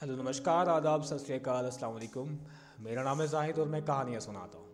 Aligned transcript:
Hello, 0.00 0.16
नमस्कार, 0.16 0.68
आदाब, 0.68 1.02
सत 1.02 1.18
श्रीकाल 1.18 1.64
अस्सलाम 1.64 1.92
वालेकुम। 1.92 2.28
मेरा 2.80 3.02
नाम 3.02 3.20
है 3.20 3.26
जाहिद 3.28 3.58
और 3.58 3.68
मैं 3.68 3.84
कहानियाँ 3.84 4.20
सुनाता 4.20 4.58
हूँ। 4.58 4.66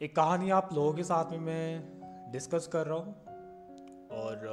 एक 0.00 0.14
कहानी 0.16 0.50
आप 0.50 0.72
लोगों 0.74 0.92
के 0.94 1.04
साथ 1.04 1.30
में 1.30 1.38
मैं 1.38 2.30
डिस्कस 2.32 2.66
कर 2.72 2.86
रहा 2.86 2.98
हूँ 2.98 3.14
और, 4.10 4.44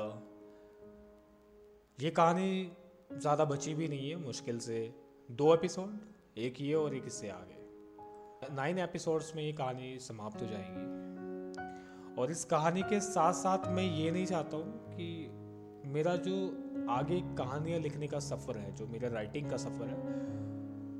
ये 1.99 2.09
कहानी 2.09 2.71
ज़्यादा 3.13 3.45
बची 3.45 3.73
भी 3.73 3.87
नहीं 3.87 4.09
है, 4.09 4.15
मुश्किल 4.15 4.59
से 4.59 4.93
दो 5.31 5.53
एपिसोड 5.53 6.37
एक 6.37 6.61
ये 6.61 6.73
और 6.73 6.95
एक 6.95 7.03
इससे 7.07 7.29
आगे। 7.29 8.53
नाइन 8.55 8.79
एपिसोड्स 8.79 9.35
में 9.35 9.43
ये 9.43 9.53
कहानी 9.53 9.97
समाप्त 9.99 10.41
हो 10.41 10.47
जाएगी। 10.47 12.21
और 12.21 12.31
इस 12.31 12.45
कहानी 12.45 12.83
के 12.83 12.99
साथ 12.99 13.33
साथ 13.33 13.67
मैं 13.67 13.83
ये 13.83 14.11
नहीं 14.11 14.25
चाहता 14.25 14.57
हूँ 14.57 14.95
कि 14.95 15.27
मेरा 15.89 16.15
जो 16.19 16.64
आगे 16.89 17.21
कहानियाँ 17.37 17.79
लिखने 17.79 18.07
का 18.07 18.19
सफ़र 18.19 18.57
है, 18.57 18.75
जो 18.75 18.87
मेरा 18.87 19.09
राइटिंग 19.09 19.49
का 19.49 19.57
सफ़र 19.57 19.87
है, 19.87 19.97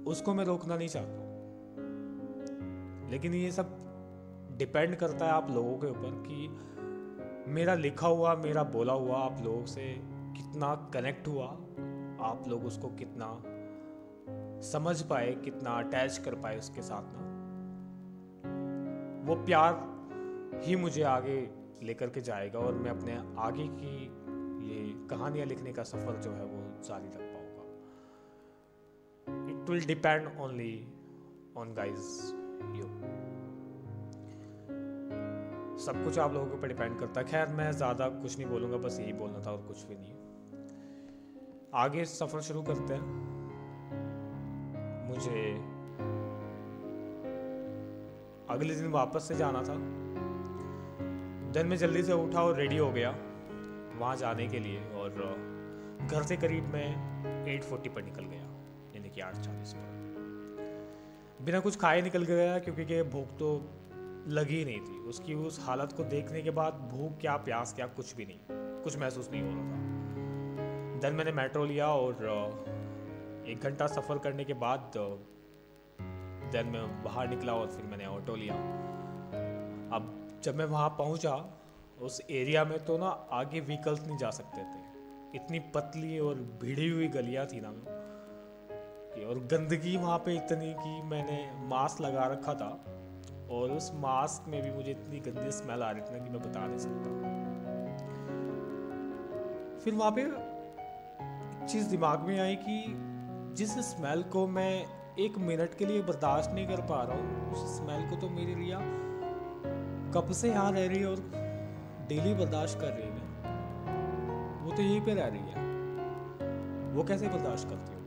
उसको 0.04 0.34
मैं 0.34 0.46
रोकना 0.46 0.76
नहीं 0.76 0.88
चाहता 0.88 1.26
लेकिन 3.12 3.34
ये 3.34 3.52
सब 3.52 3.76
डिपेंड 4.58 4.96
करता 4.96 5.26
है 5.26 5.32
आप 5.32 5.52
लोगों 5.52 5.78
के 5.78 5.88
ऊपर 5.88 6.24
कि 6.28 7.52
मेरा 7.52 7.76
लिखा 7.76 8.08
हुआ, 8.08 8.36
मेरा 8.36 8.64
बोला 8.64 8.94
हुआ 8.94 9.18
आप 9.18 9.42
लोगों 9.44 9.66
से 9.66 9.82
कितना 10.38 10.76
कनेक्ट 10.94 11.28
हुआ, 11.28 11.46
आप 12.22 12.44
लोग 12.48 12.66
उसको 12.66 12.88
कितना 12.88 13.42
समझ 14.62 15.02
पाए, 15.02 15.32
कितना 15.32 15.70
अटैच 15.70 16.18
कर 16.18 16.36
पाए 16.36 16.58
उसके 16.58 16.82
साथ 16.82 17.04
ना। 17.06 17.22
वो 19.28 19.36
प्यार 19.36 19.96
ही 20.64 20.76
मुझे 20.76 21.04
आगे 21.04 21.50
लेकर 21.84 22.10
के 22.10 22.22
जाएगा 22.22 22.60
और 22.60 22.74
मैं 22.74 22.92
अपने 22.92 23.36
आगे 23.38 23.68
की 23.68 24.25
ये 24.66 25.08
कहानियाँ 25.10 25.46
लिखने 25.48 25.74
का 25.74 25.84
सफ़र 25.84 26.16
जो 26.22 26.32
है 26.32 26.46
वो 26.46 26.62
जारी 26.84 27.08
रख 27.08 27.22
पाऊँगा। 27.34 27.64
It 29.52 29.70
will 29.70 29.86
depend 29.86 30.28
only 30.40 30.88
on 31.58 31.74
guys 31.74 32.34
you 32.76 32.84
सब 35.78 36.04
कुछ 36.04 36.20
आप 36.20 36.34
लोगों 36.34 36.48
के 36.48 36.54
ऊपर 36.54 36.68
डिपेंड 36.68 37.00
करता 37.00 37.22
है। 37.22 37.28
खैर, 37.28 37.48
मैं 37.48 37.72
ज़्यादा 37.72 38.08
कुछ 38.10 38.38
नहीं 38.38 38.48
बोलूँगा, 38.50 38.78
बस 38.78 39.00
यही 39.00 39.14
बोलना 39.14 39.40
था 39.46 39.52
और 39.52 39.62
कुछ 39.62 39.84
भी 39.84 39.96
नहीं। 39.96 40.14
आगे 41.74 42.06
सफ़र 42.06 42.42
शुरू 42.42 42.62
करते 42.62 42.94
हैं। 42.94 43.02
मुझे 45.10 45.42
अगले 48.50 48.76
दिन 48.76 48.92
वापस 48.92 49.28
से 49.28 49.36
जाना 49.36 49.62
था। 49.64 49.76
दिन 51.52 51.68
में 51.68 51.78
जल्दी 51.78 52.04
से 52.04 52.14
उठा 52.14 52.44
और 52.44 52.56
रेडी 52.56 52.78
हो 52.78 52.92
गया। 52.92 53.12
वहाँ 53.96 54.16
जाने 54.18 54.48
के 54.48 54.60
लिए 54.60 54.80
और 54.94 55.10
घर 56.06 56.24
से 56.24 56.38
करीब 56.38 56.64
मैं 56.74 56.88
8:40 57.46 57.90
पर 57.90 58.04
निकल 58.04 58.26
गया, 58.26 58.46
यानी 58.96 59.10
कि 59.10 59.22
आठ 59.22 59.36
चालीस 59.38 59.74
पर। 59.74 61.44
बिना 61.46 61.60
कुछ 61.60 61.76
खाए 61.78 62.02
निकल 62.02 62.24
गया 62.26 62.58
क्योंकि 62.60 62.86
कि 62.86 63.02
भूख 63.06 63.38
तो 63.38 63.50
लगी 64.30 64.64
नहीं 64.66 64.80
थी। 64.80 65.00
उसकी 65.10 65.34
उस 65.46 65.60
हालत 65.66 65.94
को 65.94 66.04
देखने 66.06 66.42
के 66.42 66.52
बाद 66.52 66.74
भूख, 66.92 67.18
क्या 67.22 67.36
प्यास, 67.40 67.74
क्या 67.74 67.88
कुछ 67.90 68.16
भी 68.16 68.26
नहीं, 68.26 68.40
कुछ 68.84 68.98
महसूस 68.98 69.30
नहीं 69.32 69.42
हो 69.42 69.50
रहा 69.50 69.64
था। 69.64 71.00
देन 71.02 71.14
मैंने 71.14 71.32
मेट्रो 71.32 71.66
लिया 71.66 71.88
और 71.88 72.14
एक 73.48 73.60
घंटा 73.62 73.88
सफ़र 73.88 74.18
करने 74.20 74.44
के 74.44 74.54
बाद 74.56 74.92
देन 76.52 76.68
मैं 76.68 77.04
बाहर 77.04 77.28
निकला 77.28 77.54
और 77.54 77.68
फिर 77.68 77.86
मैंने 77.86 78.06
ऑटो 78.08 78.36
लिया। 78.36 78.56
अब 79.96 80.12
जब 80.44 80.56
मैं 80.56 80.66
वहाँ 80.68 80.90
पहुँचा 80.90 81.36
उस 82.02 82.22
एरिया 82.30 82.66
में 82.66 82.86
तो 82.86 82.98
ना 82.98 83.08
आगे 83.32 83.60
व्हीकल्स 83.60 84.06
नहीं 84.08 84.18
जा 84.18 84.30
सकते 84.30 84.62
थे। 84.62 84.80
इतनी 85.36 85.60
पतली 85.60 86.20
और 86.20 86.36
भिड़ी 86.36 86.90
हुई 86.90 87.08
गलियाँ 87.08 87.46
थी 87.46 87.62
ना। 87.62 87.70
और 89.28 89.40
गंदगी 89.40 89.98
वहाँ 89.98 90.18
पे 90.18 90.36
इतनी 90.36 90.74
कि 90.74 91.02
मैंने 91.02 91.68
मास्क 91.68 92.02
लगा 92.02 92.26
रखा 92.26 92.54
था। 92.54 92.70
और 93.52 93.72
उस 93.72 93.92
मास्क 93.96 94.48
में 94.48 94.62
भी 94.62 94.72
मुझे 94.72 94.92
इतनी 94.92 95.20
गंदी 95.20 95.52
स्मेल 95.52 95.84
आ 95.84 95.92
रही 95.92 96.02
थी 96.02 96.12
ना 96.12 96.24
कि 96.26 96.30
मैं 96.30 96.42
बता 96.42 96.66
नहीं 96.68 96.78
सकता। 96.78 97.10
फिर 99.84 99.94
वहाँ 99.94 100.12
पे 100.12 100.24
चीज़ 101.68 101.90
दिमाग 101.90 102.20
में 102.20 102.40
आई 102.40 102.56
कि 102.56 102.84
जिस 103.56 103.78
स्मेल 103.80 104.24
को 104.24 104.48
मैं 104.48 104.86
एक 105.20 105.38
मिनट 105.38 105.74
के 105.74 105.86
लिए 105.86 106.02
बर्दाश्त 106.02 106.52
नहीं 106.52 106.68
कर 106.68 106.82
पा 106.82 107.04
रहा 107.04 107.18
हूँ, 107.18 107.52
उस 107.52 107.78
स्मेल 107.78 108.10
को 108.10 108.16
तो 108.16 108.30
मेरे 108.30 108.54
रिया 108.54 108.80
कब 110.12 110.32
से 110.32 110.50
यहाँ 110.50 110.72
रह 110.72 110.88
रही 110.88 111.00
है 111.00 111.06
और 111.06 111.45
डेली 112.08 112.34
बर्दाश्त 112.34 112.80
कर 112.80 112.88
रही 112.88 113.08
है। 113.08 113.26
वो 114.64 114.72
तो 114.72 114.82
यहीं 114.82 115.02
पे 115.02 115.14
रह 115.14 115.26
रही 115.26 115.40
है। 115.40 115.64
वो 116.94 117.04
कैसे 117.04 117.28
बर्दाश्त 117.28 117.70
करती 117.70 117.94
हो? 117.94 118.02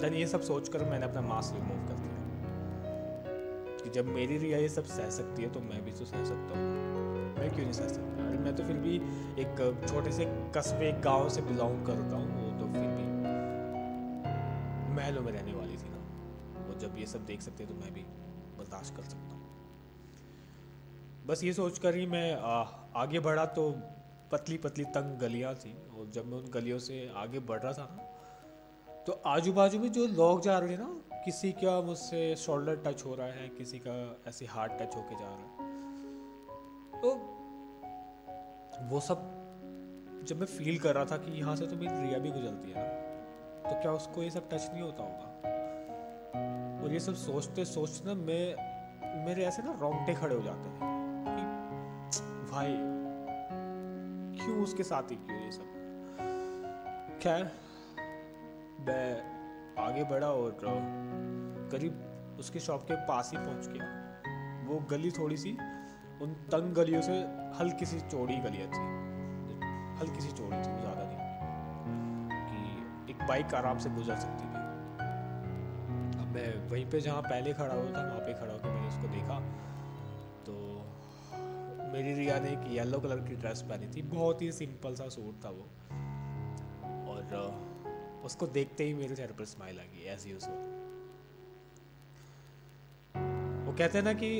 देन 0.00 0.14
ये 0.14 0.26
सब 0.26 0.40
सोचकर 0.40 0.84
मैंने 0.84 1.06
अपना 1.06 1.20
मास्क 1.20 1.54
रिमूव 1.54 1.86
कर 1.88 1.94
दिया। 1.94 2.14
कि 3.84 3.90
जब 3.90 4.06
मेरी 4.06 4.38
रिया 4.38 4.58
ये 4.58 4.68
सब 4.68 4.84
सह 4.84 5.10
सकती 5.10 5.42
है 5.42 5.50
तो 5.50 5.60
मैं 5.60 5.84
भी 5.84 5.92
तो 5.92 6.04
सह 6.04 6.24
सकता 6.24 6.58
हूँ। 6.58 6.64
मैं 7.38 7.48
क्यों 7.50 7.64
नहीं 7.64 7.72
सह 7.72 7.88
सकता? 7.88 8.28
अरे, 8.28 8.38
मैं 8.38 8.56
तो 8.56 8.64
फिर 8.64 8.76
भी 8.76 8.96
एक 9.42 9.84
छोटे 9.88 10.12
से 10.12 10.24
कस्बे 10.56 10.92
गाँव 10.92 11.28
से 11.28 11.42
बिलोंग 11.42 11.86
करता 11.86 12.16
हूँ, 12.16 12.28
वो 12.42 12.58
तो 12.58 12.72
फिर 12.72 12.88
भी 12.88 13.08
महलों 14.96 15.22
में 15.22 15.32
रहने 15.32 15.52
वाली 15.52 15.76
थी 15.76 15.90
ना। 15.90 15.98
वो 16.68 16.74
जब 16.80 16.98
ये 16.98 17.06
सब 17.06 17.24
देख 17.26 17.42
सकते 17.42 17.64
हैं 17.64 17.72
तो 17.72 17.80
मैं 17.84 17.94
भी 17.94 18.00
बर्दाश्त 18.58 18.96
कर 18.96 19.02
सकता 19.02 19.36
हूँ। 19.36 19.37
बस 21.28 21.44
ये 21.44 21.52
सोच 21.52 21.78
कर 21.78 21.94
ही 21.94 22.06
मैं 22.06 22.36
आ, 22.36 22.64
आगे 22.96 23.20
बढ़ा 23.20 23.44
तो 23.44 23.70
पतली 24.32 24.56
पतली 24.58 24.84
तंग 24.84 25.18
गलियाँ 25.18 25.54
थी 25.54 25.72
और 25.98 26.10
जब 26.10 26.26
मैं 26.26 26.38
उन 26.38 26.50
गलियों 26.50 26.78
से 26.78 27.10
आगे 27.16 27.38
बढ़ 27.38 27.60
रहा 27.60 27.72
था 27.72 27.88
ना 27.92 28.02
तो 29.06 29.12
आजू 29.26 29.52
बाजू 29.52 29.78
में 29.78 29.92
जो 29.92 30.06
लोग 30.06 30.40
जा 30.42 30.58
रहे 30.58 30.70
हैं 30.70 30.78
ना 30.78 31.20
किसी 31.24 31.52
का 31.52 31.80
मुझसे 31.82 32.36
शोल्डर 32.36 32.76
टच 32.76 33.04
हो 33.06 33.14
रहा 33.14 33.26
है 33.26 33.48
किसी 33.48 33.78
का 33.78 34.20
ऐसे 34.28 34.46
हार्ट 34.46 34.72
टच 34.72 34.96
होके 34.96 35.14
जा 35.14 35.26
रहा 35.26 35.36
है। 35.36 35.66
तो 37.00 37.08
वो 38.90 39.00
सब 39.00 39.18
जब 40.28 40.40
मैं 40.40 40.46
फील 40.46 40.78
कर 40.78 40.94
रहा 40.94 41.04
था 41.04 41.16
कि 41.16 41.38
यहाँ 41.40 41.56
से 41.56 41.66
तो 41.66 41.76
मेरी 41.76 42.08
रिया 42.08 42.18
भी 42.18 42.30
गुजरती 42.30 42.70
है 42.70 42.76
ना 42.76 43.70
तो 43.70 43.80
क्या 43.80 43.92
उसको 43.92 44.22
ये 44.22 44.30
सब 44.30 44.48
टच 44.50 44.70
नहीं 44.72 44.82
होता 44.82 45.02
होगा? 45.02 46.84
और 46.84 46.92
ये 46.92 47.00
सब 47.00 47.14
सोचते 47.14 47.64
सोचते 47.64 48.08
ना 48.08 48.14
मैं 48.14 49.24
मेरे 49.26 49.44
ऐसे 49.44 49.62
ना 49.62 49.78
रोंगटे 49.80 50.14
खड़े 50.14 50.34
हो 50.34 50.42
जाते 50.42 50.68
हैं। 50.68 50.97
भाई, 52.50 52.76
क्यों 54.36 54.62
उसके 54.62 54.82
साथ 54.82 55.10
ही 55.10 55.16
क्यों 55.16 55.40
ये 55.40 55.50
सब? 55.52 55.66
खैर, 57.22 57.42
मैं 58.80 59.08
आगे 59.78 60.04
बढ़ा 60.04 60.28
और 60.28 60.56
करीब 61.72 62.36
उसकी 62.40 62.60
शॉप 62.60 62.82
के 62.82 62.94
पास 63.06 63.30
ही 63.32 63.38
पहुँच 63.38 63.66
गया। 63.66 63.86
वो 64.68 64.78
गली 64.90 65.10
थोड़ी 65.10 65.36
सी 65.36 65.52
उन 66.22 66.34
तंग 66.52 66.74
गलियों 66.74 67.02
से 67.02 67.18
हल्की 67.58 67.86
सी 67.86 68.00
चौड़ी 68.00 68.36
गलियाँ 68.38 68.68
थी। 68.68 68.82
हल्की 70.00 70.20
सी 70.20 70.30
चौड़ी 70.30 70.56
थी 70.56 70.80
ज़्यादा 70.80 71.04
नहीं 71.04 71.20
कि 72.48 73.12
एक 73.12 73.26
बाइक 73.28 73.54
आराम 73.54 73.78
से 73.78 73.90
गुजर 73.90 74.16
सकती 74.16 74.44
थी। 74.44 74.66
अब 76.18 76.26
मैं 76.34 76.50
वहीं 76.70 76.86
पे 76.90 77.00
जहाँ 77.00 77.22
पहले 77.22 77.52
खड़ा 77.52 77.74
हुआ 77.74 77.90
था, 77.92 78.02
वहाँ 78.02 78.20
पे 78.20 78.34
खड़ा 78.34 78.52
होकर 78.52 78.68
मैंने 78.68 78.88
उसको 78.88 79.08
देखा। 79.08 79.36
मेरी 81.98 82.12
रिया 82.14 82.38
ने 82.38 82.50
एक 82.50 82.66
येलो 82.70 82.98
कलर 83.00 83.20
की 83.20 83.36
ड्रेस 83.36 83.60
पहनी 83.68 83.86
थी। 83.94 84.02
बहुत 84.08 84.42
ही 84.42 84.50
सिंपल 84.52 84.94
सा 84.94 85.08
सूट 85.10 85.44
था 85.44 85.50
वो। 85.50 85.64
और 87.10 88.22
उसको 88.24 88.46
देखते 88.48 88.84
ही 88.84 88.92
मेरे 88.94 89.16
चेहरे 89.16 89.34
पर 89.34 89.44
स्माइल 89.44 89.78
आ 89.80 89.82
गई 89.84 90.04
एज 90.12 90.26
यूजल 90.26 90.52
वो 93.66 93.72
कहते 93.72 93.98
हैं 93.98 94.04
ना 94.04 94.12
कि 94.12 94.30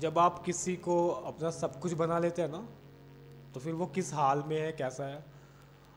जब 0.00 0.18
आप 0.18 0.42
किसी 0.44 0.76
को 0.86 0.96
अपना 1.32 1.50
सब 1.50 1.78
कुछ 1.80 1.92
बना 1.94 2.18
लेते 2.18 2.42
हैं 2.42 2.48
ना 2.48 2.62
तो 3.54 3.60
फिर 3.60 3.74
वो 3.74 3.86
किस 3.96 4.12
हाल 4.14 4.42
में 4.46 4.56
है, 4.60 4.72
कैसा 4.72 5.04
है, 5.04 5.24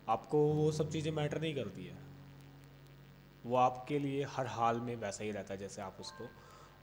आपको 0.10 0.42
वो 0.54 0.72
सब 0.72 0.90
चीज़ें 0.90 1.12
मैटर 1.12 1.42
नहीं 1.42 1.56
करती 1.56 1.86
है। 1.86 1.96
वो 3.46 3.56
आपके 3.58 4.00
लिए 4.00 4.26
हर 4.30 4.48
हाल 4.48 4.82
में 4.82 4.96
वैसा 4.98 5.24
ही 5.24 5.32
रहता 5.32 5.54
है, 5.54 5.60
जैसे 5.60 5.82
आप 5.82 5.98
उसको 6.00 6.30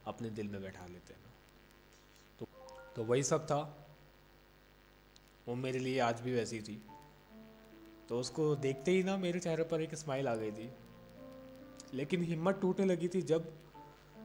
अपने 0.07 0.31
दिल 0.31 0.49
में 0.49 0.61
बैठा 0.63 0.87
लेते 0.87 1.15
हैं। 1.15 1.23
तो 2.97 3.05
वही 3.05 3.23
सब 3.23 3.47
था। 3.47 3.61
वो 5.49 5.55
मेरे 5.55 5.79
लिए 5.79 5.99
आज 6.01 6.21
भी 6.21 6.35
वैसी 6.35 6.61
थी। 6.61 6.83
तो 8.09 8.19
उसको 8.21 8.55
देखते 8.57 8.91
ही 8.91 9.03
ना 9.03 9.17
मेरे 9.17 9.41
चेहरे 9.41 9.65
पर 9.65 9.81
एक 9.81 9.95
स्माइल 9.95 10.29
आ 10.29 10.35
गई 10.35 10.53
थी। 10.53 10.71
लेकिन 11.95 12.23
हिम्मत 12.23 12.59
टूटने 12.61 12.87
लगी 12.87 13.09
थी 13.09 13.23
जब 13.23 13.53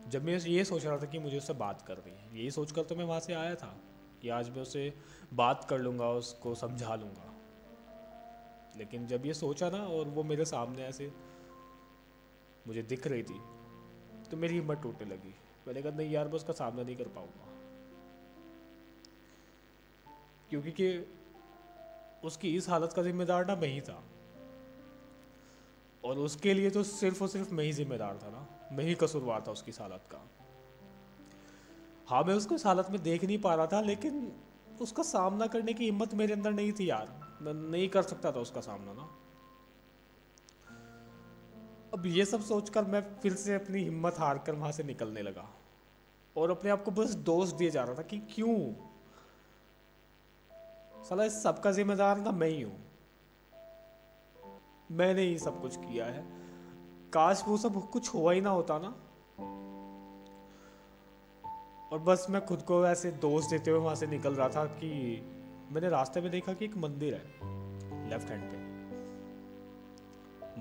जब 0.07 0.23
मैं 0.23 0.37
ये 0.37 0.63
सोच 0.65 0.85
रहा 0.85 0.97
था 0.97 1.05
कि 1.05 1.19
मुझे 1.19 1.37
उससे 1.37 1.53
बात 1.53 1.81
करनी 1.81 2.11
है। 2.11 2.37
यही 2.37 2.51
सोच 2.51 2.71
कर 2.71 2.83
तो 2.83 2.95
मैं 2.95 3.05
वहाँ 3.05 3.19
से 3.19 3.33
आया 3.33 3.55
था 3.55 3.75
कि 4.21 4.29
आज 4.29 4.49
मैं 4.49 4.61
उससे 4.61 4.93
बात 5.33 5.65
कर 5.69 5.79
लूँगा, 5.79 6.09
उसको 6.09 6.55
समझा 6.55 6.95
लूँगा। 6.95 7.33
लेकिन 8.77 9.07
जब 9.07 9.25
ये 9.25 9.33
सोचा 9.33 9.69
ना 9.69 9.77
और 9.77 10.07
वो 10.07 10.23
मेरे 10.23 10.45
सामने 10.45 10.85
ऐसे 10.85 11.11
मुझे 12.67 12.81
दिख 12.83 13.07
रही 13.07 13.23
थी 13.23 13.39
तो 14.31 14.37
मेरी 14.37 14.55
हिम्मत 14.55 14.77
टूटने 14.77 15.05
लगी। 15.05 15.35
मैंने 15.67 15.81
कहा, 15.81 15.91
नहीं 15.91 16.11
यार, 16.11 16.27
मैं 16.27 16.35
उसका 16.35 16.53
सामना 16.53 16.83
नहीं 16.83 16.95
कर 16.95 17.07
पाऊँगा। 17.07 17.48
क्योंकि 20.49 20.71
कि 20.71 21.15
उसकी 22.23 22.55
इस 22.55 22.69
हालत 22.69 22.93
का 22.93 23.03
जिम्मेदार 23.03 23.45
ना 23.47 23.55
मैं 23.55 23.67
ही 23.67 23.81
था। 23.81 24.03
और 26.03 26.17
उसके 26.17 26.53
लिए 26.53 26.69
तो 26.69 26.83
सिर्फ़ 26.83 27.23
और 27.23 27.29
सिर्फ़ 27.29 27.53
मैं 27.53 27.63
ही 27.63 27.73
जिम्मेदार 27.73 28.19
था 28.23 28.29
ना। 28.29 28.69
मैं 28.71 28.83
ही 28.83 28.95
कसूरवार 28.95 29.43
था 29.47 29.51
उसकी 29.51 29.71
हालत 29.71 30.03
का। 30.11 30.29
हाँ 32.07 32.23
मैं 32.23 32.33
उसको 32.33 32.55
इस 32.55 32.65
हालत 32.65 32.87
में 32.89 33.03
देख 33.03 33.23
नहीं 33.23 33.41
पा 33.41 33.55
रहा 33.55 33.67
था, 33.67 33.81
लेकिन 33.81 34.31
उसका 34.81 35.03
सामना 35.03 35.47
करने 35.47 35.73
की 35.73 35.85
हिम्मत 35.85 36.13
मेरे 36.13 36.33
अंदर 36.33 36.51
नहीं 36.51 36.71
थी 36.71 36.89
यार। 36.89 37.37
मैं 37.41 37.53
नहीं 37.53 37.89
कर 37.89 38.01
सकता 38.01 38.31
था 38.31 38.39
उसका 38.39 38.61
सामना 38.61 38.93
ना। 38.93 39.15
अब 41.93 42.05
ये 42.05 42.25
सब 42.25 42.41
सोचकर 42.41 42.85
मैं 42.85 43.19
फिर 43.19 43.33
से 43.33 43.55
अपनी 43.55 43.83
हिम्मत 43.83 44.15
हार 44.19 44.37
कर 44.37 44.55
वहाँ 44.55 44.71
से 44.71 44.83
निकलने 44.83 45.21
लगा। 45.21 45.49
और 46.37 46.51
अपने 46.51 46.69
आप 46.69 46.83
को 46.83 46.91
बस 46.91 47.13
दोष 47.13 47.49
दिए 47.49 47.69
जा 47.69 47.83
रहा 47.83 47.95
था 47.95 48.01
कि 48.01 48.19
क्यों? 48.19 48.88
साला 51.09 51.23
इस 51.23 51.43
सबका 51.43 51.71
जिम्मेदार 51.71 52.17
ना 52.17 52.31
मैं 52.31 52.47
ही 52.47 52.61
हूँ। 52.61 52.77
मैंने 54.91 55.21
ही 55.21 55.37
सब 55.39 55.61
कुछ 55.61 55.75
किया 55.75 56.05
है। 56.05 56.23
काश 57.13 57.43
वो 57.47 57.57
सब 57.57 57.89
कुछ 57.89 58.13
हुआ 58.13 58.33
ही 58.33 58.41
ना 58.41 58.49
होता 58.49 58.77
ना। 58.79 58.87
और 61.91 61.99
बस 61.99 62.25
मैं 62.29 62.45
खुद 62.45 62.61
को 62.61 62.85
ऐसे 62.87 63.11
दोष 63.11 63.45
देते 63.45 63.71
हुए 63.71 63.79
वहाँ 63.79 63.95
से 63.95 64.07
निकल 64.07 64.33
रहा 64.33 64.49
था 64.49 64.65
कि 64.65 64.89
मैंने 65.71 65.89
रास्ते 65.89 66.21
में 66.21 66.31
देखा 66.31 66.53
कि 66.53 66.65
एक 66.65 66.77
मंदिर 66.77 67.13
है 67.13 67.23
लेफ़्ट 68.09 68.29
हैंड 68.29 68.43
पे। 68.51 68.57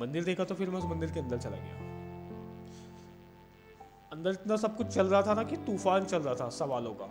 मंदिर 0.01 0.25
देखा 0.25 0.44
तो 0.44 0.55
फिर 0.55 0.71
मैं 0.71 0.79
उस 0.79 0.85
मंदिर 0.85 1.11
के 1.11 1.21
अंदर 1.21 1.39
चला 1.39 1.56
गया। 1.56 1.77
अंदर 4.12 4.31
इतना 4.31 4.56
सब 4.56 4.77
कुछ 4.77 4.87
चल 4.87 5.06
रहा 5.06 5.23
था 5.23 5.35
ना 5.35 5.43
कि 5.43 5.56
तूफ़ान 5.56 6.05
चल 6.05 6.23
रहा 6.23 6.35
था 6.35 6.49
सवालों 6.49 6.94
का, 6.94 7.11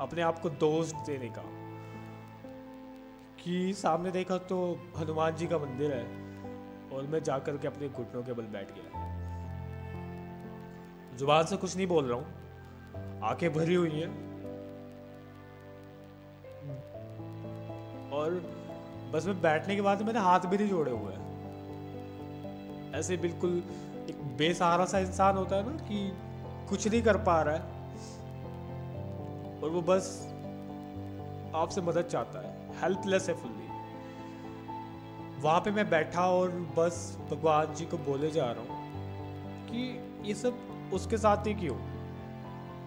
अपने 0.00 0.22
आप 0.22 0.38
को 0.38 0.50
दोष 0.50 0.92
देने 0.92 1.28
का। 1.28 1.61
कि 3.44 3.72
सामने 3.72 4.10
देखा 4.10 4.38
तो 4.38 4.78
हनुमान 4.98 5.36
जी 5.36 5.46
का 5.46 5.58
मंदिर 5.58 5.92
है 5.92 6.04
और 6.96 7.06
मैं 7.06 7.22
जाकर 7.22 7.56
के 7.56 7.66
अपने 7.68 7.88
घुटनों 7.88 8.22
के 8.22 8.32
बल 8.32 8.42
बैठ 8.42 8.68
गया। 8.70 9.00
ज़ुबान 11.16 11.44
से 11.44 11.56
कुछ 11.56 11.76
नहीं 11.76 11.86
बोल 11.86 12.04
रहा 12.04 12.18
हूँ। 12.18 12.26
आँखें 13.22 13.52
भरी 13.52 13.74
हुई 13.74 13.90
हैं। 13.90 14.10
और 18.12 18.30
बस 19.12 19.26
मैं 19.26 19.42
बैठने 19.42 19.74
के 19.74 19.82
बाद 19.82 20.02
मैंने 20.02 20.18
हाथ 20.18 20.40
भी 20.40 20.56
नहीं 20.56 20.68
जोड़े 20.68 20.92
हुए 20.92 21.12
हैं। 21.12 21.22
ऐसे 22.94 23.16
बिल्कुल 23.16 23.62
एक 24.10 24.22
बेसहारा 24.36 24.84
सा 24.84 24.98
इंसान 24.98 25.36
होता 25.36 25.56
है 25.56 25.70
ना 25.70 25.76
कि 25.82 26.12
कुछ 26.68 26.88
नहीं 26.88 27.02
कर 27.02 27.16
पा 27.16 27.42
रहा 27.42 27.54
है। 27.54 27.62
और 29.62 29.70
वो 29.70 29.82
बस 29.82 30.28
आपसे 31.54 31.80
मदद 31.80 32.02
चाहता 32.02 32.38
है। 32.38 32.51
हेल्पलेस 32.82 33.28
है 33.28 33.34
फुल्ली 33.34 33.62
वहाँ 35.40 35.60
पे 35.60 35.70
मैं 35.70 35.90
बैठा 35.90 36.26
और 36.26 36.50
बस 36.50 37.18
भगवान 37.30 37.74
जी 37.74 37.86
को 37.86 37.98
बोले 37.98 38.30
जा 38.30 38.52
रहा 38.52 38.64
हूँ 38.64 38.82
कि 39.66 40.12
ये 40.28 40.34
सब 40.34 40.58
उसके 40.92 41.18
साथ 41.18 41.46
ही 41.46 41.54
क्यों? 41.54 41.76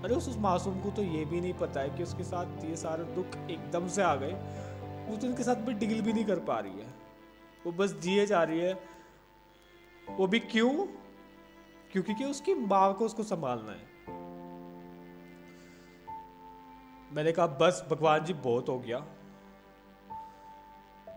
अरे 0.01 0.15
उस, 0.15 0.30
उस 0.30 0.38
मासूम 0.38 0.81
को 0.81 0.89
तो 0.89 1.03
ये 1.03 1.25
भी 1.25 1.42
नहीं 1.42 1.53
पता 1.53 1.80
है 1.80 1.89
कि 1.89 2.03
उसके 2.03 2.24
साथ 2.24 2.65
ये 2.65 2.75
सारे 2.75 3.03
दुख 3.03 3.50
एकदम 3.50 3.88
से 3.88 4.01
आ 4.01 4.15
गए। 4.15 4.33
वो 5.09 5.18
तो 5.18 5.27
उनके 5.27 5.44
साथ 5.44 5.56
भी 5.56 5.74
डील 5.74 6.01
भी 6.01 6.13
नहीं 6.13 6.25
कर 6.25 6.39
पा 6.39 6.59
रही 6.59 6.80
है। 6.80 6.88
वो 7.65 7.71
बस 7.71 7.94
जिए 7.94 8.25
जा 8.25 8.44
रही 8.44 8.59
है। 8.59 8.80
वो 10.09 10.27
भी 10.27 10.39
क्यों? 10.39 10.88
क्योंकि 11.92 12.13
कि 12.13 12.25
उसकी 12.25 12.53
माँ 12.53 12.94
को 12.94 13.06
उसको 13.06 13.24
संभालना 13.24 13.71
है। 13.71 13.95
मैंने 17.15 17.31
कहा 17.31 17.47
बस 17.47 17.88
भगवान 17.92 18.25
जी 18.25 18.33
बहुत 18.33 18.69
हो 18.69 18.80
गया। 18.80 19.06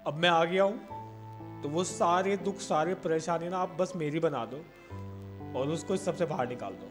अब 0.06 0.14
मैं 0.14 0.28
आ 0.28 0.44
गया 0.44 0.62
हूँ 0.64 1.60
तो 1.62 1.68
वो 1.68 1.84
सारे 1.84 2.36
दुख, 2.38 2.58
सारे 2.60 2.94
परेशानी 2.96 3.48
ना 3.48 3.58
आप 3.58 3.76
बस 3.80 3.92
मेरी 3.96 4.20
बना 4.20 4.44
दो 4.44 4.56
और 5.58 5.68
उसको 5.70 5.94
इस 5.94 6.04
सबसे 6.04 6.26
बाहर 6.26 6.48
निकाल 6.48 6.72
दो। 6.74 6.88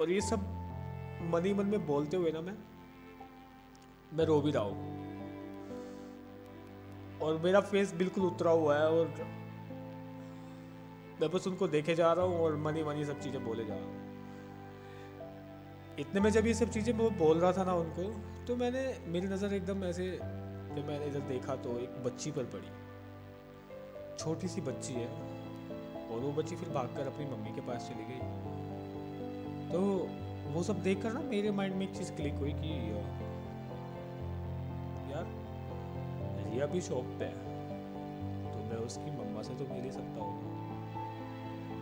और 0.00 0.10
ये 0.10 0.20
सब 0.20 0.40
मन 1.32 1.44
ही 1.44 1.52
मन 1.54 1.66
में 1.66 1.86
बोलते 1.86 2.16
हुए 2.16 2.30
ना 2.32 2.40
मैं 2.40 2.54
मैं 4.14 4.24
रो 4.24 4.40
भी 4.40 4.50
रहा 4.50 4.62
हूँ। 4.62 4.96
और 7.22 7.40
मेरा 7.44 7.60
फेस 7.62 7.94
बिल्कुल 7.94 8.24
उतरा 8.24 8.50
हुआ 8.52 8.76
है 8.78 8.88
और 8.90 9.06
मैं 11.20 11.30
बस 11.30 11.46
उनको 11.46 11.68
देखे 11.68 11.94
जा 11.94 12.12
रहा 12.12 12.24
हूँ 12.24 12.40
और 12.40 12.56
मनी 12.56 12.82
मनी 12.84 13.04
सब 13.04 13.20
चीज़ें 13.20 13.44
बोले 13.44 13.64
जा 13.64 13.74
रहा 13.74 13.84
हूँ। 13.84 14.06
इतने 15.98 16.20
में 16.20 16.30
जब 16.30 16.46
ये 16.46 16.54
सब 16.54 16.70
चीज़ें 16.70 16.92
मैं 16.94 17.16
बोल 17.18 17.38
रहा 17.38 17.52
था 17.52 17.64
ना 17.64 17.74
उनको 17.74 18.02
तो 18.46 18.56
मैंने 18.56 18.82
मेरी 19.06 19.26
नज़र 19.26 19.54
एकदम 19.54 19.84
ऐसे 19.84 20.06
जब 20.78 20.86
मैंने 20.88 21.06
इधर 21.06 21.20
देखा 21.28 21.56
तो 21.62 21.78
एक 21.78 22.02
बच्ची 22.04 22.30
पर 22.30 22.44
पड़ी। 22.54 22.70
छोटी 24.18 24.48
सी 24.48 24.60
बच्ची 24.62 24.94
है, 24.94 25.08
और 26.08 26.20
वो 26.20 26.30
बच्ची 26.32 26.56
फिर 26.56 26.68
भागकर 26.70 27.06
अपनी 27.06 27.24
मम्मी 27.26 27.54
के 27.54 27.60
पास 27.66 27.88
चली 27.88 28.04
गई। 28.04 28.20
तो 29.68 29.80
वो 30.48 30.62
सब 30.62 30.82
देखकर 30.82 31.12
ना 31.12 31.20
मेरे 31.22 31.50
माइंड 31.52 31.74
में 31.74 31.86
एक 31.88 31.96
चीज़ 31.96 32.12
क्लिक 32.12 32.34
हुई 32.34 32.52
कि 32.54 32.70
यार 35.12 35.26
रिया 36.44 36.66
भी 36.66 36.80
शॉप 36.80 37.06
पे 37.18 37.24
है 37.24 37.36
तो 38.44 38.58
मैं 38.68 38.78
उसकी 38.86 39.10
मम्मा 39.12 39.42
से 39.42 39.54
तो 39.54 39.64
मिल 39.74 39.84
ही 39.84 39.90
सकता 39.92 40.20
हूँ। 40.20 40.32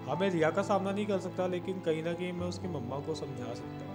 हाँ 0.06 0.16
मैं 0.16 0.30
रिया 0.30 0.50
का 0.50 0.62
सामना 0.62 0.90
नहीं 0.92 1.06
कर 1.06 1.20
सकता, 1.20 1.46
लेकिन 1.46 1.80
कहीं 1.80 2.02
ना 2.02 2.12
कहीं 2.12 2.32
मैं 2.32 2.46
उसकी 2.46 2.68
मम्मा 2.70 2.98
को 3.06 3.14
समझा 3.14 3.54
सकता 3.54 3.85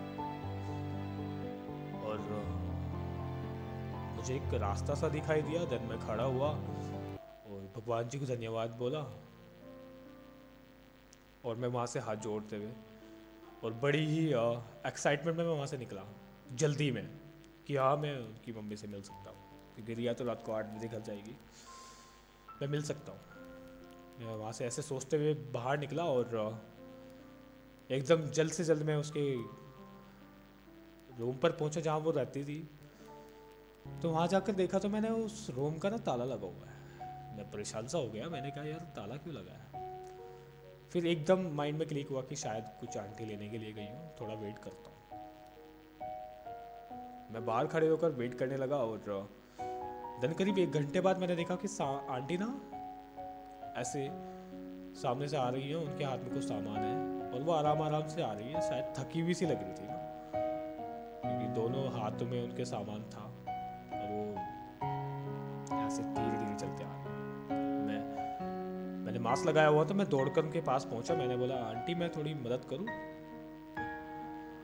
मुझे 4.21 4.33
एक 4.35 4.53
रास्ता 4.61 4.95
सा 4.95 5.07
दिखाई 5.09 5.41
दिया 5.41 5.63
देन 5.65 5.85
मैं 5.89 5.97
खड़ा 5.99 6.23
हुआ 6.23 6.47
और 6.47 7.61
भगवान 7.75 8.09
जी 8.09 8.17
को 8.19 8.25
धन्यवाद 8.25 8.71
बोला 8.79 8.99
और 11.43 11.55
मैं 11.57 11.67
वहाँ 11.67 11.85
से 11.87 11.99
हाथ 11.99 12.15
जोड़ते 12.25 12.55
हुए 12.55 12.67
और 13.63 13.73
बड़ी 13.83 14.05
ही 14.07 14.25
एक्साइटमेंट 14.87 15.37
में 15.37 15.43
मैं 15.43 15.53
वहाँ 15.53 15.65
से 15.67 15.77
निकला, 15.77 16.03
जल्दी 16.53 16.89
में 16.91 17.07
कि 17.67 17.75
हाँ 17.75 17.95
मैं 17.97 18.15
उनकी 18.17 18.53
मम्मी 18.53 18.77
से 18.77 18.87
मिल 18.87 19.01
सकता 19.01 19.29
हूँ, 19.29 19.39
क्योंकि 19.75 19.93
रिया 19.93 20.13
तो 20.13 20.25
रात 20.25 20.43
को 20.45 20.51
आठ 20.53 20.65
बजे 20.75 20.87
घर 20.87 21.01
जाएगी, 21.01 21.35
मैं 22.61 22.67
मिल 22.67 22.83
सकता 22.83 23.11
हूँ। 23.11 23.21
मैं 24.19 24.35
वहाँ 24.35 24.51
से 24.51 24.65
ऐसे 24.65 24.81
सोचते 24.81 25.17
हुए 25.17 25.33
बाहर 25.53 25.79
निकला 25.79 26.03
और 26.05 26.37
एकदम 27.89 28.29
जल्द 28.31 28.51
से 28.51 28.63
जल्द 28.63 28.83
मैं 28.83 28.95
उसके 28.97 29.25
रूम 31.19 31.35
पर 31.37 31.51
पहुँचा 31.53 31.81
जहाँ 31.81 31.97
वो 31.99 32.11
रहती 32.11 32.43
थी। 32.43 32.59
तो 34.01 34.09
वहाँ 34.09 34.27
जाकर 34.27 34.51
देखा 34.51 34.79
तो 34.79 34.89
मैंने 34.89 35.09
उस 35.09 35.49
रूम 35.49 35.77
का 35.77 35.89
ना 35.89 35.97
ताला 35.97 36.25
लगा 36.25 36.47
हुआ 36.47 36.67
है। 36.67 36.81
मैं 37.37 37.51
परेशान 37.51 37.87
सा 37.87 37.97
हो 37.97 38.09
गया। 38.09 38.29
मैंने 38.29 38.51
कहा, 38.51 38.63
यार, 38.63 38.79
ताला 38.79 39.15
क्यों 39.15 39.35
लगा 39.35 39.51
है? 39.51 39.71
फिर 40.91 41.07
एकदम 41.07 41.39
माइंड 41.51 41.79
में 41.79 41.87
क्लिक 41.87 42.09
हुआ 42.09 42.21
कि 42.21 42.35
शायद 42.35 42.63
कुछ 42.79 42.97
आंटी 42.97 43.25
लेने 43.25 43.49
के 43.49 43.57
लिए 43.57 43.73
गई 43.73 43.85
हूँ। 43.85 44.15
थोड़ा 44.21 44.33
वेट 44.33 44.59
करता 44.59 44.89
हूँ। 44.89 44.97
मैं 47.31 47.45
बाहर 47.45 47.67
खड़े 47.67 47.87
होकर 47.87 48.09
वेट 48.09 48.33
करने 48.33 48.57
लगा 48.57 48.77
और, 48.77 49.29
दिन 50.21 50.33
करीब 50.33 50.57
एक 50.57 50.71
घंटे 50.71 51.01
बाद 51.01 51.19
मैंने 51.19 51.35
देखा 51.35 51.55
कि 51.55 51.67
आंटी 51.83 52.37
ना 52.41 52.61
ऐसे 53.79 54.09
सामने 55.01 55.27
से 55.27 55.37
आ 55.37 55.49
रही 55.49 55.69
है। 55.69 55.75
उनके 55.75 56.03
हाथ 56.03 56.17
में 56.17 56.33
कुछ 56.33 56.43
सामान 56.43 56.77
है 56.77 57.31
और 57.31 57.41
वो 57.41 57.51
आराम 57.51 57.81
आराम 57.81 58.07
से 58.07 58.21
आ 58.21 58.33
रही 58.33 58.51
है। 58.51 58.61
शायद 58.61 58.93
थकी 58.97 59.19
हुई 59.19 59.33
सी 59.33 59.45
लग 59.45 59.63
रही 59.63 59.73
थी 59.73 59.87
ना। 59.87 59.97
क्योंकि 61.25 61.47
दोनों 61.47 62.01
हाथों 62.01 62.25
में 62.25 62.43
उनके 62.43 62.65
सामान 62.65 63.03
था। 63.03 63.30
ऐसे 65.91 66.03
धीरे 66.03 66.37
धीरे 66.37 66.55
चलते 66.55 66.83
आ 66.83 66.87
रहे 66.87 66.99
मैं, 67.85 68.01
मैंने 69.05 69.19
मास्क 69.19 69.47
लगाया 69.47 69.67
हुआ 69.67 69.83
तो 69.83 69.93
मैं 69.93 70.07
दौड़कर 70.09 70.41
उनके 70.43 70.61
पास 70.61 70.85
पहुँचा। 70.85 71.15
मैंने 71.15 71.37
बोला, 71.37 71.55
आंटी, 71.65 71.95
मैं 71.95 72.09
थोड़ी 72.09 72.33
मदद 72.33 72.65
करूँ? 72.69 72.87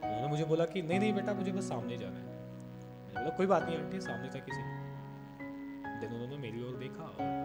उन्होंने 0.03 0.27
मुझे 0.27 0.45
बोला 0.45 0.65
कि, 0.65 0.81
नहीं 0.81 0.99
नहीं 0.99 1.13
बेटा, 1.13 1.33
मुझे 1.33 1.51
बस 1.51 1.69
सामने 1.69 1.97
जाना 1.97 2.17
है। 2.17 2.25
मैंने 2.25 3.13
बोला, 3.13 3.35
कोई 3.37 3.47
बात 3.47 3.63
नहीं 3.63 3.77
आंटी, 3.77 3.99
सामने 4.01 4.29
तक 4.29 4.45
ही 4.49 4.63
दिन 5.99 6.09
उन्होंने 6.13 6.37
मेरी 6.37 6.59
ओर 6.63 6.75
देखा 6.77 7.03
और 7.03 7.35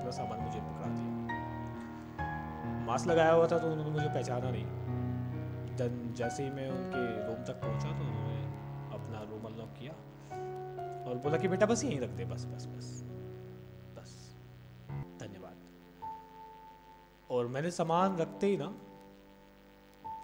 सारा 0.00 0.24
सामान 0.24 0.40
मुझे 0.40 0.60
पकड़ा 0.60 0.86
दिया। 0.88 1.08
मास्क 2.86 3.06
लगाया 3.06 3.32
हुआ 3.32 3.46
था 3.46 3.58
तो 3.58 3.66
उन्होंने 3.66 3.90
मुझे 3.90 4.08
पहचाना 4.08 4.50
नहीं। 4.50 4.66
जैसे 6.14 6.42
ही 6.42 6.50
मैं 6.50 6.68
उनके 6.70 7.02
रूम 7.26 7.44
तक 7.44 7.60
पहुँचा 7.60 7.90
तो 7.98 8.04
बोला 11.22 11.38
कि 11.38 11.48
बेटा 11.48 11.66
बस 11.66 11.84
यहीं 11.84 12.00
रख 12.00 12.10
दे, 12.10 12.24
बस 12.24 12.44
बस 12.44 12.66
बस 12.66 12.86
बस। 13.96 14.12
धन्यवाद। 15.20 15.56
और 17.30 17.46
मैंने 17.46 17.70
सामान 17.70 18.16
रखते 18.16 18.46
ही 18.46 18.56
ना, 18.56 18.68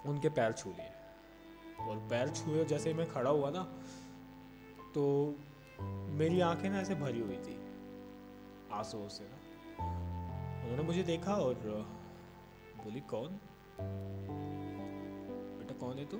उनके 0.05 0.29
पैर 0.29 0.51
छू 0.53 0.69
लिए। 0.69 0.91
और 1.79 1.97
पैर 2.09 2.29
छुए 2.29 2.65
जैसे 2.65 2.93
मैं 2.93 3.07
खड़ा 3.11 3.29
हुआ 3.29 3.49
ना 3.49 3.63
तो 4.95 5.03
मेरी 6.11 6.39
आँखें 6.39 6.69
ना 6.69 6.79
ऐसे 6.79 6.95
भरी 6.95 7.19
हुई 7.19 7.37
थी, 7.37 7.55
आंसुओं 8.71 9.07
से 9.07 9.23
ना। 9.23 9.37
उन्होंने 10.63 10.83
मुझे 10.83 11.03
देखा 11.03 11.33
और 11.35 11.53
बोली, 12.77 13.01
कौन? 13.01 13.39
बेटा, 15.59 15.75
कौन 15.75 15.97
है 15.97 16.05
तू? 16.05 16.17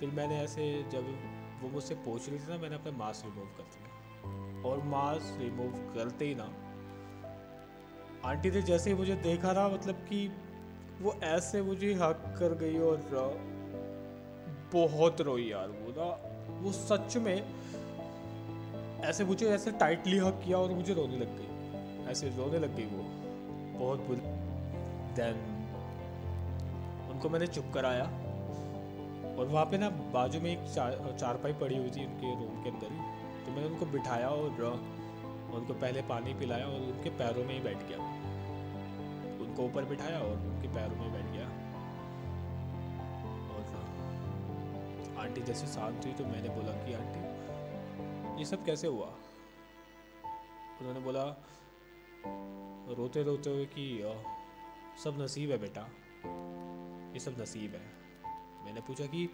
फिर 0.00 0.10
मैंने 0.10 0.40
ऐसे 0.40 0.66
जब 0.92 1.04
वो 1.62 1.68
मुझसे 1.68 1.94
पूछ 1.94 2.28
रही 2.28 2.38
थी 2.38 2.48
ना, 2.48 2.58
मैंने 2.58 2.74
अपना 2.74 2.92
मास्क 2.92 3.24
रिमूव 3.24 3.46
कर 3.46 3.62
दिया। 3.62 4.70
और 4.70 4.82
मास्क 4.82 5.40
रिमूव 5.40 5.72
करते 5.94 6.24
ही 6.24 6.34
ना, 6.34 6.48
आंटी 8.24 8.50
ने 8.50 8.62
जैसे 8.62 8.90
ही 8.90 8.96
मुझे 8.96 9.14
देखा 9.14 9.52
ना 9.52 9.68
मतलब 9.68 9.94
कि 9.94 10.32
वो 11.00 11.12
ऐसे 11.24 11.62
मुझे 11.62 11.94
हक 11.94 12.36
कर 12.38 12.54
गई 12.54 12.78
और 12.78 12.98
बहुत 14.72 15.20
रोई 15.20 15.50
यार 15.50 15.68
वो 15.68 15.94
ना। 15.98 16.32
वो 16.60 16.72
सच 16.72 17.16
में 17.16 17.54
ऐसे 19.00 19.24
मुझे 19.24 19.46
ऐसे 19.46 19.70
टाइटली 19.70 20.18
हक 20.18 20.42
किया 20.44 20.58
और 20.58 20.70
मुझे 20.70 20.94
रोने 20.94 21.16
लग 21.16 21.36
गई। 21.36 21.48
ऐसे 22.10 22.28
रोने 22.28 22.58
लग 22.58 22.76
गई 22.76 22.86
वो। 22.86 23.02
बहुत 23.78 24.00
बुरी। 24.00 24.20
देन 25.14 25.34
उनको 27.10 27.28
मैंने 27.28 27.46
चुप 27.46 27.64
कराया। 27.74 28.04
और 29.38 29.46
वहाँ 29.46 29.66
पे 29.66 29.78
ना 29.78 29.90
बाजू 29.90 30.40
में 30.40 30.50
एक 30.50 30.72
चार 30.72 31.16
चारपाई 31.20 31.52
पड़ी 31.52 31.76
हुई 31.76 31.90
थी 31.90 32.06
उनके 32.06 32.34
रूम 32.34 32.62
के 32.62 32.70
अंदर 32.70 32.92
ही। 32.92 33.22
तो 33.44 33.52
मैंने 33.52 33.68
उनको 33.68 33.86
बिठाया 33.86 34.28
और 34.28 34.50
उनको 35.54 35.74
पहले 35.74 36.02
पानी 36.02 36.34
पिलाया 36.34 36.66
और 36.66 36.80
उनके 36.80 37.10
पैरों 37.10 37.44
में 37.44 37.54
ही 37.54 37.60
बैठ 37.60 37.76
गया। 37.76 37.98
उनको 39.40 39.62
ऊपर 39.62 39.84
बिठाया 39.84 40.18
और 40.18 40.36
उनके 40.36 40.68
पैरों 40.68 40.96
में 40.96 41.12
बैठ 41.12 41.24
गया। 41.24 41.46
और 43.48 43.92
आंटी 45.18 45.40
जैसे 45.40 45.66
शांत 45.66 46.04
हुई 46.04 46.12
तो 46.12 46.24
मैंने 46.24 46.48
बोला 46.48 46.72
कि, 46.72 46.92
आंटी, 46.92 47.32
ये 48.38 48.44
सब 48.44 48.64
कैसे 48.64 48.86
हुआ? 48.86 49.06
उन्होंने 50.80 51.00
बोला 51.00 51.24
रोते 52.94 53.22
रोते 53.22 53.50
हुए 53.50 53.64
कि 53.64 54.02
सब 55.04 55.22
नसीब 55.22 55.50
है 55.50 55.58
बेटा। 55.58 55.88
ये 57.12 57.18
सब 57.18 57.36
नसीब 57.40 57.72
है। 57.74 58.01
मैंने 58.64 58.80
पूछा 58.80 59.06
कि, 59.06 59.28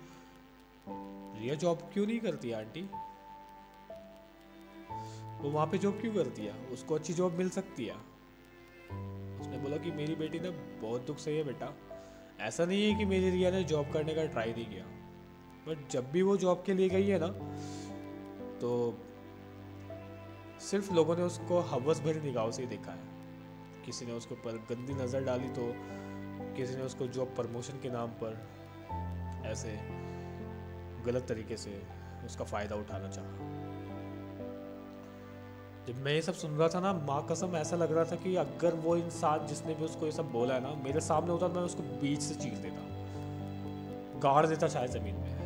रिया 1.41 1.55
जॉब 1.55 1.91
क्यों 1.93 2.07
नहीं 2.07 2.21
करती 2.21 2.53
आंटी? 2.53 2.83
वो 5.41 5.51
वहाँ 5.51 5.67
पे 5.67 5.79
जॉब 5.79 6.01
क्यों 6.01 6.15
करती 6.15 6.45
है? 6.45 6.53
उसको 6.67 6.95
अच्छी 6.95 7.13
जॉब 7.13 7.33
मिल 7.33 7.51
सकती 7.51 7.85
है। 7.85 7.97
उसने 9.41 9.59
बोला 9.59 9.77
कि, 9.77 9.91
मेरी 9.91 10.15
बेटी 10.15 10.41
ने 10.41 10.51
बहुत 10.51 11.07
दुख 11.07 11.19
सही 11.19 11.37
है 11.37 11.45
बेटा। 11.45 11.75
ऐसा 12.41 12.65
नहीं 12.65 12.91
है 12.91 12.99
कि 12.99 13.05
मेरी 13.05 13.31
रिया 13.31 13.51
ने 13.51 13.65
जॉब 13.65 13.93
करने 13.93 14.15
का 14.15 14.25
ट्राई 14.25 14.53
नहीं 14.53 14.67
किया। 14.67 14.85
बट 15.69 15.89
जब 15.89 16.11
भी 16.11 16.23
वो 16.23 16.37
जॉब 16.37 16.63
के 16.67 16.75
लिए 16.75 16.89
गई 16.89 17.07
है 17.07 17.19
ना 17.19 17.29
तो 18.59 18.99
सिर्फ़ 20.61 20.93
लोगों 20.95 21.17
ने 21.17 21.23
उसको 21.23 21.59
हवस 21.61 22.01
भरी 22.01 22.21
निगाहों 22.21 22.51
से 22.51 22.63
ही 22.63 22.69
देखा 22.69 22.93
है। 22.93 23.83
किसी 23.87 24.07
ने 24.07 24.13
उसके 24.13 24.35
ऊपर 24.35 24.57
गंदी 24.71 24.95
नज़र 24.95 25.25
डाली 25.25 25.49
तो 25.49 25.73
किसी 26.57 26.77
ने 26.77 26.83
उसको 26.83 27.07
जॉब 27.07 27.29
प्रमोशन 27.29 27.81
के 27.81 27.91
नाम 27.91 28.09
पर 28.09 28.58
ऐसे 29.49 29.79
गलत 31.05 31.27
तरीके 31.29 31.57
से 31.57 31.83
उसका 32.27 32.45
फ़ायदा 32.45 32.77
उठाना 32.77 33.09
चाहा। 33.09 33.59
जब 35.89 35.95
मैं 35.97 36.13
ये 36.13 36.23
सब 36.23 36.35
सुन 36.35 36.51
रहा 36.51 36.69
था 36.69 36.81
ना, 36.81 36.93
माँ 36.93 37.27
कसम 37.31 37.57
ऐसा 37.57 37.77
लग 37.77 37.93
रहा 37.93 38.05
था 38.05 38.17
कि 38.17 38.37
अगर 38.37 38.75
वो 38.75 38.97
इंसान 38.97 39.47
जिसने 39.47 39.75
भी 39.75 39.85
उसको 39.85 40.07
ये 40.07 40.13
सब 40.13 40.33
बोला 40.33 40.55
है 40.55 40.61
ना, 40.61 40.75
मेरे 40.75 41.01
सामने 41.01 41.31
होता 41.31 41.49
मैं 41.49 41.63
उसको 41.63 41.83
बीच 41.83 42.21
से 42.21 42.35
चीर 42.35 42.55
देता। 42.55 42.89
गाड़ 44.19 44.47
देता 44.47 44.69
शायद 44.69 44.91
ज़मीन 44.91 45.15
में। 45.15 45.39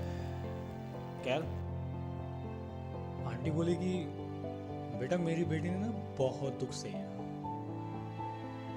खैर। 1.24 1.42
आंटी 3.26 3.50
बोली 3.50 3.74
कि, 3.74 4.04
बेटा, 4.98 5.16
मेरी 5.16 5.44
बेटी 5.44 5.70
ने 5.70 5.78
ना 5.78 5.88
बहुत 6.18 6.52
दुख 6.60 6.70
सही 6.70 6.92
है। 6.92 7.08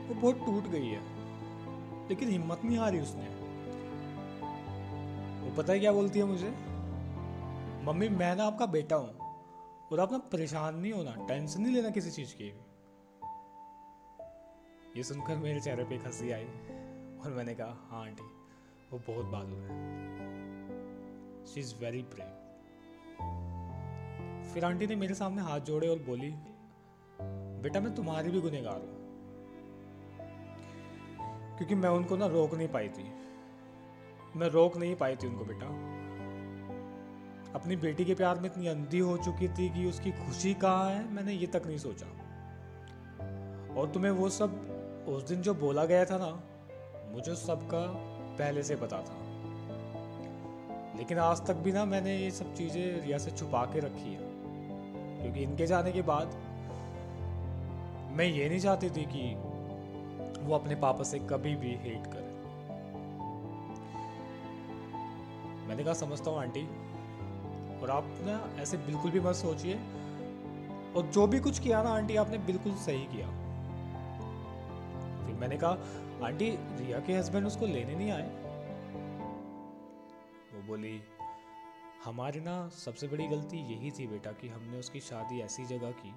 वो 0.08 0.16
बहुत 0.22 0.46
टूट 0.46 0.64
गई 0.64 0.88
है। 0.88 1.02
लेकिन 2.10 2.30
हिम्मत 2.30 2.62
नहीं 2.66 2.78
हारी 2.78 3.00
उसने। 3.00 3.35
पता 5.58 5.74
है 5.74 5.80
क्या 5.80 5.92
बोलती 5.92 6.20
है 6.20 6.26
मुझे? 6.26 6.50
मम्मी, 7.86 8.10
मैं 8.10 8.36
ना 8.36 8.44
आपका 8.44 8.66
बेटा 8.66 8.96
हूँ 8.96 9.20
और 9.92 10.00
आप 10.00 10.12
ना 10.12 10.18
परेशान 10.18 10.76
नहीं 10.76 10.92
होना, 10.92 11.16
टेंशन 11.28 11.62
नहीं 11.62 11.74
लेना 11.76 11.90
किसी 11.90 12.12
चीज़ 12.12 12.36
की 12.36 12.48
ये 14.98 15.04
सुनकर 15.04 15.36
मेरे 15.36 15.62
चेहरे 15.62 15.84
पे 15.84 15.96
हँसी 15.96 16.32
आई 16.32 16.44
और 16.44 17.34
मैंने 17.36 17.56
कहा 17.56 17.88
हाँ 17.90 18.02
आंटी, 18.04 18.24
वो 18.92 19.00
बहुत 19.00 19.26
बहादुर 19.26 19.58
है। 19.58 21.46
शी 21.46 21.60
इज़ 21.60 21.76
वेरी 21.76 22.02
ब्रेव 22.04 22.42
फिर 24.54 24.66
आंटी 24.66 24.88
ने 24.88 24.96
मेरे 24.96 25.14
सामने 25.14 25.42
हाथ 25.42 25.60
जोड़े 25.60 25.88
और 25.88 26.00
बोली, 26.00 26.32
बेटा, 27.62 27.80
मैं 27.80 27.96
तुम्हारी 27.96 28.30
भी 28.30 28.42
गुनेगार 28.42 28.78
हूँ। 28.78 29.06
क्योंकि 31.58 31.76
मैं 31.76 31.90
उनको 31.90 32.18
ना 32.18 32.26
रोक 32.26 32.54
नहीं 32.54 32.68
पाई 32.68 32.90
थी। 32.90 33.25
मैं 34.36 34.48
रोक 34.48 34.78
नहीं 34.78 34.96
पाई 34.96 35.16
थी 35.16 35.28
उनको 35.28 35.46
बेटा। 35.46 35.66
अपनी 37.60 37.76
बेटी 37.76 38.06
के 38.06 38.16
प्यार 38.16 38.40
में 38.40 38.46
इतनी 38.46 38.68
अंधी 38.68 39.00
हो 39.00 39.18
चुकी 39.18 39.48
थी 39.48 39.70
कि 39.70 39.86
उसकी 39.86 40.12
खुशी 40.12 40.54
कहाँ 40.54 40.92
है, 40.92 41.14
मैंने 41.14 41.34
ये 41.34 41.48
तक 41.48 41.62
नहीं 41.66 41.78
सोचा। 41.78 42.06
और 43.80 43.90
तुम्हें 43.90 44.12
वो 44.12 44.30
सब 44.30 44.72
उस 45.10 45.24
दिन 45.24 45.42
जो 45.42 45.54
बोला 45.54 45.86
गया 45.86 46.06
था 46.06 46.18
ना, 46.18 46.44
मुझे 47.14 47.36
सबका 47.36 47.94
पहले 48.38 48.64
से 48.64 48.76
पता 48.76 48.98
था। 48.98 49.22
लेकिन 50.98 51.18
आज 51.18 51.48
तक 51.48 51.54
भी 51.54 51.72
ना 51.72 51.86
मैंने 51.86 52.18
ये 52.18 52.32
सब 52.32 52.54
चीज़ें 52.54 53.02
रिया 53.02 53.18
से 53.18 53.32
छुपा 53.32 53.66
के 53.66 53.80
रखी 53.80 54.14
है। 54.14 54.20
क्योंकि 55.22 55.40
इनके 55.40 55.68
जाने 55.68 55.92
के 55.92 56.02
बाद 56.02 56.28
मैं 58.18 58.26
ये 58.26 58.50
नहीं 58.50 58.60
चाहती 58.60 58.90
थी 58.90 59.06
कि 59.06 59.36
वो 60.42 60.56
अपने 60.56 60.76
पापा 60.76 61.04
से 61.04 61.20
कभी 61.20 61.56
भी 61.56 61.76
हेट 61.76 62.08
करे। 62.08 62.25
मैंने 65.66 65.84
कहा, 65.84 65.94
समझता 65.94 66.32
हूँ, 66.32 66.40
आंटी। 66.40 66.68
और 67.82 67.90
आप 67.92 68.04
ना 68.08 68.62
ऐसे 68.62 68.78
बिल्कुल 68.78 69.12
भी 69.12 69.20
मत 69.20 69.36
सोचिए। 69.36 69.76
और 70.96 71.10
जो 71.14 71.28
भी 71.28 71.40
कुछ 71.40 71.60
किया 71.60 71.84
ना, 71.84 71.90
आंटी, 71.90 72.16
आपने 72.16 72.38
बिल्कुल 72.38 72.76
सही 72.76 73.06
किया। 73.06 73.28
फिर 75.26 75.36
मैंने 75.36 75.58
कहा, 75.58 75.78
आंटी, 76.26 76.50
रिया 76.52 77.00
के 77.00 77.14
हस्बैंड 77.14 77.48
उसको 77.48 77.66
लेने 77.66 77.96
नहीं 77.96 78.12
आए? 78.12 78.30
वो 80.54 80.62
बोली, 80.68 81.02
हमारी 82.06 82.40
ना 82.40 82.70
सबसे 82.70 83.08
बड़ी 83.08 83.28
गलती 83.28 83.58
यही 83.58 83.92
थी 83.92 84.08
बेटा 84.08 84.32
कि 84.32 84.48
हमने 84.48 84.80
उसकी 84.80 85.00
शादी 85.00 85.42
ऐसी 85.42 85.66
जगह 85.66 85.92
की, 85.92 86.14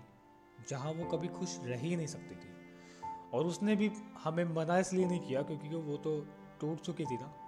जहाँ 0.68 0.92
वो 0.92 1.04
कभी 1.04 1.28
खुश 1.28 1.60
रह 1.64 1.78
ही 1.78 1.96
नहीं 1.96 2.06
सकती 2.06 2.34
थी। 2.34 2.48
और 3.34 3.44
उसने 3.44 3.76
भी 3.76 3.90
हमें 4.24 4.44
मना 4.44 4.78
इसलिए 4.78 5.06
नहीं 5.06 5.20
किया 5.20 5.42
क्योंकि 5.42 5.68
वो 5.68 5.96
तो 5.96 6.26
टूट 6.60 6.80
चुकी 6.80 7.04
थी 7.04 7.14
ना। 7.14 7.47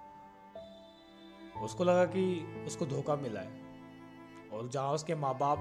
उसको 1.63 1.83
लगा 1.83 2.05
कि 2.05 2.23
उसको 2.67 2.85
धोखा 2.85 3.15
मिला 3.15 3.39
है। 3.39 3.61
और 4.53 4.69
जहाँ 4.69 4.91
उसके 4.91 5.15
माँ 5.15 5.37
बाप 5.37 5.59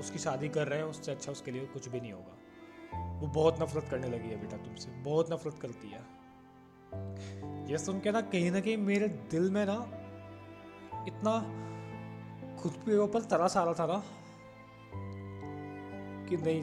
उसकी 0.00 0.18
शादी 0.18 0.48
कर 0.48 0.68
रहे 0.68 0.78
हैं, 0.78 0.86
उससे 0.86 1.12
अच्छा 1.12 1.32
उसके 1.32 1.50
लिए 1.50 1.66
कुछ 1.66 1.88
भी 1.88 2.00
नहीं 2.00 2.12
होगा। 2.12 2.34
वो 3.20 3.26
बहुत 3.26 3.62
नफरत 3.62 3.88
करने 3.90 4.08
लगी 4.08 4.28
है 4.28 4.40
बेटा 4.40 4.56
तुमसे, 4.56 4.90
बहुत 4.90 5.32
नफरत 5.32 5.58
करती 5.62 5.88
है। 5.90 6.00
ये 7.70 7.78
सुन 7.78 8.00
के 8.00 8.10
ना 8.10 8.20
कहीं 8.20 8.50
ना 8.50 8.60
कहीं 8.60 8.76
मेरे 8.76 9.08
दिल 9.08 9.50
में 9.50 9.66
ना 9.66 9.78
इतना 11.08 11.32
खुद 12.62 12.72
के 12.72 12.98
ऊपर 12.98 13.22
तरस 13.22 13.56
आ 13.56 13.64
रहा 13.64 13.74
था 13.74 13.86
ना 13.86 14.02
कि 16.26 16.36
नहीं 16.36 16.62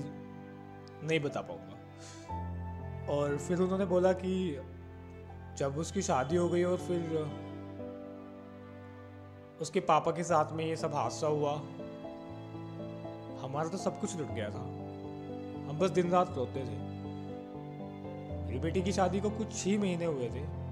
नहीं 1.08 1.20
बता 1.20 1.42
पाऊँगा। 1.42 3.14
और 3.14 3.38
फिर 3.38 3.60
उन्होंने 3.60 3.86
बोला 3.86 4.14
कि 4.14 4.62
जब 5.58 5.78
उसकी 5.78 6.02
शादी 6.02 6.36
हो 6.36 6.50
गई 6.50 6.64
और 6.64 6.78
फिर 6.78 7.02
उसके 9.62 9.80
पापा 9.80 10.12
के 10.12 10.24
साथ 10.24 10.52
में 10.52 10.66
ये 10.66 10.76
सब 10.76 10.96
हादसा 10.96 11.28
हुआ। 11.28 11.54
हमारा 13.42 13.70
तो 13.70 13.78
सब 13.78 14.00
कुछ 14.00 14.18
लुट 14.18 14.28
गया 14.28 14.50
था। 14.50 14.62
हम 15.70 15.80
बस 15.80 15.90
दिन 15.90 16.10
रात 16.10 16.34
रोते 16.36 16.60
थे। 16.60 16.78
मेरी 18.46 18.60
बेटी 18.60 18.82
की 18.82 18.92
शादी 18.92 19.22
को 19.22 19.30
कुछ 19.30 19.66
ही 19.66 19.78
महीने 19.78 20.06
हुए 20.06 20.30
थे। 20.30 20.66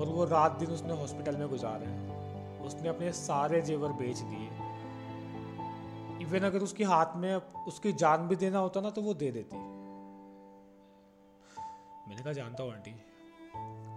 और 0.00 0.06
वो 0.06 0.24
रात 0.24 0.52
दिन 0.52 0.70
उसने 0.70 0.92
हॉस्पिटल 0.92 1.36
में 1.36 1.48
गुजारे 1.48 2.10
उसने 2.66 2.88
अपने 2.88 3.12
सारे 3.12 3.62
जेवर 3.62 3.88
बेच 3.88 4.18
दिए। 4.18 4.48
इवन 6.22 6.46
अगर 6.46 6.58
उसके 6.58 6.84
हाथ 6.84 7.16
में 7.16 7.34
उसकी 7.66 7.92
जान 7.92 8.28
भी 8.28 8.36
देना 8.36 8.58
होता 8.58 8.80
ना 8.80 8.90
तो 8.90 9.02
वो 9.02 9.14
दे 9.14 9.30
देती। 9.30 9.56
मैंने 12.08 12.22
कहा, 12.22 12.32
जानता 12.32 12.62
हूँ 12.62 12.72
आंटी, 12.72 12.90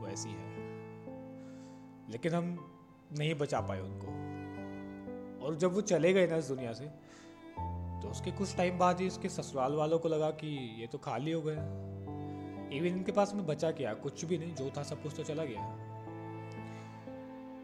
वो 0.01 0.08
ऐसी 0.08 0.29
है। 0.29 0.58
लेकिन 2.10 2.34
हम 2.34 2.73
नहीं 3.17 3.34
बचा 3.36 3.60
पाए 3.62 3.79
उनको। 3.79 4.08
और 5.46 5.55
जब 5.55 5.74
वो 5.74 5.82
चले 5.84 6.13
गए 6.13 6.27
ना 6.27 6.36
इस 6.36 6.48
दुनिया 6.48 6.74
से 6.74 6.86
तो 8.01 8.10
उसके 8.10 8.32
कुछ 8.32 8.55
टाइम 8.58 8.77
बाद 8.77 9.00
ही 9.01 9.08
उसके 9.08 9.29
ससुराल 9.29 9.74
वालों 9.75 10.00
को 10.00 10.10
लगा 10.10 10.29
कि 10.34 10.48
ये 10.82 10.88
तो 10.88 10.98
खाली 10.98 11.32
हो 11.32 11.41
गया 11.41 11.63
इवन 12.72 12.88
इनके 12.88 13.12
पास 13.12 13.34
में 13.36 13.46
बचा 13.46 13.72
क्या? 13.72 13.93
कुछ 13.93 14.25
भी 14.25 14.38
नहीं, 14.38 14.53
जो 14.55 14.70
था 14.77 14.84
सब 14.84 15.01
कुछ 15.03 15.15
तो 15.17 15.24
चला 15.24 15.43
गया। 15.46 15.62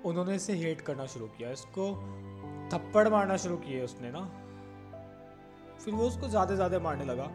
उन्होंने 0.05 0.35
इसे 0.35 0.53
हेट 0.53 0.81
करना 0.81 1.05
शुरू 1.05 1.27
किया। 1.27 1.51
इसको 1.51 1.91
थप्पड़ 2.73 3.07
मारना 3.07 3.37
शुरू 3.37 3.57
किए 3.57 3.81
उसने 3.83 4.11
ना। 4.11 4.21
फिर 5.79 5.93
वो 5.93 6.07
उसको 6.07 6.27
ज़्यादा 6.27 6.55
ज़्यादा 6.55 6.79
मारने 6.79 7.05
लगा। 7.05 7.29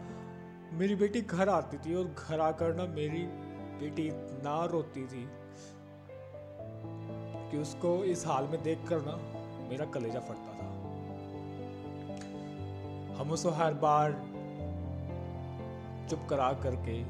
मेरी 0.73 0.95
बेटी 0.95 1.21
घर 1.21 1.49
आती 1.49 1.77
थी 1.77 1.95
और 1.95 2.05
घर 2.19 2.39
आकर 2.39 2.75
ना 2.75 2.85
मेरी 2.93 3.23
बेटी 3.79 4.07
इतना 4.07 4.63
रोती 4.65 5.05
थी। 5.05 5.23
कि 7.51 7.57
उसको 7.57 8.03
इस 8.03 8.27
हाल 8.27 8.47
में 8.47 8.63
देख 8.63 8.79
कर 8.89 9.01
ना 9.01 9.15
मेरा 9.69 9.85
कलेजा 9.85 10.19
फटता 10.19 10.53
था। 10.53 10.65
हम 13.21 13.31
उसको 13.31 13.49
हर 13.49 13.73
बार 13.73 14.11
चुप 16.09 16.27
करा 16.29 16.53
करके, 16.53 17.03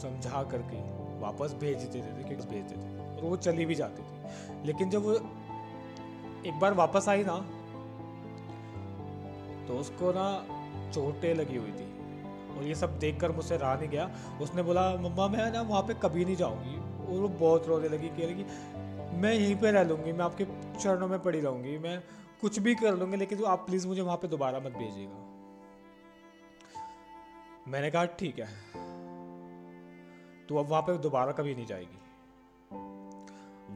समझा 0.00 0.42
करके 0.42 0.78
वापस 1.20 1.54
भेज 1.60 1.78
देते 1.78 1.98
थे 1.98 2.24
कि 2.24 2.34
भेज 2.34 2.44
देते 2.44 2.74
थे। 2.74 3.16
और 3.16 3.24
वो 3.24 3.36
चली 3.36 3.66
भी 3.66 3.74
जाती 3.74 4.02
थी। 4.02 4.66
लेकिन 4.66 4.90
जब 4.90 5.02
वो 5.02 5.12
एक 6.46 6.58
बार 6.60 6.74
वापस 6.74 7.08
आई 7.08 7.24
ना 7.26 7.36
तो 9.68 9.78
उसको 9.78 10.12
ना 10.12 10.46
चोटें 10.92 11.34
लगी 11.34 11.56
हुई 11.56 11.72
थी। 11.72 11.90
और 12.56 12.64
ये 12.64 12.74
सब 12.74 12.98
देखकर 12.98 13.32
मुझसे 13.32 13.56
रहा 13.56 13.74
नहीं 13.74 13.88
गया। 13.88 14.10
उसने 14.42 14.62
बोला, 14.62 14.96
मम्मा, 14.96 15.28
मैं 15.28 15.52
ना 15.52 15.60
वहाँ 15.62 15.82
पे 15.82 15.94
कभी 15.94 16.24
नहीं 16.24 16.36
जाऊँगी। 16.36 16.76
और 17.06 17.20
वो 17.20 17.28
बहुत 17.28 17.66
रोने 17.66 17.88
लगी, 17.88 18.08
कह 18.08 18.26
लगी 18.26 18.42
मैं 19.12 19.32
यहीं 19.32 19.56
पे 19.56 19.70
रह 19.70 19.82
लूँगी, 19.82 20.12
मैं 20.12 20.24
आपके 20.24 20.44
चरणों 20.80 21.08
में 21.08 21.22
पड़ी 21.22 21.40
रहूँगी, 21.40 21.78
मैं 21.78 22.02
कुछ 22.40 22.58
भी 22.58 22.74
कर 22.74 22.96
लूँगी, 22.96 23.16
लेकिन 23.16 23.38
तो 23.38 23.44
आप 23.44 23.58
प्लीज़ 23.58 23.88
मुझे 23.88 24.02
वहाँ 24.02 24.16
पे 24.16 24.28
दोबारा 24.28 24.60
मत 24.60 24.72
भेजिएगा। 24.72 25.26
मैंने 27.68 27.90
कहा, 27.90 28.04
ठीक 28.04 28.38
है। 28.38 28.46
तू 30.46 30.56
अब 30.56 30.66
वहाँ 30.66 30.82
पे 30.82 30.98
दोबारा 30.98 31.32
कभी 31.32 31.54
नहीं 31.54 31.66
जाएगी। 31.66 31.98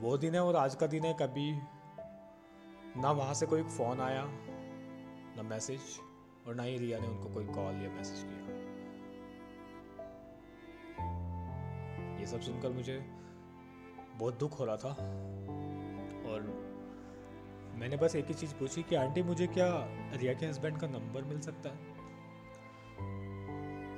वो 0.01 0.19
दिन 0.19 0.35
है 0.35 0.45
और 0.45 0.57
आज 0.57 0.75
का 0.75 0.87
दिन 0.87 1.05
है, 1.05 1.15
कभी 1.15 1.53
ना 3.01 3.11
वहाँ 3.11 3.35
से 3.35 3.47
कोई 3.47 3.63
फ़ोन 3.63 4.01
आया, 4.01 4.25
ना 5.37 5.43
मैसेज 5.43 5.81
और 6.49 6.55
ना 6.55 6.63
ही 6.63 6.79
रिया 6.79 6.99
ने 6.99 7.07
उनको 7.07 7.35
कोई 7.35 7.45
कॉल 7.45 7.75
या 7.75 7.91
मैसेज 7.91 8.23
किया। 8.23 8.41
ये 12.21 12.27
सब 12.27 12.41
सुनकर 12.41 12.69
मुझे 12.69 13.24
बहुत 14.17 14.39
दुख 14.39 14.61
हो 14.61 14.65
रहा 14.65 14.77
था। 14.77 14.89
और 16.31 16.65
मैंने 17.75 17.97
बस 17.97 18.17
एक 18.17 18.27
ही 18.27 18.35
चीज़ 18.35 18.55
पूछी 18.55 18.83
कि, 18.83 18.95
आंटी, 18.95 19.23
मुझे 19.23 19.47
क्या 19.47 19.69
रिया 20.17 20.35
के 20.35 20.47
हस्बैंड 20.47 20.79
का 20.79 20.87
नंबर 20.87 21.23
मिल 21.23 21.41
सकता 21.41 21.69
है? 21.69 21.77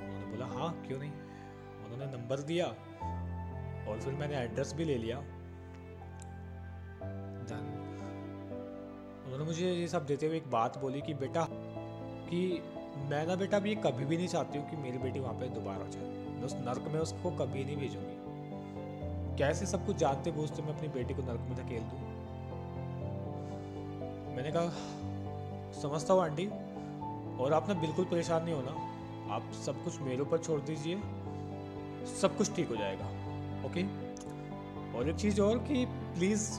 उन्होंने 0.07 0.25
बोला 0.25 0.45
हाँ 0.45 0.83
क्यों 0.87 0.99
नहीं? 0.99 1.11
उन्होंने 1.85 2.17
नंबर 2.17 2.39
दिया 2.39 2.65
और 3.91 3.99
फिर 4.01 4.13
मैंने 4.13 4.37
एड्रेस 4.37 4.73
भी 4.73 4.83
ले 4.83 4.97
लिया। 4.97 5.19
उन्होंने 9.25 9.45
मुझे 9.45 9.71
ये 9.71 9.87
सब 9.87 10.05
देते 10.05 10.27
हुए 10.27 10.37
एक 10.37 10.51
बात 10.51 10.77
बोली 10.77 11.01
कि, 11.01 11.13
बेटा, 11.13 11.47
कि 12.29 12.63
मैं 12.97 13.27
ना 13.27 13.35
बेटा 13.35 13.59
भी 13.59 13.75
कभी 13.75 14.05
भी 14.05 14.17
नहीं 14.17 14.27
चाहती 14.27 14.57
हूँ 14.57 14.69
कि 14.69 14.75
मेरी 14.75 14.97
बेटी 14.97 15.19
वहाँ 15.19 15.33
पे 15.33 15.49
दोबारा 15.49 15.87
जाए। 15.87 16.03
मैं 16.03 16.43
उस 16.43 16.55
नर्क 16.55 16.81
में 16.81 16.99
उसको 16.99 17.31
कभी 17.31 17.63
नहीं 17.63 17.77
भेजूँगी। 17.77 18.16
कैसे 19.37 19.65
सब 19.65 19.85
कुछ 19.85 19.95
जानते 19.95 20.31
बूझते 20.31 20.61
मैं 20.61 20.73
अपनी 20.75 20.87
बेटी 20.87 21.13
को 21.13 21.21
नरक 21.21 21.39
में 21.39 21.55
धकेल 21.55 21.81
दूँ? 21.81 21.99
मैंने 24.35 24.51
कहा, 24.51 24.69
समझता 25.81 26.13
हूँ 26.13 26.21
आंटी, 26.21 26.45
और 27.43 27.53
आप 27.53 27.67
ना 27.67 27.73
बिल्कुल 27.73 28.05
परेशान 28.05 28.43
नहीं 28.43 28.55
होना। 28.55 28.71
आप 29.35 29.51
सब 29.65 29.83
कुछ 29.83 29.99
मेरे 30.01 30.21
ऊपर 30.21 30.37
छोड़ 30.37 30.59
दीजिए, 30.61 30.95
सब 32.13 32.37
कुछ 32.37 32.55
ठीक 32.55 32.69
हो 32.69 32.75
जाएगा, 32.75 33.05
ओके? 33.65 33.83
और 34.97 35.09
एक 35.09 35.15
चीज़ 35.15 35.41
और 35.41 35.57
कि 35.57 35.85
प्लीज़, 35.85 36.49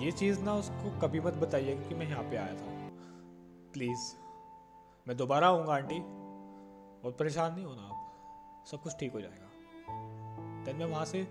ये 0.00 0.12
चीज़ 0.12 0.40
ना 0.40 0.54
उसको 0.54 0.98
कभी 1.00 1.20
मत 1.20 1.34
बताइए 1.34 1.74
कि 1.88 1.94
मैं 1.94 2.08
यहाँ 2.08 2.22
पे 2.22 2.36
आया 2.36 2.54
था। 2.54 2.90
प्लीज़, 3.72 4.12
मैं 5.06 5.16
दोबारा 5.16 5.48
आऊँगा 5.48 5.74
आंटी, 5.74 5.98
और 7.04 7.16
परेशान 7.18 7.54
नहीं 7.54 7.64
होना 7.64 7.82
आप, 7.82 8.64
सब 8.70 8.82
कुछ 8.82 8.96
ठीक 9.00 9.12
हो 9.12 9.20
जाएगा। 9.20 9.47
देन 10.64 10.76
मैं 10.76 10.86
वहाँ 10.86 11.04
से 11.04 11.22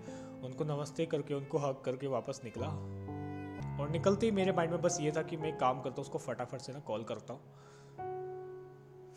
उनको 0.44 0.64
नमस्ते 0.64 1.06
करके, 1.06 1.34
उनको 1.34 1.58
हक 1.58 1.82
करके 1.84 2.06
वापस 2.06 2.40
निकला। 2.44 2.68
और 3.82 3.90
निकलते 3.90 4.26
ही 4.26 4.32
मेरे 4.32 4.52
माइंड 4.52 4.72
में 4.72 4.82
बस 4.82 4.98
ये 5.00 5.12
था 5.16 5.22
कि 5.22 5.36
मैं 5.36 5.56
काम 5.58 5.80
करता 5.80 5.94
हूँ, 5.96 6.04
उसको 6.04 6.18
फटाफट 6.18 6.60
से 6.60 6.72
ना 6.72 6.78
कॉल 6.78 7.04
करता 7.04 7.32
हूँ। 7.32 7.40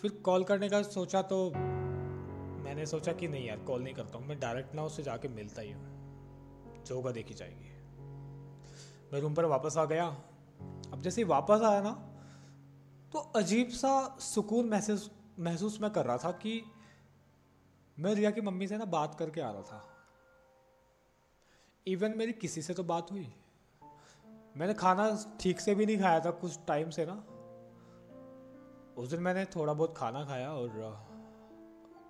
फिर 0.01 0.11
कॉल 0.11 0.43
करने 0.43 0.69
का 0.69 0.81
सोचा 0.81 1.21
तो 1.21 1.51
मैंने 2.63 2.85
सोचा 2.85 3.13
कि 3.13 3.27
नहीं 3.27 3.47
यार 3.47 3.57
कॉल 3.57 3.81
नहीं 3.81 3.93
करता 3.93 4.17
हूँ। 4.17 4.27
मैं 4.27 4.39
डायरेक्ट 4.39 4.75
ना 4.75 4.83
उससे 4.83 5.03
जाके 5.03 5.27
मिलता 5.27 5.61
ही 5.61 5.71
हूँ। 5.71 6.83
जो 6.85 6.95
होगा 6.95 7.11
देखी 7.11 7.33
जाएगी। 7.33 7.69
मैं 9.13 9.21
रूम 9.21 9.33
पर 9.33 9.45
वापस 9.45 9.77
आ 9.77 9.85
गया। 9.85 10.05
अब 10.93 11.01
जैसे 11.01 11.23
वापस 11.23 11.61
आया 11.61 11.81
ना 11.81 11.91
तो 13.13 13.19
अजीब 13.19 13.69
सा 13.69 14.17
सुकून 14.19 14.69
महसूस 14.69 15.11
महसूस 15.39 15.81
मैं 15.81 15.91
कर 15.91 16.05
रहा 16.05 16.17
था 16.17 16.31
कि 16.31 16.61
मैं 17.99 18.13
रिया 18.15 18.31
की 18.31 18.41
मम्मी 18.41 18.67
से 18.67 18.77
ना 18.77 18.85
बात 18.85 19.15
करके 19.15 19.41
आ 19.41 19.51
रहा 19.51 19.61
था। 19.61 19.90
इवन 21.87 22.13
मेरी 22.17 22.33
किसी 22.33 22.61
से 22.61 22.73
तो 22.73 22.83
बात 22.83 23.11
हुई। 23.11 23.33
मैंने 24.57 24.73
खाना 24.73 25.05
ठीक 25.39 25.59
से 25.59 25.75
भी 25.75 25.85
नहीं 25.85 25.99
खाया 25.99 26.19
था 26.19 26.31
कुछ 26.31 26.59
टाइम 26.67 26.89
से 26.89 27.05
ना। 27.05 27.13
उस 28.97 29.09
दिन 29.09 29.19
मैंने 29.19 29.45
थोड़ा 29.45 29.73
बहुत 29.73 29.97
खाना 29.97 30.23
खाया 30.25 30.51
और 30.53 30.69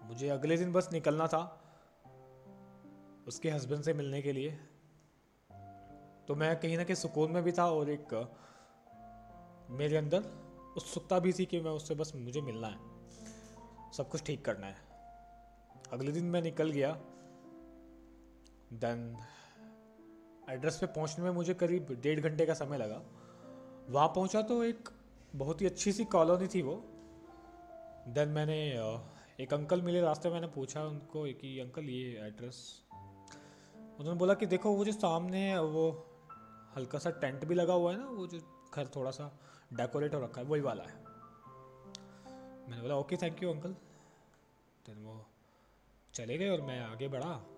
मुझे 0.03 0.29
अगले 0.29 0.57
दिन 0.57 0.71
बस 0.73 0.89
निकलना 0.93 1.27
था 1.27 1.41
उसके 3.27 3.49
हस्बैंड 3.49 3.83
से 3.83 3.93
मिलने 3.93 4.21
के 4.21 4.31
लिए। 4.31 4.51
तो 6.27 6.35
मैं 6.35 6.55
कहीं 6.59 6.77
ना 6.77 6.83
कहीं 6.83 6.95
सुकून 6.95 7.31
में 7.31 7.43
भी 7.43 7.51
था 7.51 7.65
और 7.71 7.89
एक 7.89 8.13
मेरे 9.71 9.97
अंदर 9.97 10.23
उत्सुकता 10.77 11.19
भी 11.19 11.33
थी 11.33 11.45
कि 11.45 11.59
मैं 11.59 11.71
उससे 11.71 11.95
बस 11.95 12.11
मुझे 12.15 12.41
मिलना 12.41 12.67
है। 12.67 13.91
सब 13.91 14.09
कुछ 14.09 14.23
ठीक 14.23 14.45
करना 14.45 14.67
है। 14.67 14.75
अगले 15.93 16.11
दिन 16.11 16.25
मैं 16.25 16.41
निकल 16.41 16.71
गया। 16.71 16.91
देन 18.73 19.15
एड्रेस 20.51 20.77
पे 20.77 20.85
पहुँचने 20.85 21.25
में 21.25 21.31
मुझे 21.31 21.53
करीब 21.53 21.99
डेढ़ 22.01 22.19
घंटे 22.19 22.45
का 22.45 22.53
समय 22.53 22.77
लगा। 22.77 23.01
वहाँ 23.89 24.07
पहुँचा 24.07 24.41
तो 24.41 24.63
एक 24.63 24.89
बहुत 25.35 25.61
ही 25.61 25.65
अच्छी 25.65 25.91
सी 25.91 26.05
कॉलोनी 26.05 26.47
थी 26.47 26.61
वो। 26.61 26.75
देन 28.07 28.29
मैंने 28.29 28.71
एक 29.39 29.53
अंकल 29.53 29.81
मिले 29.81 30.01
रास्ते 30.01 30.29
मैंने 30.29 30.47
पूछा 30.47 30.83
उनको 30.83 31.23
कि, 31.23 31.59
अंकल, 31.59 31.83
ये 31.83 32.27
एड्रेस 32.27 32.83
उन्होंने 33.99 34.19
बोला 34.19 34.33
कि, 34.33 34.45
देखो, 34.45 34.71
वो 34.71 34.85
जो 34.85 34.91
सामने 34.91 35.37
है, 35.37 35.63
वो 35.63 36.07
हल्का 36.75 36.99
सा 36.99 37.09
टेंट 37.09 37.45
भी 37.45 37.55
लगा 37.55 37.73
हुआ 37.73 37.91
है 37.91 37.97
ना, 37.97 38.09
वो 38.09 38.27
जो 38.27 38.39
घर 38.73 38.87
थोड़ा 38.87 39.11
सा 39.11 39.39
डेकोरेट 39.73 40.15
हो 40.15 40.19
रखा 40.19 40.41
है, 40.41 40.47
वही 40.47 40.61
वाला 40.61 40.83
है। 40.83 41.03
मैंने 42.69 42.81
बोला, 42.81 42.95
okay, 42.95 43.17
thank 43.17 43.43
you, 43.43 43.53
uncle. 43.53 43.69
Then 44.85 45.03
वो 45.03 45.25
चले 46.13 46.37
गए 46.37 46.49
और 46.49 46.61
मैं 46.61 46.79
आगे 46.81 47.07
बढ़ा। 47.07 47.50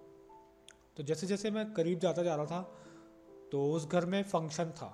तो 0.97 1.03
जैसे 1.03 1.27
जैसे 1.27 1.51
मैं 1.51 1.73
करीब 1.73 1.99
जाता 1.99 2.23
जा 2.23 2.35
रहा 2.35 2.45
था 2.45 2.61
तो 3.51 3.71
उस 3.73 3.87
घर 3.87 4.05
में 4.05 4.21
फ़ंक्शन 4.23 4.71
था, 4.71 4.89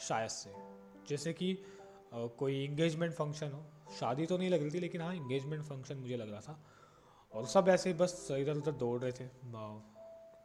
शायद 0.00 0.30
से। 0.30 0.52
जैसे 1.08 1.32
कि 1.32 1.56
कोई 2.14 2.64
इंगेजमेंट 2.64 3.12
फ़ंक्शन 3.12 3.52
हो। 3.52 3.64
शादी 3.92 4.26
तो 4.26 4.36
नहीं 4.38 4.50
लग 4.50 4.60
रही 4.60 4.70
थी, 4.70 4.80
लेकिन 4.80 5.00
हाँ 5.00 5.14
इंगेजमेंट 5.14 5.62
फ़ंक्शन 5.64 5.96
मुझे 5.96 6.16
लग 6.16 6.30
रहा 6.30 6.40
था। 6.40 6.58
और 7.32 7.46
सब 7.46 7.68
ऐसे 7.68 7.92
बस 7.92 8.28
इधर 8.30 8.56
उधर 8.56 8.72
दौड़ 8.72 9.00
रहे 9.02 9.12
थे। 9.12 9.26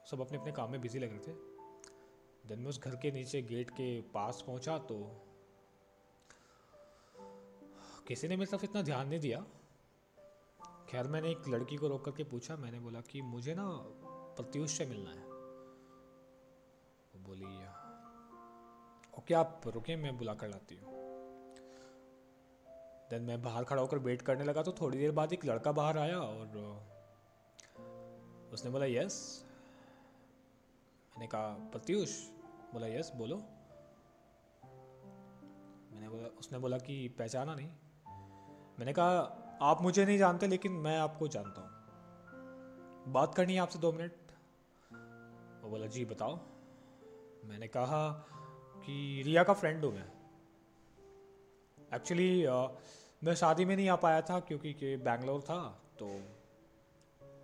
सब 0.07 0.21
अपने 0.21 0.37
अपने 0.37 0.51
काम 0.51 0.71
में 0.71 0.81
बिज़ी 0.81 0.99
लग 0.99 1.09
रहे 1.09 1.19
थे। 1.19 1.31
देन 2.47 2.59
मैं 2.59 2.69
उस 2.69 2.79
घर 2.79 2.95
के 2.95 3.11
नीचे 3.11 3.41
गेट 3.41 3.69
के 3.69 3.89
पास 4.13 4.43
पहुँचा 4.47 4.77
तो 4.79 4.95
किसी 8.07 8.27
ने 8.27 8.35
मेरी 8.35 8.51
तरफ़ 8.51 8.63
इतना 8.63 8.81
ध्यान 8.81 9.07
नहीं 9.07 9.19
दिया। 9.19 9.45
खैर, 10.89 11.07
मैंने 11.07 11.31
एक 11.31 11.47
लड़की 11.47 11.75
को 11.75 11.87
रोक 11.87 12.05
करके 12.05 12.23
पूछा। 12.23 12.55
मैंने 12.55 12.79
बोला 12.79 13.01
कि 13.01 13.21
मुझे 13.21 13.55
ना 13.57 13.65
प्रत्युष 14.39 14.71
से 14.71 14.85
मिलना 14.85 15.09
है। 15.09 15.23
वो 17.13 17.19
बोली 17.19 17.45
ओके 19.17 19.33
आप 19.33 19.61
रुके, 19.67 19.95
मैं 19.95 20.17
बुला 20.17 20.33
कर 20.33 20.47
लाती 20.47 20.75
हूँ। 20.75 20.93
देन 23.09 23.21
मैं 23.21 23.41
बाहर 23.41 23.63
खड़ा 23.63 23.81
होकर 23.81 23.97
वेट 23.97 24.21
करने 24.21 24.43
लगा 24.43 24.63
तो 24.63 24.71
थोड़ी 24.71 24.97
देर 24.97 25.11
बाद 25.11 25.33
एक 25.33 25.45
लड़का 25.45 25.71
बाहर 25.71 25.97
आया 25.97 26.19
और, 26.19 26.47
उसने 28.53 28.71
बोला 28.71 28.85
यस 28.85 29.45
मैंने 31.09 31.27
कहा, 31.27 31.47
प्रत्युष? 31.71 32.11
बोला 32.73 32.87
यस 32.87 33.11
बोलो. 33.15 33.37
मैंने 35.93 36.09
बोला, 36.09 36.27
उसने 36.27 36.59
बोला 36.59 36.77
कि, 36.77 37.07
पहचाना 37.07 37.55
नहीं। 37.55 37.69
मैंने 38.79 38.93
कहा, 38.93 39.19
आप 39.61 39.81
मुझे 39.81 40.05
नहीं 40.05 40.17
जानते, 40.17 40.47
लेकिन 40.47 40.71
मैं 40.71 40.97
आपको 40.99 41.27
जानता 41.27 41.61
हूँ। 41.61 41.69
बात 43.13 43.35
करनी 43.35 43.53
है 43.53 43.59
आपसे 43.59 43.79
दो 43.79 43.91
मिनट। 43.91 44.18
बोला 45.69 45.87
जी 45.87 46.05
बताओ। 46.05 46.35
मैंने 47.45 47.67
कहा 47.67 48.09
कि 48.75 49.21
रिया 49.25 49.43
का 49.43 49.53
फ्रेंड 49.53 49.85
हूँ 49.85 49.93
मैं। 49.93 50.07
एक्चुअली 51.95 52.45
मैं 53.21 53.35
शादी 53.35 53.65
में 53.65 53.75
नहीं 53.75 53.89
आ 53.89 53.95
पाया 53.95 54.21
था 54.21 54.39
क्योंकि 54.39 54.73
कि 54.73 54.95
बैंगलोर 54.97 55.41
था 55.41 55.59
तो 55.99 56.09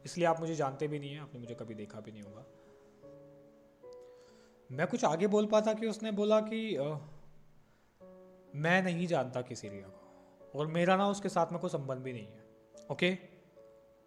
इसलिए 0.05 0.27
आप 0.27 0.39
मुझे 0.39 0.55
जानते 0.55 0.87
भी 0.87 0.99
नहीं 0.99 1.13
हैं 1.13 1.21
आपने 1.21 1.39
मुझे 1.39 1.55
कभी 1.55 1.75
देखा 1.75 1.99
भी 1.99 2.11
नहीं 2.11 2.21
होगा। 2.21 2.45
मैं 4.69 4.87
कुछ 4.87 5.05
आगे 5.05 5.27
बोल 5.27 5.45
पाता 5.45 5.73
कि 5.73 5.87
उसने 5.87 6.11
बोला 6.11 6.39
कि 6.41 6.75
आ, 6.75 6.97
मैं 8.55 8.81
नहीं 8.83 9.07
जानता 9.07 9.41
किसी 9.41 9.69
रिया 9.69 9.87
को 9.87 10.59
और 10.59 10.67
मेरा 10.67 10.95
ना 10.95 11.07
उसके 11.07 11.29
साथ 11.29 11.51
में 11.51 11.59
कोई 11.61 11.69
संबंध 11.69 12.03
भी 12.03 12.13
नहीं 12.13 12.27
है। 12.27 12.87
ओके? 12.91 13.11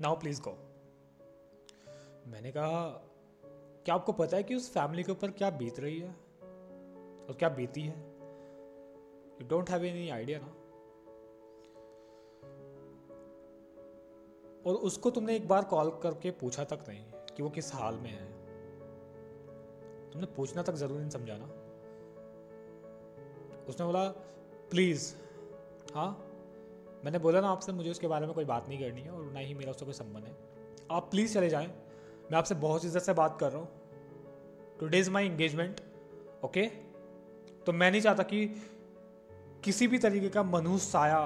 नाउ 0.01 0.19
प्लीज़ 0.21 0.41
गो 0.43 0.53
मैंने 2.27 2.53
कहा 2.53 2.81
क्या 3.89 3.95
आपको 3.95 4.13
पता 4.13 4.37
है 4.37 4.43
कि 4.43 4.55
उस 4.55 4.71
फैमिली 4.73 5.03
के 5.03 5.13
ऊपर 5.13 5.31
क्या 5.31 5.51
बीत 5.51 5.79
रही 5.81 5.99
है? 5.99 6.09
और 7.29 7.37
क्या 7.39 7.49
बीती 7.49 7.83
है? 7.83 7.95
You 9.41 9.47
don't 9.49 9.71
have 9.71 9.85
any 9.85 10.09
idea 10.09 10.39
ना? 10.43 10.47
और 14.67 14.75
उसको 14.75 15.11
तुमने 15.11 15.37
एक 15.37 15.49
बार 15.49 15.65
कॉल 15.65 15.91
करके 15.91 16.31
पूछा 16.31 16.65
तक 16.65 16.85
नहीं 16.89 17.05
कि 17.37 17.43
वो 17.43 17.51
किस 17.51 17.75
हाल 17.75 17.95
में 17.95 18.11
है। 18.11 18.27
तुमने 20.11 20.27
पूछना 20.27 20.63
तक 20.63 20.75
ज़रूर 20.75 21.01
नहीं 21.01 21.11
समझा 21.11 21.37
ना? 21.37 21.47
उसने 23.69 23.87
बोला 23.87 24.09
प्लीज़ 24.71 25.15
हाँ? 25.95 26.11
मैंने 27.05 27.19
बोला 27.19 27.41
ना 27.41 27.49
आपसे, 27.49 27.73
मुझे 27.73 27.91
उसके 27.91 28.07
बारे 28.07 28.27
में 28.27 28.35
कोई 28.35 28.45
बात 28.45 28.69
नहीं 28.69 28.79
करनी 28.81 29.01
है 29.01 29.11
और 29.11 29.25
ना 29.25 29.41
ही 29.41 29.55
मेरा 29.55 29.71
उससे 29.71 29.85
कोई 29.85 29.95
संबंध 29.95 30.25
है। 30.25 30.37
आप 30.91 31.11
प्लीज़ 31.11 31.35
चले 31.35 31.49
जाएँ। 31.49 31.67
मैं 32.31 32.39
आपसे 32.39 32.55
बहुत 32.55 32.85
इज़्ज़त 32.85 33.03
से 33.03 33.13
बात 33.13 33.37
कर 33.41 33.53
रहा 33.53 33.61
हूँ। 33.61 33.78
Today 34.81 34.99
is 34.99 35.11
my 35.11 35.27
engagement 35.27 35.81
okay 36.45 36.67
तो 37.67 37.73
मैं 37.73 37.91
नहीं 37.91 38.01
चाहता 38.01 38.23
कि 38.23 38.47
किसी 39.65 39.87
भी 39.87 39.99
तरीके 39.99 40.29
का 40.29 40.43
मनुष्य 40.43 40.87
साया 40.87 41.21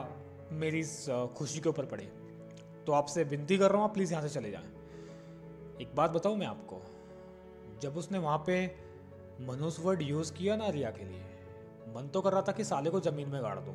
मेरी 0.53 0.83
खुशी 1.37 1.61
के 1.61 1.69
ऊपर 1.69 1.87
पड़े। 1.87 2.05
तो 2.87 2.93
आपसे 2.93 3.25
विनती 3.25 3.59
कर 3.59 3.69
रहा 3.69 3.77
हूँ, 3.77 3.85
आप 3.85 3.95
प्लीज़ 3.95 4.12
यहाँ 4.12 4.23
से 4.23 4.29
चले 4.29 4.51
जाएँ। 4.51 4.65
एक 5.81 5.95
बात 5.95 6.11
बताऊँ 6.11 6.37
मैं 6.37 6.47
आपको, 6.47 6.81
जब 7.83 7.97
उसने 7.97 8.19
वहाँ 8.19 8.38
पे 8.47 8.67
मनुष्य 9.41 9.83
वर्ड 9.83 10.03
यूज़ 10.03 10.33
किया 10.33 10.57
ना 10.57 10.69
रिया 10.69 10.91
के 10.91 11.05
लिए, 11.05 11.25
मन 11.97 12.09
तो 12.09 12.21
कर 12.21 12.33
रहा 12.33 12.43
था 12.43 12.53
कि 12.53 12.65
साले 12.65 12.91
को 12.91 13.01
ज़मीन 13.01 13.29
में 13.29 13.43
गाड़ 13.43 13.59
दूँ। 13.59 13.75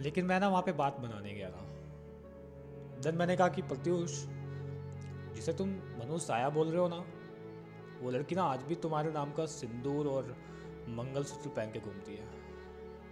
लेकिन 0.00 0.24
मैं 0.24 0.40
ना 0.40 0.48
वहाँ 0.48 0.62
पे 0.62 0.72
बात 0.72 1.00
बनाने 1.00 1.34
गया 1.34 1.50
था। 1.50 1.66
देन 3.02 3.14
मैंने 3.14 3.36
कहा 3.36 3.48
कि, 3.48 3.62
प्रत्युष, 3.62 4.10
जिसे 5.34 5.52
तुम 5.52 5.68
मनुष्य 5.70 6.26
साया 6.26 6.48
बोल 6.48 6.68
रहे 6.68 6.80
हो 6.80 6.88
ना 6.88 7.04
वो 8.04 8.10
लड़की 8.10 8.34
ना 8.34 8.42
आज 8.44 8.62
भी 8.62 8.74
तुम्हारे 8.76 9.10
नाम 9.12 9.30
का 9.32 9.44
सिंदूर 9.48 10.06
और 10.08 10.24
मंगलसूत्र 10.90 11.48
पहन 11.50 11.70
के 11.72 11.80
घूमती 11.80 12.14
है। 12.14 12.24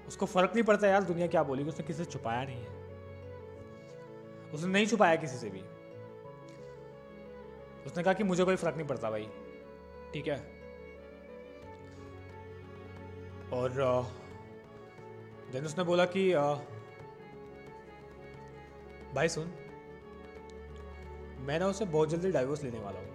उसको 0.08 0.26
फ़र्क 0.26 0.54
नहीं 0.54 0.64
पड़ता 0.64 0.88
यार, 0.88 1.02
दुनिया 1.04 1.26
क्या 1.26 1.42
बोली 1.42 1.64
उसने 1.64 1.86
किसी 1.86 2.04
से 2.04 2.10
छुपाया 2.10 2.42
नहीं 2.44 2.62
है। 2.62 2.70
उसने 4.54 4.72
नहीं 4.72 4.86
छुपाया 4.86 5.16
किसी 5.16 5.36
से 5.36 5.50
भी। 5.50 5.60
उसने 7.86 8.02
कहा 8.02 8.12
कि 8.12 8.24
मुझे 8.24 8.44
कोई 8.44 8.56
फ़र्क 8.56 8.76
नहीं 8.76 8.86
पड़ता 8.86 9.10
भाई, 9.10 9.28
ठीक 10.12 10.28
है? 10.28 10.36
और 13.52 13.70
देन 15.52 15.64
उसने 15.66 15.84
बोला 15.84 16.04
कि 16.16 16.30
भाई 19.14 19.28
सुन, 19.28 19.52
मैं 21.40 21.58
ना 21.58 21.66
उसे 21.66 21.84
बहुत 21.86 22.08
जल्दी 22.08 22.30
डाइवोर्स 22.32 22.62
लेने 22.64 22.78
वाला 22.80 23.00
हूँ। 23.00 23.11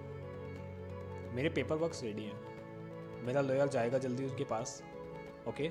मेरे 1.33 1.49
पेपर 1.49 1.75
वर्क 1.75 1.93
रेडी 2.03 2.23
हैं। 2.23 3.25
मेरा 3.25 3.41
लॉयर 3.41 3.67
जाएगा 3.67 3.97
जल्दी 3.97 4.25
उसके 4.25 4.43
पास 4.43 4.83
ओके 5.47 5.69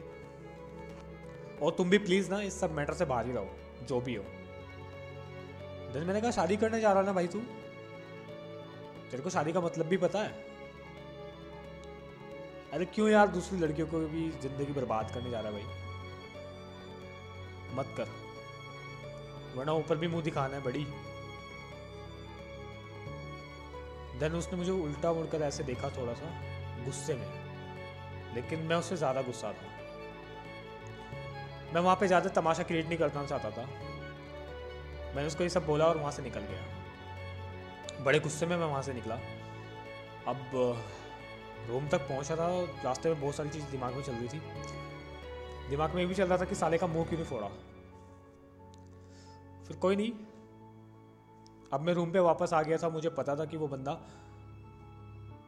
और 1.63 1.73
तुम 1.73 1.91
भी 1.91 1.99
प्लीज़ 1.99 2.31
ना 2.31 2.41
इस 2.41 2.61
सब 2.61 2.73
मैटर 2.73 2.95
से 2.95 3.05
बाहर 3.05 3.27
ही 3.27 3.33
रहो, 3.33 3.49
जो 3.89 4.01
भी 4.01 4.15
हो। 4.15 4.25
देन 5.93 6.05
मैंने 6.05 6.21
कहा, 6.21 6.31
शादी 6.31 6.57
करने 6.57 6.81
जा 6.81 6.93
रहा 6.93 7.03
ना 7.03 7.13
भाई 7.13 7.27
तू? 7.27 7.41
तेरे 9.11 9.23
को 9.23 9.31
शादी 9.31 9.53
का 9.53 9.61
मतलब 9.61 9.87
भी 9.87 9.97
पता 9.97 10.19
है? 10.19 10.45
अरे 12.73 12.85
क्यों 12.85 13.09
यार 13.09 13.29
दूसरी 13.29 13.59
लड़कियों 13.59 13.87
को 13.87 13.99
भी 13.99 14.31
ज़िंदगी 14.31 14.73
बर्बाद 14.73 15.11
करने 15.11 15.31
जा 15.31 15.41
रहा 15.41 15.53
है 15.53 15.63
भाई? 15.63 15.85
मत 17.75 17.95
कर। 17.97 18.09
वरना 19.57 19.73
ऊपर 19.73 19.97
भी 19.97 20.09
मुँह 20.09 20.23
दिखाना 20.23 20.57
है 20.57 20.63
बड़ी। 20.63 20.87
देन 24.19 24.33
उसने 24.33 24.59
मुझे 24.59 24.71
उल्टा 24.71 25.13
मुड़कर 25.13 25.43
ऐसे 25.43 25.65
देखा 25.65 25.89
थोड़ा 25.91 26.13
सा 26.15 26.27
गुस्से 26.85 27.15
में। 27.15 27.27
लेकिन 28.35 28.61
मैं 28.61 28.77
उससे 28.77 28.97
ज़्यादा 28.97 29.23
गुस्सा 29.23 29.53
था। 29.53 29.75
मैं 31.75 31.81
वहाँ 31.81 31.97
पे 31.97 32.07
ज़्यादा 32.07 32.29
तमाशा 32.31 32.63
क्रिएट 32.63 32.87
नहीं 32.87 32.99
करना 32.99 33.25
चाहता 33.27 33.51
था। 33.51 33.63
मैंने 35.15 35.27
उसको 35.27 35.43
ये 35.43 35.49
सब 35.49 35.67
बोला 35.67 35.87
और 35.87 35.99
वहाँ 35.99 36.13
से 36.13 36.23
निकल 36.23 36.41
गया। 36.41 38.05
बड़े 38.05 38.19
गुस्से 38.21 38.47
में 38.47 38.57
मैं 38.57 38.67
वहाँ 38.67 38.83
से 38.83 38.93
निकला। 38.93 39.15
अब, 40.29 40.51
रूम 41.69 41.89
तक 41.89 42.01
पहुँचा 42.01 42.37
था, 42.37 42.49
रास्ते 42.85 43.09
में 43.09 43.21
बहुत 43.21 43.35
सारी 43.35 43.49
चीज़ 43.49 43.65
दिमाग 43.65 43.95
में 43.95 44.03
चल 44.03 44.13
रही 44.13 44.29
थी। 44.29 44.41
दिमाग 45.71 45.95
में 45.95 46.01
ये 46.01 46.07
भी 46.07 46.15
चल 46.15 46.25
रहा 46.25 46.39
था 46.39 46.45
कि 46.45 46.55
साले 46.55 46.79
का 46.79 46.87
मुँह 46.87 47.05
क्यों 47.05 47.19
नहीं 47.19 47.29
फोड़ा? 47.31 47.49
फिर 49.67 49.77
कोई 49.77 49.97
नहीं 49.97 50.13
अब 51.73 51.81
मैं 51.81 51.95
रूम 51.95 52.11
पे 52.13 52.19
वापस 52.19 52.53
आ 52.53 52.63
गया 52.63 52.79
था, 52.79 52.89
मुझे 52.89 53.09
पता 53.11 53.37
था 53.37 53.45
कि 53.45 53.57
वो 53.57 53.69
बंदा 53.69 54.01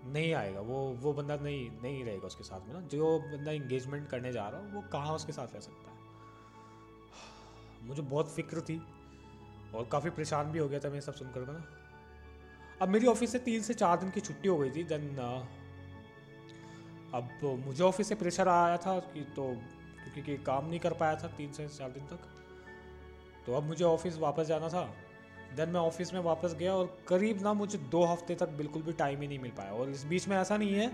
नहीं 0.07 0.33
आएगा, 0.35 0.61
वो 0.61 0.79
वो 1.01 1.13
बंदा 1.13 1.37
नहीं 1.37 1.71
नहीं 1.83 2.05
रहेगा 2.05 2.27
उसके 2.27 2.45
साथ 2.45 2.67
में 2.67 2.75
ना। 2.75 2.81
जो 2.89 3.19
बंदा 3.21 3.53
इंगेजमेंट 3.53 4.09
करने 4.09 4.33
जा 4.33 4.49
रहा 4.49 4.61
हो, 4.61 4.67
वो 4.67 4.83
कहाँ 4.93 5.15
उसके 5.15 5.33
साथ 5.33 5.55
रह 5.55 5.61
सकता 5.61 5.91
है? 5.91 5.97
मुझे 7.83 8.03
बहुत 8.03 8.35
फ़िक्र 8.35 8.61
थी 8.61 8.81
और 9.75 9.89
काफ़ी 9.93 10.11
परेशान 10.11 10.51
भी 10.53 10.59
हो 10.59 10.69
गया 10.69 10.81
था 10.81 10.91
मैं 10.91 11.01
सब 11.01 11.15
सुनकर 11.15 11.47
ना। 11.49 11.65
अब 12.83 12.89
मेरी 12.89 13.07
ऑफ़िस 13.07 13.33
से 13.33 13.39
तीन 13.39 13.63
से 13.63 13.75
चार 13.75 13.99
दिन 13.99 14.11
की 14.11 14.21
छुट्टी 14.21 14.49
हो 14.49 14.59
गई 14.59 14.71
थी 14.71 14.85
देन 14.85 15.17
अब 17.15 17.29
मुझे 17.67 17.83
ऑफ़िस 17.85 18.09
से 18.09 18.15
प्रेशर 18.15 18.49
आया 18.49 18.77
था 18.77 18.99
कि 18.99 19.21
तो 19.37 19.45
क्योंकि 20.15 20.37
काम 20.39 20.69
नहीं 20.69 20.81
कर 20.81 20.93
पाया 20.93 21.17
था 21.17 21.29
तीन 21.29 21.53
से 21.53 21.69
चार 21.69 21.91
दिन 21.91 22.07
तक। 22.07 22.19
तो 23.47 23.55
अब 23.55 23.63
मुझे 23.63 23.85
ऑफ़िस 23.85 24.19
वापस 24.19 24.47
जाना 24.47 24.69
था। 24.69 24.83
देन 25.57 25.69
मैं 25.69 25.81
ऑफ़िस 25.81 26.13
में 26.15 26.21
वापस 26.23 26.55
गया 26.55 26.75
और 26.75 26.97
करीब 27.09 27.43
ना 27.43 27.53
मुझे 27.55 27.79
दो 27.91 28.05
हफ़्ते 28.05 28.35
तक 28.35 28.49
बिल्कुल 28.57 28.83
भी 28.83 28.93
टाइम 28.95 29.21
ही 29.21 29.29
नहीं 29.29 29.39
मिल 29.39 29.51
पाया। 29.51 29.73
और 29.73 29.91
इस 29.91 30.05
बीच 30.05 30.29
में 30.29 30.37
ऐसा 30.37 30.57
नहीं 30.57 30.75
है 30.75 30.91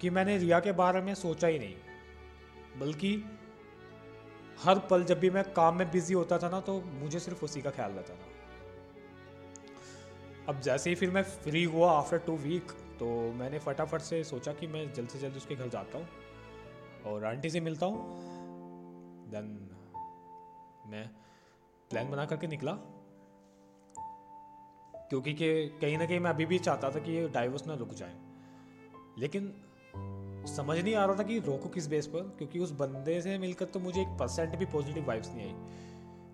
कि 0.00 0.10
मैंने 0.10 0.36
रिया 0.38 0.60
के 0.60 0.72
बारे 0.74 1.00
में 1.00 1.14
सोचा 1.14 1.48
ही 1.48 1.58
नहीं, 1.58 1.74
बल्कि 2.80 3.14
हर 4.64 4.78
पल 4.90 5.04
जब 5.04 5.18
भी 5.20 5.30
मैं 5.30 5.44
काम 5.52 5.76
में 5.78 5.90
बिज़ी 5.90 6.14
होता 6.14 6.38
था 6.38 6.48
ना 6.48 6.60
तो 6.60 6.80
मुझे 6.94 7.18
सिर्फ़ 7.20 7.44
उसी 7.44 7.62
का 7.62 7.70
ख्याल 7.70 7.92
रहता 7.92 8.14
था। 8.14 8.32
अब 10.48 10.60
जैसे 10.60 10.90
ही 10.90 10.96
फिर 10.96 11.10
मैं 11.10 11.22
फ्री 11.22 11.64
हुआ 11.64 11.90
आफ्टर 11.92 12.18
टू 12.18 12.36
वीक 12.38 12.72
तो 12.98 13.06
मैंने 13.34 13.58
फटाफट 13.58 14.00
से 14.00 14.22
सोचा 14.24 14.52
कि 14.52 14.66
मैं 14.66 14.92
जल्द 14.92 15.08
से 15.08 15.18
जल्द 15.18 15.36
उसके 15.36 15.54
घर 15.54 15.68
जाता 15.68 15.98
हूँ 15.98 16.08
और 17.06 17.24
आंटी 17.24 17.50
से 17.50 17.60
मिलता 17.60 17.86
हूँ। 17.86 17.98
देन 19.30 19.46
मैं 20.86 21.06
प्लान 21.90 22.10
बना 22.10 22.24
करके 22.24 22.46
निकला। 22.46 22.72
क्योंकि 25.14 25.32
कि 25.34 25.48
कहीं 25.80 25.96
ना 25.98 26.06
कहीं 26.06 26.18
मैं 26.20 26.30
अभी 26.30 26.44
भी 26.46 26.58
चाहता 26.58 26.90
था 26.90 26.98
कि 26.98 27.12
ये 27.12 27.28
डाइवोर्स 27.28 27.66
ना 27.66 27.74
रुक 27.74 27.90
जाए। 27.94 28.14
लेकिन 29.18 29.52
समझ 30.46 30.76
नहीं 30.78 30.94
आ 30.94 31.04
रहा 31.04 31.16
था 31.16 31.22
कि 31.22 31.38
रोको 31.38 31.68
किस 31.68 31.86
बेस 31.86 32.06
पर, 32.06 32.20
क्योंकि 32.38 32.58
उस 32.58 32.70
बंदे 32.70 33.20
से 33.22 33.36
मिलकर 33.38 33.64
तो 33.64 33.80
मुझे 33.80 34.00
एक 34.00 34.08
परसेंट 34.18 34.56
भी 34.56 34.66
पॉजिटिव 34.66 35.06
वाइब्स 35.06 35.30
नहीं 35.34 35.46
आई। 35.46 35.54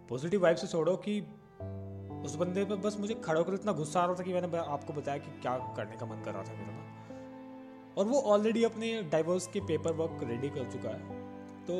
पॉजिटिव 0.09 0.43
वाइब्स 0.43 0.61
से 0.61 0.67
छोड़ो 0.67 0.97
कि 0.97 1.21
उस 2.25 2.37
बंदे 2.37 2.65
पर 2.65 2.77
बस 2.77 2.97
मुझे 3.01 3.15
खड़ा 3.15 3.39
होकर 3.39 3.55
इतना 3.55 3.73
गुस्सा 3.73 4.01
आ 4.01 4.07
रहा 4.07 4.15
था 4.15 4.23
कि 4.23 4.33
मैंने 4.33 4.59
आपको 4.59 4.93
बताया 4.93 5.19
कि 5.19 5.41
क्या 5.41 5.57
करने 5.77 5.97
का 5.97 6.07
मन 6.07 6.23
कर 6.25 6.33
रहा 6.33 6.43
था 6.43 6.53
मेरा 6.53 6.73
ना 6.73 7.95
और 7.99 8.05
वो 8.07 8.21
ऑलरेडी 8.33 8.65
अपने 8.65 9.03
डाइवोर्स 9.03 9.47
के 9.47 9.61
पेपर 9.67 9.93
वर्क 9.93 10.25
रेडी 10.25 10.49
कर 10.49 10.71
चुका 10.73 10.91
है 10.91 11.03
तो 11.67 11.75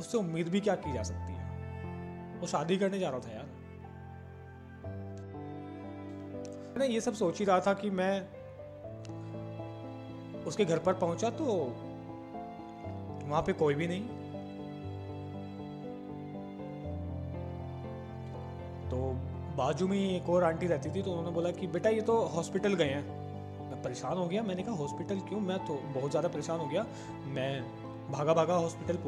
उससे 0.00 0.18
उम्मीद 0.18 0.48
भी 0.48 0.60
क्या 0.60 0.74
की 0.76 0.92
जा 0.92 1.02
सकती 1.02 1.32
है? 1.32 2.40
वो 2.40 2.46
शादी 2.46 2.76
करने 2.76 2.98
जा 2.98 3.10
रहा 3.10 3.20
था 3.20 3.30
यार। 3.30 3.43
मैं 6.76 6.86
ये 6.88 7.00
सब 7.00 7.14
सोच 7.14 7.38
ही 7.38 7.44
रहा 7.44 7.60
था 7.60 7.72
कि 7.74 7.90
मैं 7.90 8.14
उसके 10.44 10.64
घर 10.64 10.78
पर 10.78 10.92
पहुँचा 10.94 11.30
तो 11.30 11.44
वहाँ 13.24 13.42
पे 13.42 13.52
कोई 13.52 13.74
भी 13.74 13.86
नहीं। 13.88 14.02
तो 18.90 18.96
बाजू 19.56 19.86
में 19.88 19.98
एक 19.98 20.28
और 20.30 20.44
आंटी 20.44 20.66
रहती 20.66 20.90
थी 20.90 21.02
तो 21.02 21.10
उन्होंने 21.10 21.30
बोला 21.30 21.50
कि, 21.50 21.66
बेटा, 21.66 21.90
ये 21.90 22.00
तो 22.00 22.16
हॉस्पिटल 22.26 22.74
गए 22.74 22.88
हैं। 22.88 23.04
मैं 23.70 23.82
परेशान 23.82 24.16
हो 24.18 24.26
गया। 24.26 24.42
मैंने 24.42 24.62
कहा, 24.62 24.74
हॉस्पिटल 24.74 25.20
क्यों? 25.28 25.40
मैं 25.40 25.58
तो 25.66 25.74
बहुत 25.94 26.10
ज़्यादा 26.10 26.28
परेशान 26.28 26.60
हो 26.60 26.66
गया। 26.66 26.84
मैं 27.28 27.62
भागा 28.12 28.34
भागा 28.34 28.54
हॉस्पिटल 28.56 28.98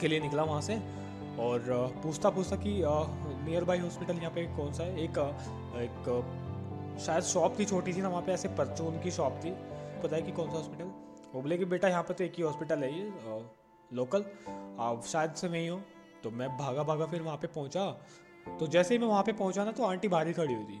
के 0.00 0.08
लिए 0.08 0.20
निकला 0.20 0.42
वहाँ 0.42 0.60
से 0.60 0.74
और 1.40 1.60
पूछता 2.02 2.30
पूछता 2.30 2.56
कि 2.56 2.80
नियर 3.44 3.64
बाई 3.64 3.78
हॉस्पिटल 3.78 4.16
यहाँ 4.16 4.30
पे 4.30 4.44
कौन 4.56 4.72
सा 4.72 4.82
है? 4.82 4.98
एक 4.98 5.18
एक 5.80 6.98
शायद 7.00 7.22
शॉप 7.22 7.58
थी, 7.58 7.64
छोटी 7.64 7.92
सी 7.92 8.00
ना, 8.00 8.08
वहाँ 8.08 8.22
पे 8.22 8.32
ऐसे 8.32 8.48
परचून 8.48 9.00
की 9.00 9.10
शॉप 9.10 9.40
थी। 9.44 9.50
पता 10.02 10.16
है 10.16 10.22
कि 10.22 10.32
कौन 10.32 10.50
सा 10.50 10.56
हॉस्पिटल 10.56 10.84
वो 11.34 11.42
बोले 11.42 11.58
कि, 11.58 11.64
बेटा, 11.64 11.88
यहाँ 11.88 12.02
पे 12.02 12.14
तो 12.14 12.24
एक 12.24 12.32
ही 12.36 12.42
हॉस्पिटल 12.42 12.78
है 12.78 12.98
ये 12.98 13.12
लोकल 13.92 14.22
आप 14.80 15.02
शायद 15.06 15.32
से 15.32 15.48
नहीं 15.48 15.68
हो. 15.68 15.80
तो 16.24 16.30
मैं 16.30 16.56
भागा 16.56 16.82
भागा 16.82 17.06
फिर 17.06 17.22
वहाँ 17.22 17.36
पे 17.36 17.46
पहुँचा। 17.46 17.90
तो 18.60 18.66
जैसे 18.66 18.94
ही 18.94 19.00
मैं 19.00 19.06
वहाँ 19.06 19.22
पे 19.22 19.32
पहुँचा 19.32 19.64
ना 19.64 19.72
तो 19.72 19.82
आंटी 19.82 20.08
बाहर 20.08 20.26
ही 20.26 20.32
खड़ी 20.32 20.54
हुई 20.54 20.64
थी। 20.64 20.78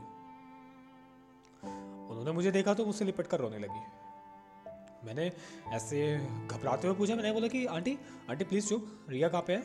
उन्होंने 2.10 2.32
मुझे 2.32 2.50
देखा 2.50 2.74
तो 2.74 2.86
मुझसे 2.86 3.04
लिपट 3.04 3.26
कर 3.26 3.40
रोने 3.40 3.58
लगी। 3.58 3.80
मैंने 5.06 5.32
ऐसे 5.68 6.18
घबराते 6.46 6.88
हुए 6.88 6.96
पूछा, 6.96 7.14
मैंने 7.14 7.32
बोला 7.32 7.48
कि, 7.48 7.66
आंटी 7.66 7.98
आंटी 8.30 8.44
प्लीज़ 8.44 8.68
चुप। 8.68 9.06
रिया 9.08 9.28
कहाँ 9.28 9.42
पे 9.42 9.52
है? 9.52 9.62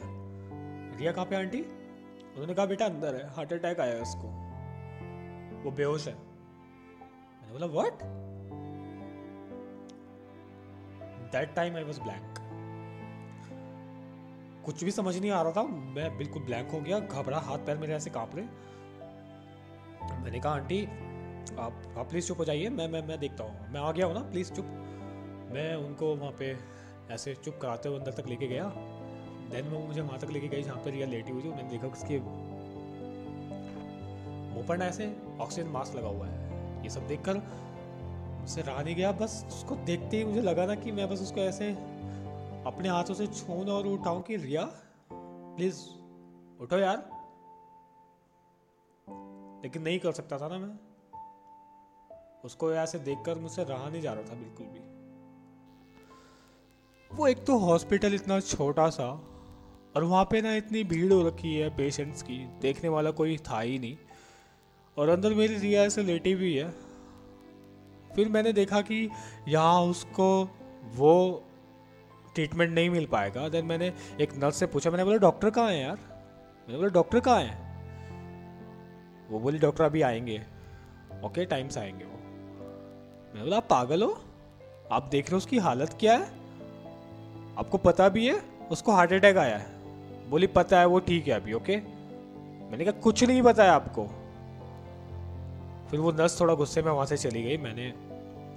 रिया 0.97 1.11
कहाँ 1.11 1.25
पे 1.25 1.35
आंटी? 1.35 1.61
उन्होंने 1.61 2.53
कहा, 2.53 2.65
बेटा, 2.65 2.85
अंदर 2.85 3.15
है। 3.15 3.29
हार्ट 3.29 3.53
अटैक 3.53 3.79
आया 3.79 4.01
उसको. 4.01 4.40
वो 5.63 5.71
बेहोश 5.71 6.07
है। 6.07 6.13
मैंने 6.13 7.51
बोला 7.51 7.65
what 7.65 8.03
that 11.31 11.53
time 11.55 11.75
I 11.75 11.83
was 11.83 11.99
blank 11.99 12.27
कुछ 14.65 14.83
भी 14.83 14.91
समझ 14.91 15.17
नहीं 15.17 15.31
आ 15.31 15.41
रहा 15.41 15.51
था। 15.51 15.63
मैं 15.63 16.17
बिल्कुल 16.17 16.43
ब्लैंक 16.43 16.71
हो 16.71 16.79
गया, 16.81 16.99
घबरा, 16.99 17.37
हाथ 17.37 17.57
पैर 17.57 17.77
मेरे 17.77 17.93
ऐसे 17.93 18.09
काँप 18.09 18.35
रहे। 18.35 18.45
मैंने 20.15 20.39
कहा, 20.39 20.53
आंटी, 20.53 20.83
आप 21.59 21.95
आप 21.97 22.09
प्लीज़ 22.09 22.27
चुप 22.27 22.39
हो 22.39 22.45
जाइए। 22.45 22.69
मैं 22.69 22.87
मैं 22.87 23.01
मैं 23.07 23.19
देखता 23.19 23.43
हूँ। 23.43 23.69
मैं 23.71 23.79
आ 23.81 23.91
गया 23.91 24.05
हूँ 24.05 24.13
ना 24.13 24.21
प्लीज़ 24.21 24.51
चुप। 24.53 24.65
मैं 25.53 25.75
उनको 25.75 26.15
वहाँ 26.15 26.31
पे 26.39 26.57
ऐसे 27.11 27.33
चुप 27.35 27.57
कराते 27.61 27.89
हुए 27.89 27.97
अंदर 27.97 28.11
तक 28.11 28.27
लेके 28.27 28.47
गया। 28.47 28.63
देन 29.51 29.69
वो 29.69 29.79
मुझे 29.79 30.01
वहाँ 30.01 30.19
तक 30.19 30.29
लेके 30.29 30.47
गई 30.47 30.63
जहाँ 30.63 30.83
पे 30.83 30.91
रिया 30.91 31.07
लेटी 31.07 31.31
हुई 31.31 31.43
थी। 31.43 31.49
मैंने 31.49 31.69
देखा 31.69 31.87
उसके 31.87 32.19
मुँह 34.53 34.67
पर 34.67 34.81
ऐसे 34.81 35.05
ऑक्सीजन 35.41 35.67
मास्क 35.67 35.95
लगा 35.95 36.07
हुआ 36.07 36.27
है। 36.27 36.41
ये 36.83 36.89
सब 36.89 37.07
देख 37.07 37.21
कर 37.29 37.37
मुझसे 38.41 38.61
रहा 38.61 38.81
नहीं 38.81 38.95
गया। 38.95 39.11
बस 39.11 39.45
उसको 39.47 39.75
देखते 39.75 40.17
ही 40.17 40.23
मुझे 40.23 40.41
लगा 40.41 40.65
ना 40.65 40.75
कि 40.75 40.91
मैं 40.91 41.09
बस 41.09 41.21
उसको 41.21 41.41
ऐसे 41.41 41.71
अपने 42.67 42.89
हाथों 42.89 43.13
से 43.13 43.27
छून 43.27 43.69
और 43.69 43.87
उठाऊं 43.87 44.21
कि, 44.21 44.35
रिया 44.37 44.71
प्लीज़ 45.55 45.81
उठो 46.61 46.77
यार। 46.77 47.21
लेकिन 49.63 49.81
नहीं 49.81 49.99
कर 49.99 50.11
सकता 50.11 50.37
था 50.37 50.47
ना 50.47 50.57
मैं। 50.57 50.79
उसको 52.45 52.73
ऐसे 52.73 52.99
देखकर 52.99 53.39
मुझसे 53.39 53.63
रहा 53.63 53.89
नहीं 53.89 54.01
जा 54.01 54.13
रहा 54.13 54.23
था 54.23 54.35
बिल्कुल 54.35 54.65
भी। 54.65 54.91
वो 57.15 57.27
एक 57.27 57.45
तो 57.45 57.57
हॉस्पिटल 57.57 58.15
इतना 58.15 58.39
छोटा 58.39 58.89
सा 58.89 59.09
और 59.95 60.03
वहाँ 60.03 60.25
पे 60.25 60.41
ना 60.41 60.55
इतनी 60.55 60.83
भीड़ 60.83 61.13
हो 61.13 61.27
रखी 61.27 61.55
है 61.55 61.77
पेशेंट्स 61.77 62.21
की। 62.21 62.47
देखने 62.61 62.89
वाला 62.89 63.11
कोई 63.11 63.37
था 63.37 63.59
ही 63.59 63.79
नहीं। 63.79 63.97
और 65.01 65.09
अंदर 65.09 65.33
मेरी 65.33 65.55
रिया 65.55 65.83
ऐसे 65.83 66.03
लेटी 66.03 66.31
हुई 66.31 66.55
है। 66.55 66.71
फिर 68.15 68.29
मैंने 68.29 68.53
देखा 68.53 68.81
कि 68.81 69.09
यहाँ 69.47 69.81
उसको 69.81 70.49
वो 70.95 71.43
ट्रीटमेंट 72.35 72.71
नहीं 72.71 72.89
मिल 72.89 73.05
पाएगा। 73.05 73.49
देन 73.49 73.65
मैंने 73.65 73.93
एक 74.21 74.35
नर्स 74.35 74.55
से 74.55 74.65
पूछा, 74.65 74.91
मैंने 74.91 75.03
बोला 75.03 75.17
डॉक्टर 75.17 75.49
कहाँ 75.49 75.69
है 75.69 75.81
यार? 75.81 75.97
मैंने 76.61 76.75
बोला 76.75 76.89
डॉक्टर 76.89 77.19
कहाँ 77.19 77.41
है? 77.41 77.71
वो 79.29 79.39
बोली 79.39 79.59
डॉक्टर 79.59 79.83
अभी 79.83 80.01
आएँगे। 80.01 80.41
ओके 81.25 81.45
टाइम 81.45 81.67
से 81.67 81.79
आएँगे 81.79 82.05
वो। 82.05 82.17
मैंने 83.33 83.43
बोला, 83.43 83.57
आप 83.57 83.67
पागल 83.69 84.03
हो? 84.03 84.21
आप 84.91 85.03
देख 85.03 85.25
रहे 85.25 85.31
हो 85.31 85.37
उसकी 85.37 85.57
हालत 85.57 85.97
क्या 85.99 86.13
है? 86.13 86.25
आपको 87.57 87.77
पता 87.77 88.09
भी 88.09 88.27
है, 88.27 88.41
उसको 88.71 88.91
हार्ट 88.91 89.13
अटैक 89.13 89.37
आया 89.37 89.57
है। 89.57 89.67
बोली, 90.29 90.47
पता 90.47 90.79
है, 90.79 90.85
वो 90.85 90.99
ठीक 90.99 91.27
है 91.27 91.33
अभी 91.33 91.53
ओके 91.53 91.77
मैंने 92.69 92.85
कहा, 92.85 93.01
कुछ 93.01 93.23
नहीं 93.23 93.41
है 93.41 93.67
आपको। 93.67 94.20
फिर 95.91 95.99
वो 95.99 96.11
नर्स 96.11 96.39
थोड़ा 96.41 96.53
गुस्से 96.53 96.81
में 96.81 96.91
वहाँ 96.91 97.05
से 97.05 97.17
चली 97.17 97.43
गई 97.43 97.57
मैंने। 97.57 97.91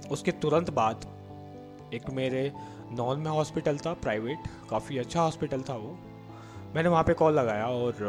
उसके 0.09 0.31
तुरंत 0.31 0.69
बाद 0.69 1.05
एक 1.93 2.09
मेरे 2.09 2.51
नॉन 2.91 3.19
में 3.19 3.31
हॉस्पिटल 3.31 3.77
था, 3.77 3.93
प्राइवेट, 3.93 4.37
काफ़ी 4.69 4.97
अच्छा 4.97 5.21
हॉस्पिटल 5.21 5.61
था 5.61 5.75
वो। 5.75 5.91
मैंने 6.75 6.89
वहाँ 6.89 7.03
पे 7.03 7.13
कॉल 7.13 7.33
लगाया 7.33 7.65
और 7.65 8.03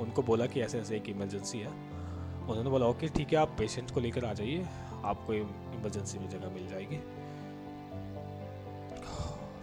उनको 0.00 0.22
बोला 0.22 0.46
कि 0.46 0.60
ऐसे 0.60 0.78
ऐसे 0.80 0.96
एक 0.96 1.08
इमरजेंसी 1.08 1.58
है। 1.58 1.68
उन्होंने 1.68 2.70
बोला, 2.70 2.86
ओके, 2.86 3.08
ठीक 3.08 3.32
है, 3.32 3.38
आप 3.38 3.54
पेशेंट 3.58 3.90
को 3.90 4.00
लेकर 4.00 4.24
आ 4.24 4.32
जाइए, 4.32 4.66
आपको 5.04 5.34
इमरजेंसी 5.34 6.18
में 6.18 6.28
जगह 6.28 6.50
मिल 6.50 6.68
जाएगी। 6.68 6.96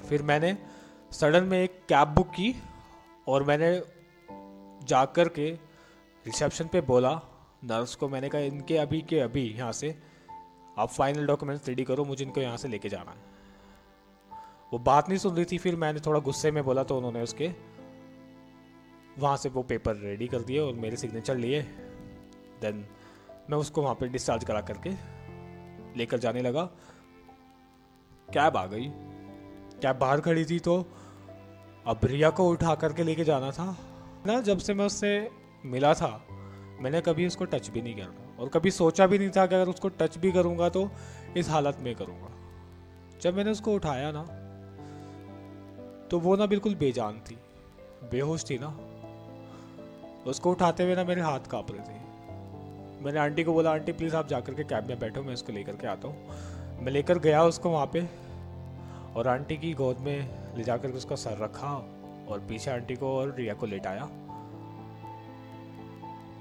फिर 0.08 0.22
मैंने 0.22 0.58
सडन 1.12 1.44
में 1.44 1.64
एक 1.64 1.82
कैब 1.90 2.08
बुक 2.08 2.28
की 2.28 2.56
और 3.28 3.44
मैंने 3.44 3.82
जा 4.88 5.06
कर 5.06 5.30
के 5.30 5.50
रिसेप्शन 6.26 6.66
पे 6.66 6.82
बोला 6.82 7.22
नर्स 7.64 7.96
को 7.96 8.10
मैंने 8.10 8.30
कहा, 8.30 8.42
इनके 8.42 8.78
अभी 8.78 9.02
के 9.02 9.20
अभी 9.20 9.44
यहाँ 9.50 9.72
से, 9.72 9.96
आप 10.78 10.90
फाइनल 10.90 11.26
डॉक्यूमेंट्स 11.26 11.68
रेडी 11.68 11.84
करो, 11.84 12.06
मुझे 12.06 12.26
इनको 12.26 12.42
यहाँ 12.42 12.58
से 12.58 12.68
लेके 12.68 12.90
जाना 12.90 13.12
है। 13.12 13.28
वो 14.74 14.80
बात 14.80 15.10
नहीं 15.10 15.20
सुन 15.20 15.36
रही 15.36 15.46
थी, 15.46 15.58
फिर 15.58 15.76
मैंने 15.76 16.00
थोड़ा 16.00 16.20
गुस्से 16.20 16.52
में 16.52 16.64
बोला 16.64 16.84
तो 16.84 16.98
उन्होंने 16.98 17.22
उसके, 17.22 17.52
वहाँ 19.20 19.38
से 19.38 19.50
वो 19.50 19.64
पेपर 19.64 19.96
रेडी 19.96 20.28
कर 20.28 20.42
दिए 20.42 20.60
और 20.60 20.74
मेरे 20.74 20.98
सिग्नेचर 20.98 21.36
लिए। 21.36 21.62
देन 22.62 22.86
मैं 23.50 23.58
उसको 23.58 23.82
वहाँ 23.82 23.96
पे 23.96 24.08
डिस्चार्ज 24.08 24.44
करा 24.44 24.62
करके 24.62 24.90
लेकर 25.98 26.18
जाने 26.18 26.42
लगा। 26.42 26.64
कैब 28.34 28.58
आ 28.58 28.66
गई। 28.66 28.88
कैब 29.82 29.98
बाहर 29.98 30.22
खड़ी 30.22 30.46
थी 30.46 30.60
तो 30.60 30.76
अब 31.88 32.00
रिया 32.04 32.30
को 32.30 32.48
उठा 32.50 32.76
करके 32.76 33.04
लेके 33.04 33.24
जाना 33.24 33.52
था। 33.52 33.76
ना, 34.26 34.40
जब 34.42 34.58
से 34.58 34.74
मैं 34.74 34.86
उससे 34.86 35.30
मिला 35.66 35.94
था 35.94 36.26
मैंने 36.82 37.02
कभी 37.02 37.28
उसको 37.28 37.46
टच 37.46 37.70
भी 37.70 37.82
नहीं 37.82 37.96
किया 37.96 38.08
और 38.40 38.50
कभी 38.50 38.72
सोचा 38.72 39.08
भी 39.08 39.18
नहीं 39.20 39.30
था 39.30 39.46
कि 39.46 39.56
अगर 39.56 39.70
उसको 39.70 39.90
टच 39.90 40.18
भी 40.18 40.32
करूँगा 40.32 40.70
तो 40.70 40.90
इस 41.38 41.50
हालत 41.50 41.78
में 41.80 41.96
करूँगा। 41.96 42.30
जब 43.22 43.36
मैंने 43.36 43.52
उसको 43.52 43.74
उठाया 43.74 44.12
ना 44.12 44.24
तो 46.12 46.20
वो 46.20 46.36
ना 46.36 46.46
बिल्कुल 46.46 46.76
बेजान 46.76 47.20
थी। 47.20 47.38
बेहोश 48.12 48.44
थी 48.50 48.58
ना। 48.62 48.68
उसको 50.28 50.52
उठाते 50.52 50.84
हुए 50.84 50.96
ना 50.96 51.04
मेरे 51.04 51.22
हाथ 51.22 51.40
काँप 51.40 51.72
रहे 51.72 51.80
थे। 51.80 53.04
मैंने 53.04 53.20
आंटी 53.20 53.44
को 53.44 53.54
बोला, 53.54 53.72
आंटी 53.72 53.92
प्लीज़ 53.92 54.16
आप 54.16 54.28
जाकर 54.28 54.54
के 54.54 54.64
कैब 54.64 54.88
में 54.88 55.00
बैठो, 55.00 55.24
मैं 55.24 55.34
उसको 55.34 55.54
लेकर 55.54 55.76
के 55.76 55.88
आता 55.88 56.08
हूँ। 56.08 56.30
मैं 56.82 56.92
लेकर 56.92 57.20
गया 57.20 57.44
उसको 57.44 57.70
वहाँ 57.70 57.90
पे, 57.94 58.02
और 59.16 59.28
आंटी 59.28 59.58
की 59.58 59.74
गोद 59.74 59.98
में 59.98 60.30
ले 60.58 60.64
जाकर 60.64 60.92
के 60.92 60.98
उसका 60.98 61.16
सर 61.16 61.38
रखा, 61.38 61.74
और 62.30 62.46
पीछे 62.50 62.72
आंटी 62.72 62.96
को 62.96 63.16
और 63.18 63.36
रिया 63.38 63.54
को 63.54 63.66
लेटाया। 63.66 64.10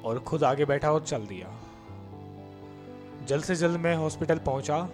और 0.04 0.18
खुद 0.18 0.44
आगे 0.44 0.64
बैठा 0.64 0.92
और 0.92 1.02
चल 1.02 1.26
दिया। 1.26 1.58
जल्द 3.26 3.44
से 3.44 3.54
जल्द 3.56 3.80
मैं 3.80 3.94
हॉस्पिटल 3.96 4.38
पहुँचा। 4.38 4.88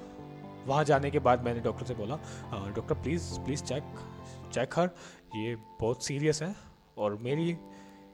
वहाँ 0.67 0.85
जाने 0.85 1.11
के 1.11 1.19
बाद 1.19 1.45
मैंने 1.45 1.61
डॉक्टर 1.61 1.87
से 1.87 1.95
बोला 1.95 2.17
doctor, 2.69 2.95
please 2.95 3.39
please 3.41 3.63
check 3.63 3.85
check 4.53 4.79
her. 4.79 4.91
ये 5.37 5.57
बहुत 5.81 6.05
सीरियस 6.05 6.43
है 6.43 6.55
और 6.99 7.17
मेरी 7.17 7.57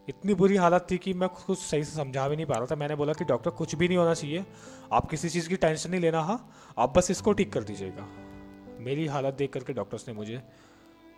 इतनी 0.09 0.35
बुरी 0.35 0.57
हालत 0.57 0.87
थी 0.91 0.99
कि 0.99 1.13
मैं 1.15 1.29
कुछ 1.29 1.59
सही 1.59 1.85
से 1.85 1.97
समझा 1.97 2.29
भी 2.29 2.37
नहीं 2.37 2.47
पा 2.47 2.55
रहा 2.55 2.67
था। 2.67 2.77
मैंने 2.77 2.95
बोला 2.97 3.13
कि 3.13 3.25
डॉक्टर, 3.25 3.51
कुछ 3.51 3.75
भी 3.75 3.89
नहीं 3.89 3.99
होना 3.99 4.15
चाहिए। 4.15 4.45
आप 4.93 5.11
किसी 5.11 5.29
चीज़ 5.29 5.49
की 5.49 5.57
टेंशन 5.57 5.91
नहीं 5.91 6.01
लेना 6.01 6.21
हाँ। 6.21 6.39
आप 6.79 6.97
बस 6.99 7.11
इसको 7.11 7.33
ठीक 7.33 7.53
कर 7.53 7.63
दीजिएगा। 7.63 8.07
मेरी 8.81 9.07
हालत 9.07 9.35
देख 9.35 9.53
करके 9.53 9.73
डॉक्टर्स 9.73 10.09
ने 10.09 10.15
मुझे 10.15 10.43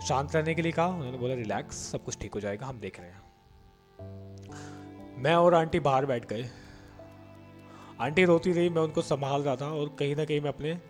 शांत 0.09 0.37
रहने 0.37 0.55
के 0.55 0.63
लिए 0.63 0.73
कहा। 0.73 0.87
उन्होंने 0.87 1.19
बोला, 1.19 1.35
रिलैक्स, 1.35 1.77
सब 1.93 2.05
कुछ 2.05 2.19
ठीक 2.19 2.35
हो 2.35 2.41
जाएगा, 2.41 2.67
हम 2.67 2.81
देख 2.81 3.01
रहे 3.01 3.11
हैं। 3.11 3.22
मैं 5.23 5.35
और 5.35 5.55
आंटी 5.55 5.81
बाहर 5.81 6.07
बैठ 6.07 6.27
गए। 6.27 6.51
आंटी 8.01 8.25
रोती 8.25 8.53
रही, 8.53 8.69
मैं 8.69 8.83
उनको 8.83 9.03
संभाल 9.03 9.43
रहा 9.43 9.57
था 9.57 9.69
और 9.69 9.97
कहीं 9.99 10.17
ना 10.17 10.25
कहीं 10.25 10.41
मैं 10.41 10.49
अपने 10.49 10.81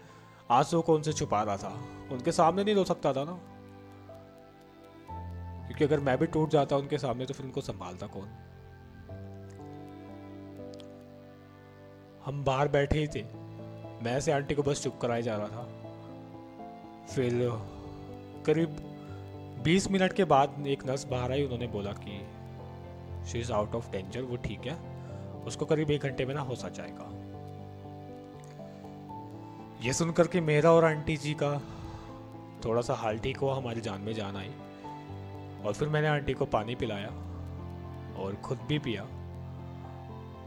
आँसू 0.51 0.83
को 0.83 0.95
उनसे 0.95 1.13
छुपा 1.13 1.43
रहा 1.43 1.57
था। 1.57 1.85
उनके 2.13 2.33
सामने 2.33 2.65
नहीं 2.65 2.75
रो 2.75 2.85
सकता 2.85 3.13
था 3.13 3.25
ना। 3.25 3.41
क्योंकि 5.67 5.85
अगर 5.85 6.01
मैं 6.01 6.19
भी 6.19 6.27
टूट 6.27 6.51
जाता 6.51 6.77
उनके 6.77 6.99
सामने 6.99 7.27
तो 7.27 7.35
फिर 7.35 7.47
उनको 7.47 7.61
संभालता 7.61 8.07
कौन? 8.07 8.29
हम 12.25 12.45
बाहर 12.45 12.69
बैठे 12.69 12.99
ही 12.99 13.07
थे। 13.07 13.23
मैं 14.05 14.21
से 14.21 14.33
आंटी 14.33 14.55
को 14.55 14.63
बस 14.63 14.83
चुप 14.83 14.99
कराया 15.03 15.21
जा 15.21 15.37
रहा 15.37 15.49
था। 15.49 15.63
फिर 17.07 17.33
करीब 18.47 18.77
20 19.65 19.91
मिनट 19.91 20.13
के 20.13 20.25
बाद 20.25 20.65
एक 20.67 20.87
नर्स 20.87 21.05
बाहर 21.05 21.33
आई, 21.33 21.45
उन्होंने 21.45 21.67
बोला 21.67 21.93
कि 21.93 22.42
she 23.27 23.41
is 23.41 23.53
out 23.53 23.75
of 23.75 23.91
danger 23.91 24.23
वो 24.23 24.37
ठीक 24.37 24.61
है। 24.67 24.93
उसको 25.43 25.67
करीब 25.67 25.91
एक 25.91 26.01
घंटे 26.01 26.25
में 26.25 26.35
ना 26.35 26.41
हो 26.41 26.55
सा 26.55 26.69
जाएगा। 26.69 27.19
ये 29.83 29.93
सुनकर 29.93 30.27
के 30.27 30.41
मेरा 30.41 30.73
और 30.73 30.85
आंटी 30.85 31.17
जी 31.17 31.35
का 31.43 31.63
थोड़ा 32.65 32.83
सा 32.83 32.95
हाल 32.95 33.19
ठीक 33.19 33.37
हुआ, 33.37 33.57
हमारी 33.57 33.81
जान 33.81 34.01
में 34.01 34.13
जान 34.13 34.37
आई। 34.37 34.55
और 35.65 35.73
फिर 35.73 35.89
मैंने 35.89 36.09
आंटी 36.09 36.33
को 36.33 36.45
पानी 36.45 36.75
पिलाया 36.75 37.09
और 38.23 38.41
खुद 38.45 38.59
भी 38.59 38.79
पिया। 38.79 39.03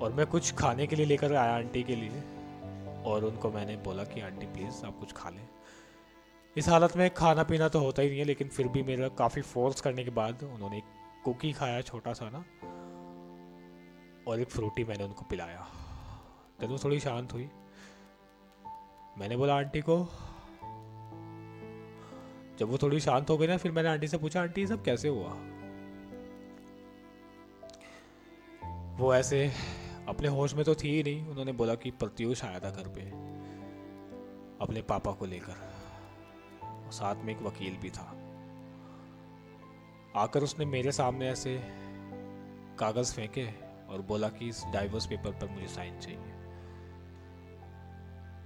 और 0.01 0.13
मैं 0.13 0.25
कुछ 0.25 0.53
खाने 0.53 0.87
के 0.87 0.95
लिए 0.95 1.05
लेकर 1.05 1.35
आया 1.35 1.55
आंटी 1.55 1.83
के 1.83 1.95
लिए। 1.95 2.23
और 3.05 3.25
उनको 3.25 3.51
मैंने 3.51 3.77
बोला 3.77 4.03
कि, 4.03 4.21
आंटी 4.21 4.45
प्लीज़ 4.45 4.85
आप 4.85 4.99
कुछ 4.99 5.13
खा 5.13 5.29
लें। 5.29 5.47
इस 6.57 6.69
हालत 6.69 6.97
में 6.97 7.13
खाना 7.13 7.43
पीना 7.43 7.67
तो 7.67 7.79
होता 7.79 8.01
ही 8.01 8.09
नहीं 8.09 8.19
है, 8.19 8.25
लेकिन 8.25 8.47
फिर 8.47 8.67
भी 8.67 8.83
मेरा 8.83 9.07
काफ़ी 9.07 9.41
फोर्स 9.41 9.81
करने 9.81 10.03
के 10.03 10.09
बाद 10.09 10.43
उन्होंने 10.43 10.77
एक 10.77 10.83
कुकी 11.25 11.51
खाया 11.53 11.81
छोटा 11.81 12.13
सा 12.13 12.29
ना, 12.29 12.39
और 14.27 14.39
एक 14.39 14.49
फ्रूटी 14.49 14.83
मैंने 14.83 15.03
उनको 15.03 15.25
पिलाया। 15.25 15.67
वो 16.63 16.77
थोड़ी 16.77 16.99
शांत 16.99 17.33
हुई। 17.33 17.49
मैंने 19.17 19.37
बोला, 19.37 19.55
आंटी 19.55 19.81
को? 19.81 19.97
जब 22.59 22.69
वो 22.69 22.77
थोड़ी 22.77 22.99
शांत 22.99 23.29
हो 23.29 23.37
गई 23.37 23.47
ना, 23.47 23.57
फिर 23.57 23.71
मैंने 23.71 23.89
आंटी 23.89 24.07
से 24.07 24.17
पूछा, 24.17 24.41
आंटी 24.41 24.67
सब 24.67 24.83
कैसे 24.83 25.07
हुआ? 25.09 25.31
वो 28.97 29.13
ऐसे 29.15 29.51
अपने 30.07 30.27
होश 30.27 30.53
में 30.53 30.63
तो 30.65 30.75
थी 30.75 30.89
ही 30.89 31.03
नहीं। 31.03 31.25
उन्होंने 31.27 31.51
बोला 31.51 31.75
कि 31.75 31.91
प्रत्युष 31.91 32.43
आया 32.43 32.59
था 32.59 32.69
घर 32.71 32.87
पे, 32.89 33.09
अपने 34.61 34.81
पापा 34.81 35.11
को 35.11 35.25
लेकर। 35.25 35.73
साथ 36.91 37.15
में 37.15 37.35
एक 37.35 37.41
वकील 37.41 37.77
भी 37.77 37.89
था। 37.89 38.14
आकर 40.15 40.43
उसने 40.43 40.65
मेरे 40.65 40.91
सामने 40.91 41.29
ऐसे 41.29 41.59
कागज़ 42.79 43.13
फेंके 43.13 43.45
और 43.89 44.01
बोला 44.01 44.29
कि 44.29 44.49
इस 44.49 44.63
डाइवर्स 44.73 45.05
पेपर 45.05 45.31
पर 45.31 45.47
मुझे 45.47 45.67
साइन 45.67 45.99
चाहिए। 45.99 46.19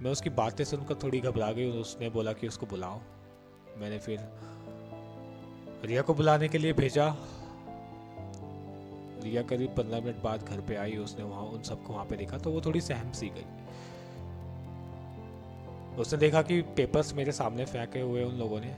मैं 0.00 0.10
उसकी 0.10 0.30
बातें 0.30 0.64
सुनकर 0.64 0.94
थोड़ी 0.94 1.20
घबरा 1.20 1.52
गई 1.52 1.70
उसने 1.70 2.08
बोला 2.10 2.32
कि 2.32 2.48
उसको 2.48 2.66
बुलाओ। 2.66 3.00
मैंने 3.76 3.98
फिर 3.98 4.18
रिया 5.84 6.02
को 6.02 6.14
बुलाने 6.14 6.48
के 6.48 6.58
लिए 6.58 6.72
भेजा। 6.72 7.16
रिया 9.24 9.42
करीब 9.42 9.70
पंद्रह 9.76 10.00
मिनट 10.00 10.22
बाद 10.22 10.42
घर 10.42 10.60
पे 10.60 10.76
आई, 10.76 10.96
उसने 10.96 11.24
वहाँ, 11.24 11.42
उन 11.42 11.62
सबको 11.62 11.92
वहाँ 11.92 12.04
पे 12.04 12.16
देखा 12.16 12.38
तो 12.38 12.50
वो 12.50 12.60
थोड़ी 12.60 12.80
सहम 12.80 13.12
सी 13.12 13.28
गई। 13.28 13.46
उसने 15.96 16.18
देखा 16.18 16.42
कि 16.42 16.62
पेपर्स 16.62 17.14
मेरे 17.14 17.32
सामने 17.32 17.64
फेंके 17.64 18.00
हुए 18.00 18.24
उन 18.24 18.34
लोगों 18.34 18.60
ने 18.60 18.72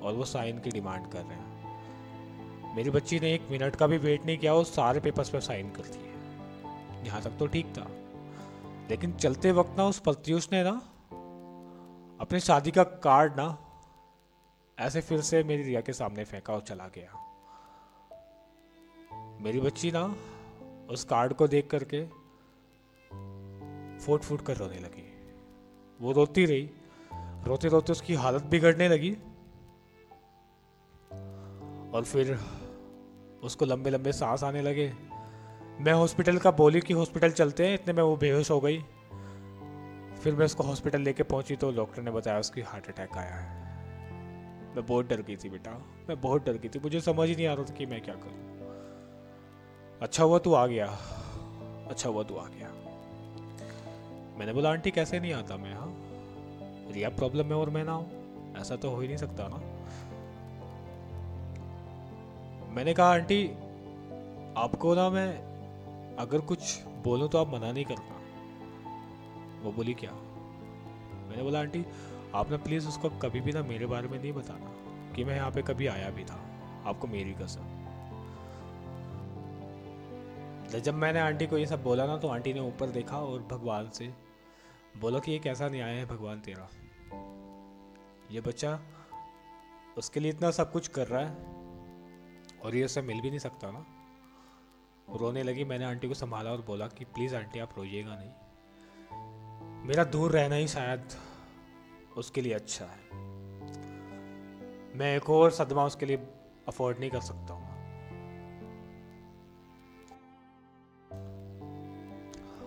और 0.00 0.14
वो 0.14 0.24
साइन 0.24 0.58
की 0.58 0.70
डिमांड 0.70 1.12
कर 1.12 1.18
रहे 1.18 1.36
हैं। 1.36 1.51
मेरी 2.72 2.90
बच्ची 2.90 3.20
ने 3.20 3.34
एक 3.34 3.48
मिनट 3.50 3.76
का 3.76 3.86
भी 3.86 3.98
वेट 3.98 4.24
नहीं 4.26 4.38
किया, 4.38 4.54
वो 4.54 4.64
सारे 4.64 5.00
पेपर्स 5.00 5.30
पे 5.30 5.40
साइन 5.40 5.70
कर 5.70 5.82
दिए 5.82 7.06
यहाँ 7.06 7.22
तक 7.22 7.30
तो 7.38 7.46
ठीक 7.46 7.66
था। 7.66 7.86
लेकिन 8.90 9.12
चलते 9.12 9.52
वक्त 9.52 9.74
ना 9.78 9.86
उस 9.86 9.98
प्रत्युष 9.98 10.48
ने 10.52 10.62
ना, 10.64 10.70
अपनी 12.20 12.40
शादी 12.40 12.70
का 12.70 12.82
कार्ड 12.84 13.36
ना, 13.36 13.58
ऐसे 14.78 15.00
फिर 15.00 15.20
से 15.20 15.42
मेरी 15.44 15.62
रिया 15.62 15.80
के 15.80 15.92
सामने 15.92 16.24
फेंका 16.24 16.54
और 16.54 16.60
चला 16.60 16.88
गया। 16.88 17.18
मेरी 19.40 19.60
बच्ची 19.60 19.90
ना, 19.94 20.16
उस 20.90 21.04
कार्ड 21.04 21.32
को 21.32 21.48
देख 21.48 21.68
करके 21.74 22.04
फूट 24.04 24.22
फूट 24.22 24.40
कर 24.40 24.56
रोने 24.56 24.78
लगी। 24.78 25.08
वो 26.00 26.12
रोती 26.12 26.46
रही 26.46 26.70
रोते 27.46 27.68
रोते 27.68 27.92
उसकी 27.92 28.14
हालत 28.14 28.42
बिगड़ने 28.42 28.88
लगी। 28.88 29.12
और 31.94 32.04
फिर 32.04 32.38
उसको 33.42 33.64
लंबे 33.64 33.90
लंबे 33.90 34.12
सांस 34.12 34.44
आने 34.44 34.62
लगे। 34.62 34.92
मैं 35.80 35.92
हॉस्पिटल 35.92 36.38
का 36.38 36.50
बोली 36.50 36.80
कि 36.80 36.94
हॉस्पिटल 36.94 37.30
चलते 37.30 37.66
हैं, 37.66 37.74
इतने 37.74 37.92
में 37.92 38.02
वो 38.02 38.16
बेहोश 38.16 38.50
हो 38.50 38.60
गई। 38.60 38.78
फिर 40.22 40.34
मैं 40.34 40.44
उसको 40.44 40.64
हॉस्पिटल 40.64 41.00
लेके 41.00 41.22
पहुँची 41.22 41.56
तो 41.56 41.72
डॉक्टर 41.72 42.02
ने 42.02 42.10
बताया 42.10 42.38
उसकी 42.38 42.60
हार्ट 42.60 42.88
अटैक 42.88 43.16
आया 43.16 43.34
है। 43.34 43.60
मैं 44.76 44.86
बहुत 44.86 45.08
डर 45.08 45.22
गई 45.22 45.36
थी 45.36 45.48
बेटा, 45.48 45.70
मैं 46.08 46.20
बहुत 46.20 46.46
डर 46.46 46.52
गई 46.52 46.68
थी। 46.68 46.78
मुझे 46.78 47.00
समझ 47.00 47.28
ही 47.28 47.36
नहीं 47.36 47.46
आ 47.46 47.54
रहा 47.54 47.64
था 47.64 47.74
कि 47.74 47.86
मैं 47.86 48.00
क्या 48.00 48.14
करूँ। 48.14 49.98
अच्छा 50.00 50.24
हुआ 50.24 50.38
तू 50.38 50.54
आ 50.54 50.66
गया 50.66 50.86
अच्छा 51.90 52.08
हुआ 52.08 52.22
तू 52.22 52.36
आ 52.36 52.46
गया। 52.46 52.68
मैंने 54.38 54.52
बोला, 54.52 54.70
आंटी, 54.70 54.90
कैसे 54.90 55.20
नहीं 55.20 55.32
आता 55.32 55.56
मैं 55.56 55.74
हाँ? 55.74 55.92
रिया 56.92 57.08
प्रॉब्लम 57.08 57.46
है 57.46 57.54
और 57.54 57.70
मैं 57.70 57.84
ना 57.84 57.92
हूँ। 57.92 58.56
ऐसा 58.60 58.76
तो 58.76 58.90
हो 58.90 59.00
ही 59.00 59.08
नहीं 59.08 59.16
सकता 59.16 59.48
ना। 59.48 59.71
मैंने 62.72 62.94
कहा, 62.94 63.12
आंटी, 63.12 63.48
आपको 64.56 64.94
ना 64.94 65.10
मैं 65.10 65.38
अगर 66.16 66.40
कुछ 66.40 66.82
बोलूँ 66.84 67.28
तो 67.28 67.38
आप 67.38 67.48
मना 67.48 67.72
नहीं 67.72 67.84
करना। 67.84 68.18
वो 69.62 69.72
बोली, 69.72 69.94
क्या? 69.94 70.12
मैंने 71.28 71.42
बोला, 71.42 71.60
आंटी, 71.60 71.86
आपने 72.34 72.56
प्लीज़ 72.56 72.88
उसको 72.88 73.10
कभी 73.10 73.40
भी 73.40 73.52
ना 73.52 73.62
मेरे 73.62 73.86
बारे 73.86 74.08
में 74.08 74.18
नहीं 74.18 74.32
बताना 74.32 74.72
कि 75.12 75.24
मैं 75.24 75.36
यहाँ 75.36 75.50
पे 75.50 75.62
कभी 75.62 75.86
आया 75.86 76.10
भी 76.10 76.24
था। 76.24 76.46
आपको 76.84 77.06
मेरी 77.06 77.32
कसम। 77.32 77.62
जब 80.78 80.94
मैंने 80.94 81.20
आंटी 81.20 81.46
को 81.46 81.58
ये 81.58 81.66
सब 81.66 81.82
बोला 81.82 82.06
ना 82.06 82.16
तो 82.16 82.28
आंटी 82.28 82.52
ने 82.52 82.60
ऊपर 82.60 82.86
देखा 82.86 83.18
और 83.18 83.42
भगवान 83.42 83.90
से 83.90 84.14
बोला 85.00 85.18
कि, 85.18 85.32
ये 85.32 85.38
कैसा 85.38 85.68
नहीं 85.68 85.80
आया 85.80 85.98
है 85.98 86.06
भगवान 86.06 86.40
तेरा? 86.40 86.68
ये 88.30 88.40
बच्चा 88.40 88.80
उसके 89.98 90.20
लिए 90.20 90.30
इतना 90.30 90.50
सब 90.50 90.72
कुछ 90.72 90.88
कर 90.88 91.06
रहा 91.06 91.20
है 91.20 91.61
और 92.64 92.74
ये 92.74 92.84
उससे 92.84 93.02
मिल 93.02 93.20
भी 93.20 93.28
नहीं 93.28 93.38
सकता 93.38 93.70
ना। 93.70 93.86
रोने 95.16 95.42
लगी, 95.42 95.64
मैंने 95.64 95.84
आंटी 95.84 96.08
को 96.08 96.14
संभाला 96.14 96.50
और 96.50 96.62
बोला 96.62 96.86
कि, 96.86 97.04
प्लीज़ 97.04 97.36
आंटी, 97.36 97.58
आप 97.58 97.70
रोइएगा 97.78 98.16
नहीं। 98.20 98.30
मेरा 99.86 100.04
दूर 100.04 100.30
रहना 100.30 100.54
ही 100.54 100.68
शायद 100.68 101.08
उसके 102.16 102.40
लिए 102.40 102.52
अच्छा 102.52 102.84
है। 102.84 102.98
मैं 104.98 105.16
एक 105.16 105.30
और 105.30 105.50
सदमा 105.50 105.84
उसके 105.84 106.06
लिए 106.06 106.16
अफोर्ड 106.68 106.98
नहीं 106.98 107.10
कर 107.10 107.20
सकता 107.20 107.54
हूँ। 107.54 107.72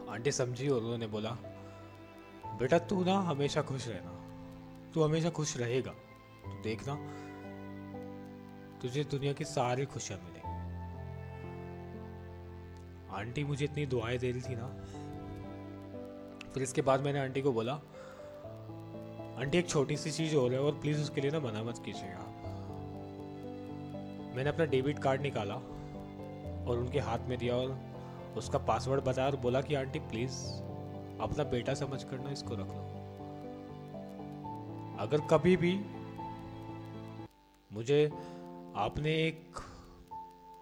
आंटी 0.09 0.31
समझी 0.31 0.69
और 0.69 0.81
उन्होंने 0.81 1.07
बोला, 1.07 1.31
बेटा, 2.45 2.79
तू 2.79 3.03
ना 3.03 3.19
हमेशा 3.19 3.61
खुश 3.61 3.87
रहना। 3.87 4.21
तू 4.93 5.03
हमेशा 5.03 5.29
खुश 5.29 5.57
रहेगा। 5.57 5.91
तो 5.91 6.61
देखना 6.61 7.24
तुझे 8.85 9.03
दुनिया 9.03 9.31
की 9.33 9.45
सारी 9.45 9.85
खुशियाँ 9.85 10.19
मिलेंगी। 10.19 10.49
आंटी 13.11 13.43
मुझे 13.43 13.65
इतनी 13.65 13.85
दुआएँ 13.85 14.17
दे 14.17 14.31
रही 14.31 14.41
थी 14.41 14.55
ना, 14.55 14.67
फिर 16.53 16.63
इसके 16.63 16.81
बाद 16.81 17.01
मैंने 17.01 17.19
आंटी 17.19 17.41
को 17.41 17.51
बोला, 17.51 17.73
आंटी, 19.39 19.57
एक 19.57 19.69
छोटी 19.69 19.97
सी 19.97 20.11
चीज़ 20.11 20.35
हो 20.35 20.47
रही 20.47 20.57
है 20.57 20.63
और 20.63 20.71
प्लीज़ 20.71 21.01
उसके 21.01 21.21
लिए 21.21 21.31
ना 21.31 21.39
मना 21.39 21.63
मत 21.63 21.81
कीजिएगा 21.85 22.25
मैंने 24.35 24.49
अपना 24.49 24.65
डेबिट 24.65 24.99
कार्ड 24.99 25.21
निकाला 25.21 25.55
और 25.55 26.79
उनके 26.79 26.99
हाथ 26.99 27.27
में 27.27 27.37
दिया 27.37 27.55
और 27.55 27.77
उसका 28.37 28.59
पासवर्ड 28.67 29.03
बताया 29.03 29.27
और 29.27 29.35
बोला 29.35 29.61
कि, 29.61 29.75
आंटी 29.75 29.99
प्लीज़ 29.99 30.37
अपना 31.21 31.43
बेटा 31.51 31.73
समझ 31.73 32.03
कर 32.03 32.19
ना 32.19 32.31
इसको 32.31 32.53
रख 32.53 32.69
लो। 32.69 32.83
अगर 34.99 35.27
कभी 35.31 35.57
भी 35.57 35.73
मुझे 37.71 38.11
आपने 38.75 39.11
एक 39.27 39.59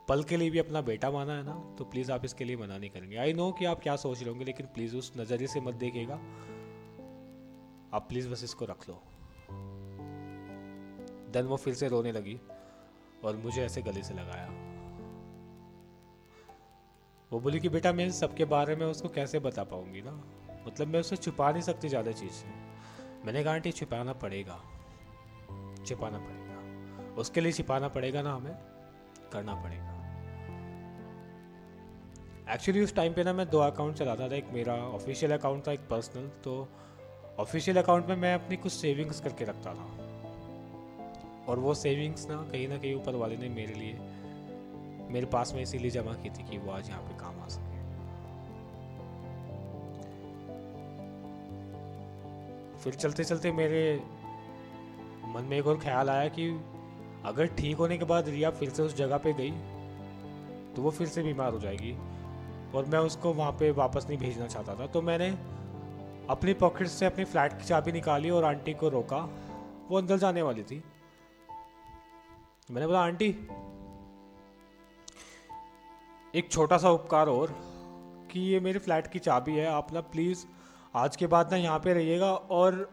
पल 0.08 0.24
के 0.24 0.38
लिए 0.38 0.50
भी 0.50 0.60
अपना 0.60 0.82
बेटा 0.82 1.10
माना 1.12 1.34
है 1.34 1.44
ना 1.44 1.54
तो 1.78 1.86
प्लीज़ 1.86 2.12
आप 2.12 2.26
इसके 2.26 2.46
लिए 2.46 2.58
मना 2.58 2.78
नहीं 2.78 2.90
करेंगे। 2.90 3.16
आई 3.16 3.34
नो 3.34 3.52
कि 3.52 3.66
आप 3.66 3.80
क्या 3.80 3.96
सोच 3.96 4.20
रहे 4.20 4.30
होंगे, 4.30 4.46
लेकिन 4.46 4.66
प्लीज़ 4.66 4.96
उस 4.96 5.12
नज़रिए 5.18 5.48
से 5.48 5.62
मत 5.62 5.74
देखिएगा। 5.74 6.16
आप 7.94 8.06
प्लीज़ 8.10 8.30
बस 8.30 8.44
इसको 8.44 8.66
रख 8.66 8.90
लो। 8.90 9.02
देन 11.32 11.46
वो 11.46 11.58
फिर 11.58 11.74
से 11.74 11.88
रोने 11.88 12.12
लगी 12.12 12.40
और 13.26 13.36
मुझे 13.36 13.62
ऐसे 13.62 13.82
गले 13.82 14.04
से 14.04 14.14
लगाया। 14.14 14.48
वो 17.32 17.40
बोली 17.40 17.60
कि, 17.60 17.70
बेटा, 17.70 17.94
मैं 17.94 18.10
सबके 18.12 18.46
बारे 18.46 18.76
में 18.76 18.86
उसको 18.86 19.10
कैसे 19.10 19.40
बता 19.40 19.64
पाऊँगी 19.64 20.02
ना? 20.02 20.12
मतलब 20.68 20.88
मैं 20.88 21.00
उसे 21.00 21.16
छुपा 21.16 21.52
नहीं 21.52 21.62
सकती 21.62 21.90
ज़्यादा 21.90 22.12
चीज़ 22.12 22.44
मैंने 23.26 23.44
कहा 23.44 23.54
आंटी 23.54 23.72
छुपाना 23.72 24.14
पड़ेगा। 24.14 24.62
छुपाना 25.86 26.18
पड़ेगा। 26.18 26.43
उसके 27.18 27.42
लिए 27.42 27.52
छिपाना 27.52 27.88
पड़ेगा 27.88 28.22
ना 28.22 28.34
हमें? 28.34 28.54
करना 29.34 29.56
पड़ेगा। 29.56 29.90
एक्चुअली 32.54 32.82
उस 32.82 32.96
टाइम 32.96 33.14
पे 33.14 33.24
ना 33.24 33.34
मैं 33.34 33.50
दो 33.50 33.60
अकाउंट 33.60 33.96
चलाता 33.96 34.30
था, 34.30 34.36
एक 34.36 34.48
मेरा 34.54 34.74
ऑफिशियल 34.74 35.38
अकाउंट 35.38 35.68
था, 35.68 35.72
एक 35.72 35.80
पर्सनल 35.80 36.28
तो 36.28 36.70
ऑफिशियल 37.40 37.82
अकाउंट 37.82 38.06
में 38.06 38.16
मैं 38.16 38.34
अपनी 38.36 38.58
कुछ 38.58 38.72
सेविंग्स 38.72 39.20
करके 39.20 39.46
रखता 39.46 39.74
था। 39.74 39.86
और 41.48 41.60
वो 41.60 41.74
सेविंग्स 41.74 42.28
ना 42.30 42.36
कहीं 42.36 42.68
ना 42.68 42.78
कहीं 42.78 42.96
ऊपर 42.96 43.16
वाले 43.16 43.38
ने 43.38 43.50
मेरे 43.50 43.74
लिए, 43.74 43.94
मेरे 45.10 45.26
पास 45.26 45.54
में 45.54 45.62
इसीलिए 45.62 45.92
जमा 45.92 46.14
की 46.14 46.30
थी 46.30 46.44
कि 46.44 46.58
वो 46.58 46.72
आज 46.72 46.90
यहाँ 46.90 47.02
पे 47.02 47.18
काम 47.18 47.42
आ 47.42 47.48
सके। 47.48 47.74
फिर 52.78 52.94
चलते 52.94 53.24
चलते 53.24 53.52
मेरे 53.52 54.04
मन 55.26 55.44
में 55.44 55.58
एक 55.58 55.68
और 55.68 55.80
ख्याल 55.80 56.10
आया 56.10 56.28
कि 56.28 56.50
अगर 57.26 57.46
ठीक 57.56 57.78
होने 57.78 57.98
के 57.98 58.06
बाद 58.06 58.30
रिया 58.30 58.50
फिर 58.52 58.70
से 58.70 58.84
उस 58.84 58.96
जगह 58.96 59.18
पे 59.18 59.34
गई 59.34 59.52
तो 60.76 60.82
वो 60.82 60.92
फिर 60.92 61.08
से 61.08 61.24
बीमार 61.24 61.54
हो 61.54 61.60
जाएगी। 61.60 61.92
और 62.76 62.86
मैं 62.86 63.00
उसको 63.00 63.34
वहाँ 63.34 63.52
पे 63.52 63.70
वापस 63.72 64.06
नहीं 64.10 64.18
भेजना 64.20 64.48
चाहता 64.48 64.76
था। 64.76 64.88
तो 64.88 65.02
मैंने 65.02 65.30
अपनी 66.30 66.54
पॉकेट 66.54 66.88
से 66.88 67.06
अपनी 67.06 67.24
फ्लैट 67.24 67.54
की 67.54 67.64
चाबी 67.64 67.92
निकाली 67.92 68.30
और 68.30 68.44
आंटी 68.44 68.74
को 68.74 68.90
रोका। 68.90 69.18
वो 69.90 69.98
अंदर 69.98 70.18
जाने 70.18 70.42
वाली 70.42 70.64
थी। 70.64 70.84
मैंने 72.72 72.88
बोला, 72.88 73.00
आंटी, 73.00 73.28
एक 76.36 76.52
छोटा 76.52 76.78
सा 76.78 76.90
उपकार 76.90 77.30
और 77.30 77.56
कि 78.32 78.40
ये 78.42 78.60
मेरे 78.60 78.80
फ्लैट 78.80 79.08
की 79.08 79.20
चाबी 79.20 79.56
है। 79.56 79.66
आप 79.66 79.94
ना 79.94 80.02
प्लीज़ 80.02 80.46
आज 80.96 81.16
के 81.16 81.28
बाद 81.28 81.52
ना 81.52 81.58
यहाँ 81.58 81.80
पे 81.80 81.94
रहिएगा 81.94 82.34
और 82.34 82.90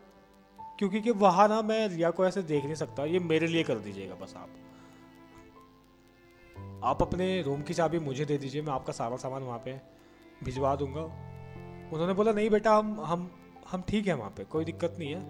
क्योंकि 0.81 1.01
कि 1.01 1.11
वहाँ 1.11 1.49
ना 1.49 1.63
मैं 1.63 1.89
रिया 1.89 2.11
को 2.11 2.27
ऐसे 2.27 2.43
देख 2.43 2.65
नहीं 2.65 2.75
सकता। 2.75 3.05
ये 3.05 3.19
मेरे 3.19 3.47
लिए 3.47 3.63
कर 3.63 3.79
दीजिएगा 3.79 4.15
बस 4.15 4.35
आप। 4.37 4.49
आप 6.85 7.03
अपने 7.03 7.43
रूम 7.43 7.63
की 7.63 7.75
चाबी 7.75 7.99
मुझे 7.99 8.25
दे 8.25 8.39
दीजिए 8.39 8.63
मैं 8.63 8.73
आपका 8.73 8.93
सारा 8.93 9.17
सामान 9.17 9.43
वहाँ 9.43 9.59
पे 9.59 9.81
भिजवा 10.45 10.77
दूँगा। 10.77 11.03
उन्होंने 11.93 12.13
बोला 12.13 12.33
नहीं 12.33 12.51
बेटा 12.51 12.77
हम 12.77 13.01
हम 13.01 13.31
हम 13.71 13.83
ठीक 13.89 14.07
है 14.07 14.15
वहाँ 14.15 14.31
पे 14.31 14.45
कोई 14.45 14.65
दिक्कत 14.65 14.97
नहीं 14.99 15.15
है। 15.15 15.21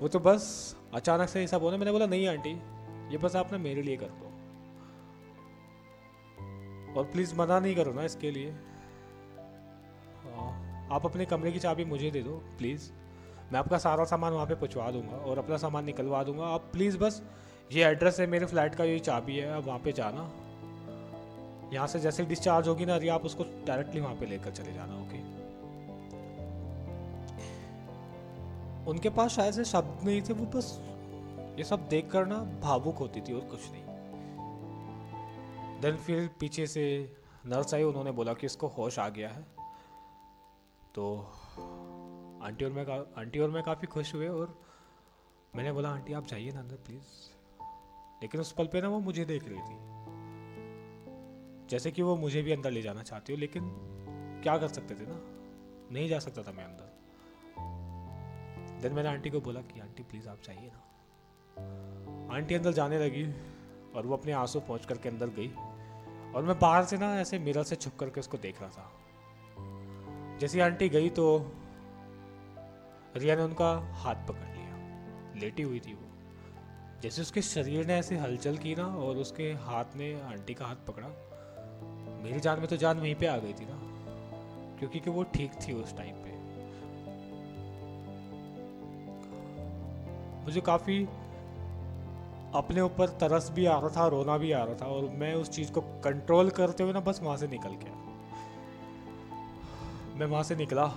वो 0.00 0.08
तो 0.08 0.18
बस 0.18 0.76
अचानक 0.94 1.28
से 1.28 1.44
ऐसा 1.44 1.58
बोला 1.58 1.76
मैंने 1.76 1.92
बोला 1.92 2.06
नहीं 2.06 2.28
आंटी 2.28 2.52
ये 3.12 3.18
बस 3.18 3.36
आप 3.36 3.52
ना 3.52 3.58
मेरे 3.58 3.82
लिए 3.82 3.96
कर 3.96 4.06
दो। 4.06 4.26
और 6.98 7.04
प्लीज़ 7.04 7.34
मना 7.34 7.60
नहीं 7.60 7.76
करो 7.76 7.92
ना 7.92 8.04
इसके 8.04 8.30
लिए। 8.30 8.50
हाँ, 10.24 10.88
आप 10.92 11.06
अपने 11.06 11.24
कमरे 11.26 11.52
की 11.52 11.58
चाबी 11.58 11.84
मुझे 11.84 12.10
दे 12.10 12.22
दो 12.22 12.36
प्लीज़ 12.58 12.92
मैं 13.52 13.58
आपका 13.58 13.78
सारा 13.78 14.04
सामान 14.04 14.32
वहाँ 14.32 14.46
पे 14.46 14.54
पहुँचवा 14.54 14.90
दूँगा 14.90 15.16
और 15.20 15.38
अपना 15.38 15.56
सामान 15.56 15.84
निकलवा 15.84 16.22
दूँगा। 16.24 16.44
आप 16.44 16.68
प्लीज़ 16.72 16.96
बस 16.98 17.22
ये 17.72 17.84
एड्रेस 17.84 18.20
है, 18.20 18.26
मेरे 18.26 18.46
फ्लैट 18.46 18.74
का 18.74 18.84
ये 18.84 18.98
चाबी 18.98 19.36
है, 19.36 19.52
आप 19.52 19.64
वहाँ 19.64 19.78
पे 19.78 19.92
जाना। 19.92 20.30
यहाँ 21.72 21.86
से 21.86 22.00
जैसे 22.00 22.24
डिस्चार्ज 22.24 22.68
होगी 22.68 22.86
ना 22.86 22.94
आप 23.14 23.24
उसको 23.24 23.44
डायरेक्टली 23.66 24.00
वहाँ 24.00 24.14
पे 24.14 24.26
लेकर 24.26 24.50
चले 24.50 24.72
जाना 24.72 24.94
ओके 24.96 25.20
उनके 28.90 29.10
पास 29.10 29.30
शायद 29.30 29.54
से 29.54 29.64
शब्द 29.64 30.04
नहीं 30.06 30.22
थे, 30.22 30.32
वो 30.32 30.46
बस 30.54 30.78
ये 31.58 31.64
सब 31.64 31.86
देख 31.88 32.10
कर 32.10 32.26
ना 32.26 32.36
भावुक 32.62 32.96
होती 32.96 33.20
थी 33.20 33.32
और 33.32 33.40
कुछ 33.50 33.70
नहीं। 33.72 33.84
देन 35.80 35.96
फिर 35.96 36.28
पीछे 36.40 36.66
से 36.66 36.84
नर्स 37.46 37.74
आई 37.74 37.82
उन्होंने 37.82 38.10
बोला 38.12 38.32
कि 38.32 38.46
इसको 38.46 38.66
होश 38.68 38.98
आ 38.98 39.08
गया 39.08 39.28
है। 39.28 39.42
तो 40.94 41.04
आंटी 42.42 42.64
और 42.64 42.72
मैं 42.72 42.86
आंटी 43.20 43.38
और 43.38 43.50
मैं 43.50 43.62
काफ़ी 43.62 43.86
खुश 43.86 44.14
हुए 44.14 44.28
और 44.28 44.60
मैंने 45.56 45.72
बोला, 45.72 45.90
आंटी, 45.90 46.12
आप 46.12 46.26
जाइए 46.26 46.52
ना 46.52 46.60
अंदर 46.60 46.76
प्लीज़ 46.76 47.02
लेकिन 48.22 48.40
उस 48.40 48.52
पल 48.52 48.66
पे 48.66 48.80
ना 48.80 48.88
वो 48.88 49.00
मुझे 49.00 49.24
देख 49.24 49.42
रही 49.48 49.58
थी। 49.58 49.76
जैसे 51.66 51.90
कि 51.90 52.02
वो 52.02 52.16
मुझे 52.16 52.42
भी 52.42 52.52
अंदर 52.52 52.70
ले 52.70 52.82
जाना 52.82 53.02
चाहती 53.02 53.32
हो, 53.32 53.38
लेकिन 53.38 53.62
क्या 54.42 54.58
कर 54.58 54.68
सकते 54.68 54.94
थे 54.94 54.98
ना? 55.00 55.20
नहीं 55.94 56.08
जा 56.08 56.18
सकता 56.18 56.42
था 56.42 56.52
मैं 56.52 56.64
अंदर। 56.64 56.92
देन 58.82 58.92
मैंने 58.92 59.08
आंटी 59.08 59.30
को 59.30 59.40
बोला 59.40 59.60
कि, 59.60 59.80
आंटी 59.80 60.02
प्लीज़ 60.02 60.28
आप 60.28 60.38
जाइए 60.44 60.70
ना। 60.74 60.82
आंटी 62.34 62.54
अंदर 62.54 62.72
जाने 62.72 62.98
लगी 62.98 63.32
और 63.96 64.06
वो 64.06 64.16
अपने 64.16 64.32
आँसू 64.32 64.60
पहुँच 64.60 64.86
करके 64.86 65.08
अंदर 65.08 65.26
गई 65.26 65.48
और 66.32 66.42
मैं 66.42 66.58
बाहर 66.58 66.84
से 66.84 66.98
ना 66.98 67.20
ऐसे 67.20 67.38
मिरर 67.38 67.62
से 67.62 67.76
छुप 67.76 67.92
करके 68.00 68.20
उसको 68.20 68.38
देख 68.38 68.62
रहा 68.62 68.70
था। 68.70 68.92
जैसे 70.38 70.60
आंटी 70.60 70.88
गई 70.88 71.10
तो 71.10 71.52
रिया 73.16 73.36
ने 73.36 73.42
उनका 73.42 73.70
हाथ 73.94 74.26
पकड़ 74.28 74.48
लिया। 74.48 75.40
लेटी 75.40 75.62
हुई 75.62 75.80
थी 75.80 75.94
वो। 75.94 76.08
जैसे 77.02 77.22
उसके 77.22 77.42
शरीर 77.42 77.86
ने 77.86 77.94
ऐसे 77.94 78.16
हलचल 78.16 78.56
की 78.56 78.74
ना 78.74 78.86
और 78.86 79.16
उसके 79.16 79.52
हाथ 79.62 79.96
ने 79.96 80.12
आंटी 80.22 80.54
का 80.54 80.66
हाथ 80.66 80.76
पकड़ा, 80.86 81.08
मेरी 82.24 82.40
जान 82.40 82.58
में 82.58 82.66
तो 82.68 82.76
जान 82.76 83.00
वहीं 83.00 83.14
पे 83.14 83.26
आ 83.26 83.36
गई 83.36 83.52
थी 83.52 83.66
ना, 83.68 83.78
क्योंकि 84.78 85.00
कि 85.00 85.10
वो 85.10 85.22
ठीक 85.22 85.52
थी 85.62 85.72
उस 85.72 85.96
टाइम 85.96 86.14
पे। 86.16 86.30
मुझे 90.44 90.60
काफ़ी 90.60 91.04
अपने 92.54 92.80
ऊपर 92.80 93.08
तरस 93.20 93.50
भी 93.50 93.66
आ 93.66 93.78
रहा 93.78 93.88
था, 93.88 94.06
रोना 94.06 94.36
भी 94.38 94.52
आ 94.52 94.64
रहा 94.64 94.74
था 94.74 94.86
और 94.86 95.08
मैं 95.10 95.34
उस 95.34 95.50
चीज़ 95.50 95.72
को 95.72 95.80
कंट्रोल 95.80 96.50
करते 96.50 96.82
हुए 96.82 96.92
ना 96.92 97.00
बस 97.00 97.20
वहाँ 97.22 97.36
से 97.36 97.46
निकल 97.48 97.74
गया। 97.74 97.94
मैं 100.16 100.26
वहाँ 100.26 100.42
से 100.42 100.56
निकला। 100.56 100.92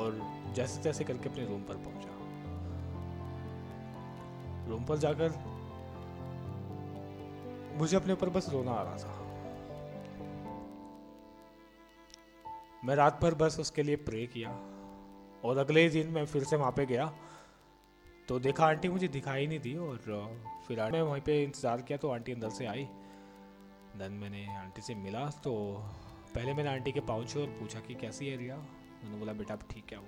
और 0.00 0.20
जैसे 0.54 0.82
तैसे 0.82 1.04
करके 1.04 1.28
अपने 1.28 1.46
रूम 1.46 1.62
पर 1.62 1.76
पहुँचा। 1.84 2.18
रूम 4.70 4.84
पर 4.84 4.98
जाकर 4.98 5.38
मुझे 7.78 7.96
अपने 7.96 8.12
ऊपर 8.12 8.28
बस 8.30 8.48
रोना 8.52 8.72
आ 8.72 8.82
रहा 8.82 8.96
था। 8.96 9.18
मैं 12.84 12.94
रात 12.96 13.20
भर 13.22 13.34
बस 13.34 13.58
उसके 13.60 13.82
लिए 13.82 13.96
प्रे 13.96 14.26
किया 14.26 14.50
और 15.44 15.58
अगले 15.58 15.88
दिन 15.88 16.08
मैं 16.08 16.24
फिर 16.26 16.44
से 16.44 16.56
वहाँ 16.56 16.72
पे 16.72 16.86
गया। 16.86 17.12
तो 18.28 18.38
देखा 18.38 18.66
आंटी 18.66 18.88
मुझे 18.88 19.08
दिखाई 19.08 19.46
नहीं 19.46 19.60
दी 19.60 19.76
और 19.76 19.96
फिर 20.66 20.82
मैं 20.92 21.02
वहीं 21.02 21.22
पे 21.22 21.42
इंतज़ार 21.42 21.82
किया 21.82 21.98
तो 21.98 22.10
आंटी 22.10 22.32
अंदर 22.32 22.50
से 22.50 22.66
आई। 22.66 22.84
देन 23.96 24.12
मैंने 24.12 24.46
आंटी 24.56 24.82
से 24.82 24.94
मिला 24.94 25.24
तो 25.44 25.52
पहले 26.34 26.54
मैंने 26.54 26.70
आंटी 26.70 26.92
के 26.92 27.00
पाँव 27.00 27.20
और 27.40 27.46
पूछा 27.58 27.80
कि, 27.80 27.94
कैसी 27.94 28.28
है 28.28 28.36
रिया? 28.36 28.56
उन्होंने 29.00 29.18
बोला, 29.18 29.32
बेटा, 29.32 29.54
अब 29.54 29.60
ठीक 29.70 29.84
है 29.92 29.98
वो। 29.98 30.06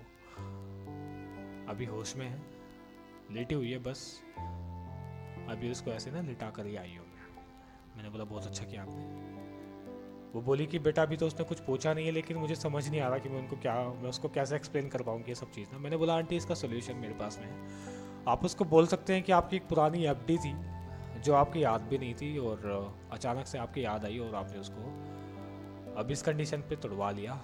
अभी 1.71 1.85
होश 1.85 2.17
में 2.17 2.27
है, 2.27 2.43
लेटी 3.31 3.55
हुई 3.55 3.71
है, 3.71 3.79
बस। 3.79 4.23
अभी 5.49 5.71
उसको 5.71 5.91
ऐसे 5.91 6.11
ना 6.11 6.21
लिटा 6.21 6.51
कर 6.51 6.67
ही 6.67 6.77
आई 6.77 6.97
हूँ 6.97 7.07
मैं। 7.07 7.45
मैंने 7.97 8.09
बोला, 8.09 8.25
बहुत 8.25 8.47
अच्छा 8.47 8.65
किया 8.65 8.83
आपने। 8.83 9.05
वो 10.33 10.43
बोली 10.43 10.67
कि, 10.67 10.79
बेटा, 10.79 11.03
अभी 11.03 11.17
तो 11.17 11.27
उसने 11.27 11.45
कुछ 11.45 11.61
पूछा 11.61 11.95
नहीं 11.95 12.07
है, 12.07 12.13
लेकिन 12.13 12.37
मुझे 12.37 12.55
समझ 12.55 12.89
नहीं 12.89 13.01
आ 13.01 13.09
रहा 13.09 13.19
कि 13.19 13.29
मैं 13.29 13.39
उनको 13.39 13.57
क्या, 13.57 13.75
मैं 13.75 14.09
उसको 14.09 14.29
कैसे 14.29 14.57
एक्सप्लेन 14.57 14.89
कर 14.89 15.03
पाऊँगी 15.03 15.29
ये 15.29 15.35
सब 15.35 15.51
चीज़ 15.51 15.69
ना? 15.73 15.79
मैंने 15.79 15.97
बोला, 15.97 16.15
आंटी, 16.15 16.37
इसका 16.37 16.55
सोल्यूशन 16.55 16.97
मेरे 16.97 17.15
पास 17.15 17.39
में 17.39 17.47
है। 17.47 17.69
आप 18.29 18.45
उसको 18.45 18.65
बोल 18.65 18.87
सकते 18.87 19.13
हैं 19.13 19.23
कि 19.23 19.33
आपकी 19.33 19.57
एक 19.57 19.69
पुरानी 19.69 20.07
एफडी 20.07 20.39
थी, 20.39 20.55
जो 21.21 21.35
आपकी 21.35 21.65
याद 21.65 21.83
भी 21.83 21.99
नहीं 21.99 22.15
थी 22.15 22.39
और 22.39 22.95
अचानक 23.13 23.47
से 23.47 23.59
आपकी 23.59 23.85
याद 23.85 24.05
आई 24.05 24.19
और 24.19 24.35
आपने 24.35 24.59
उसको 24.59 24.83
अब 25.95 26.09
इस 26.11 26.23
कंडीशन 26.23 26.61
पे 26.61 26.77
तोड़वा 26.77 27.11
लिया। 27.11 27.43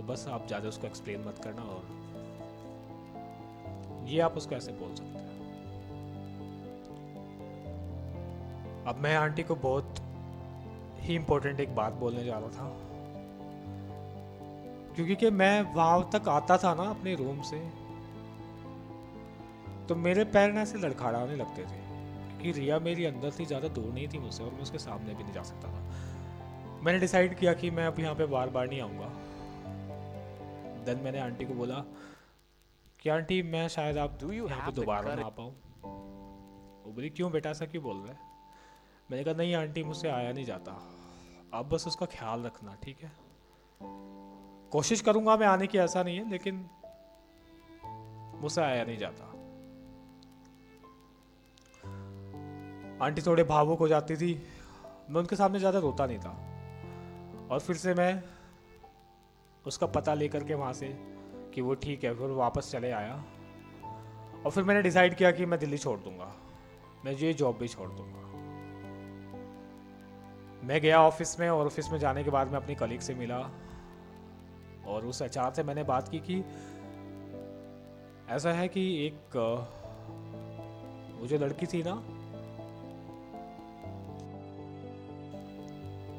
तो 0.00 0.06
बस 0.06 0.24
आप 0.28 0.46
ज़्यादा 0.46 0.68
उसको 0.68 0.86
एक्सप्लेन 0.86 1.20
मत 1.20 1.38
करना 1.44 1.62
और 1.62 1.82
ये 4.08 4.20
आप 4.20 4.36
उसको 4.36 4.54
ऐसे 4.54 4.72
बोल 4.72 4.94
सकते 4.96 5.18
हैं। 5.18 5.24
अब 8.86 9.00
मैं 9.02 9.14
आंटी 9.16 9.42
को 9.42 9.54
बहुत 9.56 10.00
ही 11.00 11.14
इम्पोर्टेंट 11.14 11.60
एक 11.60 11.74
बात 11.74 11.92
बोलने 11.94 12.24
जा 12.24 12.38
रहा 12.38 12.48
था। 12.48 12.68
क्योंकि 14.94 15.14
कि 15.14 15.30
मैं 15.32 15.74
वहाँ 15.74 16.08
तक 16.14 16.28
आता 16.28 16.56
था 16.56 16.74
ना 16.74 16.88
अपने 16.90 17.14
रूम 17.14 17.42
से 17.42 17.58
तो 19.88 19.96
मेरे 19.98 20.24
पैर 20.26 20.52
ना 20.52 20.60
ऐसे 20.60 20.78
लड़खड़ाने 20.78 21.36
लगते 21.36 21.62
थे 21.62 21.78
क्योंकि 21.78 22.52
रिया 22.60 22.78
मेरी 22.78 23.04
अंदर 23.04 23.30
थी, 23.30 23.46
ज़्यादा 23.46 23.68
दूर 23.70 23.92
नहीं 23.92 24.08
थी 24.08 24.18
मुझसे 24.18 24.44
और 24.44 24.50
मैं 24.50 24.62
उसके 24.62 24.78
सामने 24.80 25.14
भी 25.14 25.22
नहीं 25.22 25.32
जा 25.32 25.42
सकता 25.42 25.68
था। 25.68 25.80
मैंने 26.84 26.98
डिसाइड 26.98 27.34
किया 27.38 27.52
कि 27.52 27.70
मैं 27.70 27.86
अब 27.86 28.00
यहाँ 28.00 28.14
पे 28.14 28.26
बार 28.28 28.50
बार 28.50 28.68
नहीं 28.68 28.80
आऊँगा। 28.80 29.10
देन 30.84 30.98
मैंने 30.98 31.18
आंटी 31.18 31.44
को 31.44 31.54
बोला 31.54 31.84
कि 33.00 33.08
आंटी 33.08 33.42
मैं 33.42 33.68
शायद 33.68 33.98
आप 33.98 34.18
यहाँ 34.24 34.66
पे 34.66 34.72
दोबारा 34.72 35.14
ना 35.14 35.26
आ 35.26 35.28
पाऊँ। 35.28 35.50
वो 36.84 36.92
बोली 36.92 37.10
क्यों 37.10 37.32
बेटा 37.32 37.50
ऐसा 37.50 37.66
क्यों 37.66 37.82
बोल 37.82 37.96
रहे? 37.96 38.12
हैं 38.12 38.20
मैंने 39.10 39.24
कहा 39.24 39.34
नहीं 39.34 39.54
आंटी 39.54 39.82
मुझसे 39.82 40.08
आया 40.08 40.32
नहीं 40.32 40.44
जाता। 40.44 40.72
आप 41.54 41.66
बस 41.66 41.86
उसका 41.86 42.06
ख्याल 42.06 42.42
रखना 42.42 42.74
ठीक 42.74 42.98
है? 43.02 43.12
कोशिश 44.70 45.00
करूँगा 45.00 45.36
मैं 45.36 45.46
आने 45.46 45.66
की 45.66 45.78
ऐसा 45.78 46.02
नहीं 46.02 46.16
है 46.16 46.30
लेकिन 46.30 46.70
मुझसे 48.40 48.60
आया 48.60 48.84
नहीं 48.84 48.98
जाता। 48.98 49.24
आंटी 53.04 53.22
थोड़े 53.22 53.44
भावुक 53.44 53.78
हो 53.78 53.88
जाती 53.88 54.16
थी। 54.16 54.34
मैं 55.10 55.20
उनके 55.20 55.36
सामने 55.36 55.58
ज़्यादा 55.58 55.78
रोता 55.78 56.06
नहीं 56.06 56.18
था। 56.18 57.48
और 57.50 57.60
फिर 57.60 57.76
से 57.76 57.94
मैं 57.94 58.22
उसका 59.66 59.86
पता 59.86 60.14
लेकर 60.14 60.44
के 60.44 60.54
वहाँ 60.54 60.72
से 60.72 60.88
कि 61.54 61.60
वो 61.60 61.74
ठीक 61.74 62.04
है, 62.04 62.14
फिर 62.14 62.30
वापस 62.30 62.70
चले 62.72 62.90
आया। 62.90 63.24
और 64.44 64.50
फिर 64.50 64.64
मैंने 64.64 64.82
डिसाइड 64.82 65.14
किया 65.14 65.30
कि 65.30 65.46
मैं 65.46 65.58
दिल्ली 65.60 65.78
छोड़ 65.78 66.00
दूँगा। 66.00 66.32
मैं 67.04 67.12
ये 67.12 67.32
जॉब 67.32 67.58
भी 67.58 67.68
छोड़ 67.68 67.88
दूँगा। 67.88 68.20
मैं 70.66 70.80
गया 70.80 71.00
ऑफ़िस 71.02 71.40
में 71.40 71.50
और 71.50 71.66
ऑफ़िस 71.66 71.90
में 71.92 71.98
जाने 71.98 72.24
के 72.24 72.30
बाद 72.30 72.48
मैं 72.48 72.56
अपनी 72.56 72.74
कलीग 72.74 73.00
से 73.00 73.14
मिला। 73.14 73.50
और 74.86 75.06
उस 75.06 75.22
एच 75.22 75.38
से 75.38 75.62
मैंने 75.62 75.82
बात 75.82 76.08
की 76.08 76.18
कि 76.18 76.44
ऐसा 78.28 78.52
है 78.52 78.68
कि 78.68 79.06
एक, 79.06 79.36
वो 81.20 81.26
जो 81.26 81.38
लड़की 81.38 81.66
थी 81.66 81.82
ना, 81.86 82.02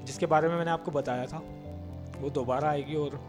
जिसके 0.05 0.25
बारे 0.25 0.49
में 0.49 0.55
मैंने 0.55 0.71
आपको 0.71 0.91
बताया 0.91 1.25
था 1.25 1.37
वो 2.21 2.29
दोबारा 2.29 2.69
आएगी 2.69 2.95
और 2.95 3.19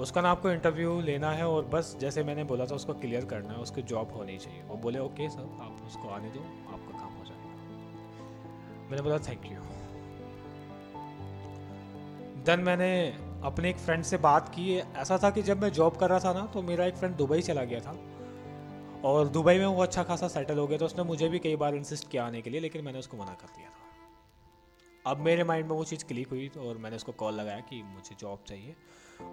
उसका 0.00 0.20
ना 0.20 0.30
आपको 0.30 0.50
इंटरव्यू 0.50 1.00
लेना 1.00 1.30
है 1.30 1.46
और 1.48 1.64
बस 1.66 1.96
जैसे 2.00 2.22
मैंने 2.24 2.44
बोला 2.44 2.64
था 2.66 2.74
उसको 2.74 2.94
क्लियर 2.94 3.24
करना 3.24 3.52
है, 3.52 3.58
उसकी 3.58 3.82
जॉब 3.84 4.12
होनी 4.16 4.36
चाहिए। 4.38 4.62
वो 4.62 4.76
बोले 4.78 4.98
ओके 4.98 5.28
सर 5.30 5.42
आप 5.62 5.82
उसको 5.86 6.08
आने 6.08 6.30
दो, 6.30 6.40
आपका 6.72 6.98
काम 6.98 7.12
हो 7.14 7.24
जाएगा। 7.24 8.88
मैंने 8.90 9.02
बोला 9.02 9.18
थैंक 9.28 9.46
यू 9.46 9.60
देन 12.46 12.60
मैंने 12.60 12.90
अपने 13.44 13.70
एक 13.70 13.76
फ्रेंड 13.76 14.04
से 14.04 14.16
बात 14.18 14.48
की। 14.48 14.76
ऐसा 14.76 15.18
था 15.18 15.30
कि 15.30 15.42
जब 15.42 15.62
मैं 15.62 15.70
जॉब 15.72 15.96
कर 15.96 16.10
रहा 16.10 16.18
था 16.18 16.32
ना 16.32 16.44
तो 16.46 16.62
मेरा 16.62 16.84
एक 16.84 16.96
फ्रेंड 16.96 17.16
दुबई 17.16 17.40
चला 17.42 17.64
गया 17.64 17.80
था। 17.80 17.96
और 19.04 19.28
दुबई 19.28 19.58
में 19.58 19.66
वो 19.66 19.82
अच्छा 19.82 20.02
खासा 20.02 20.28
सेटल 20.28 20.58
हो 20.58 20.66
गया 20.66 20.78
तो 20.78 20.84
उसने 20.84 21.04
मुझे 21.04 21.28
भी 21.28 21.38
कई 21.38 21.56
बार 21.56 21.74
इंसिस्ट 21.74 22.10
किया 22.10 22.26
आने 22.26 22.40
के 22.42 22.50
लिए, 22.50 22.60
लेकिन 22.60 22.84
मैंने 22.84 22.98
उसको 22.98 23.16
मना 23.16 23.34
कर 23.40 23.46
दिया 23.56 23.68
था। 23.68 23.85
अब 25.06 25.16
मेरे 25.16 25.44
माइंड 25.44 25.68
में 25.68 25.76
वो 25.76 25.84
चीज़ 25.84 26.04
क्लिक 26.04 26.28
हुई 26.28 26.48
और 26.48 26.78
मैंने 26.78 26.96
उसको 26.96 27.12
कॉल 27.12 27.34
लगाया 27.34 27.60
कि 27.60 27.82
मुझे 27.82 28.16
जॉब 28.20 28.38
चाहिए। 28.46 28.76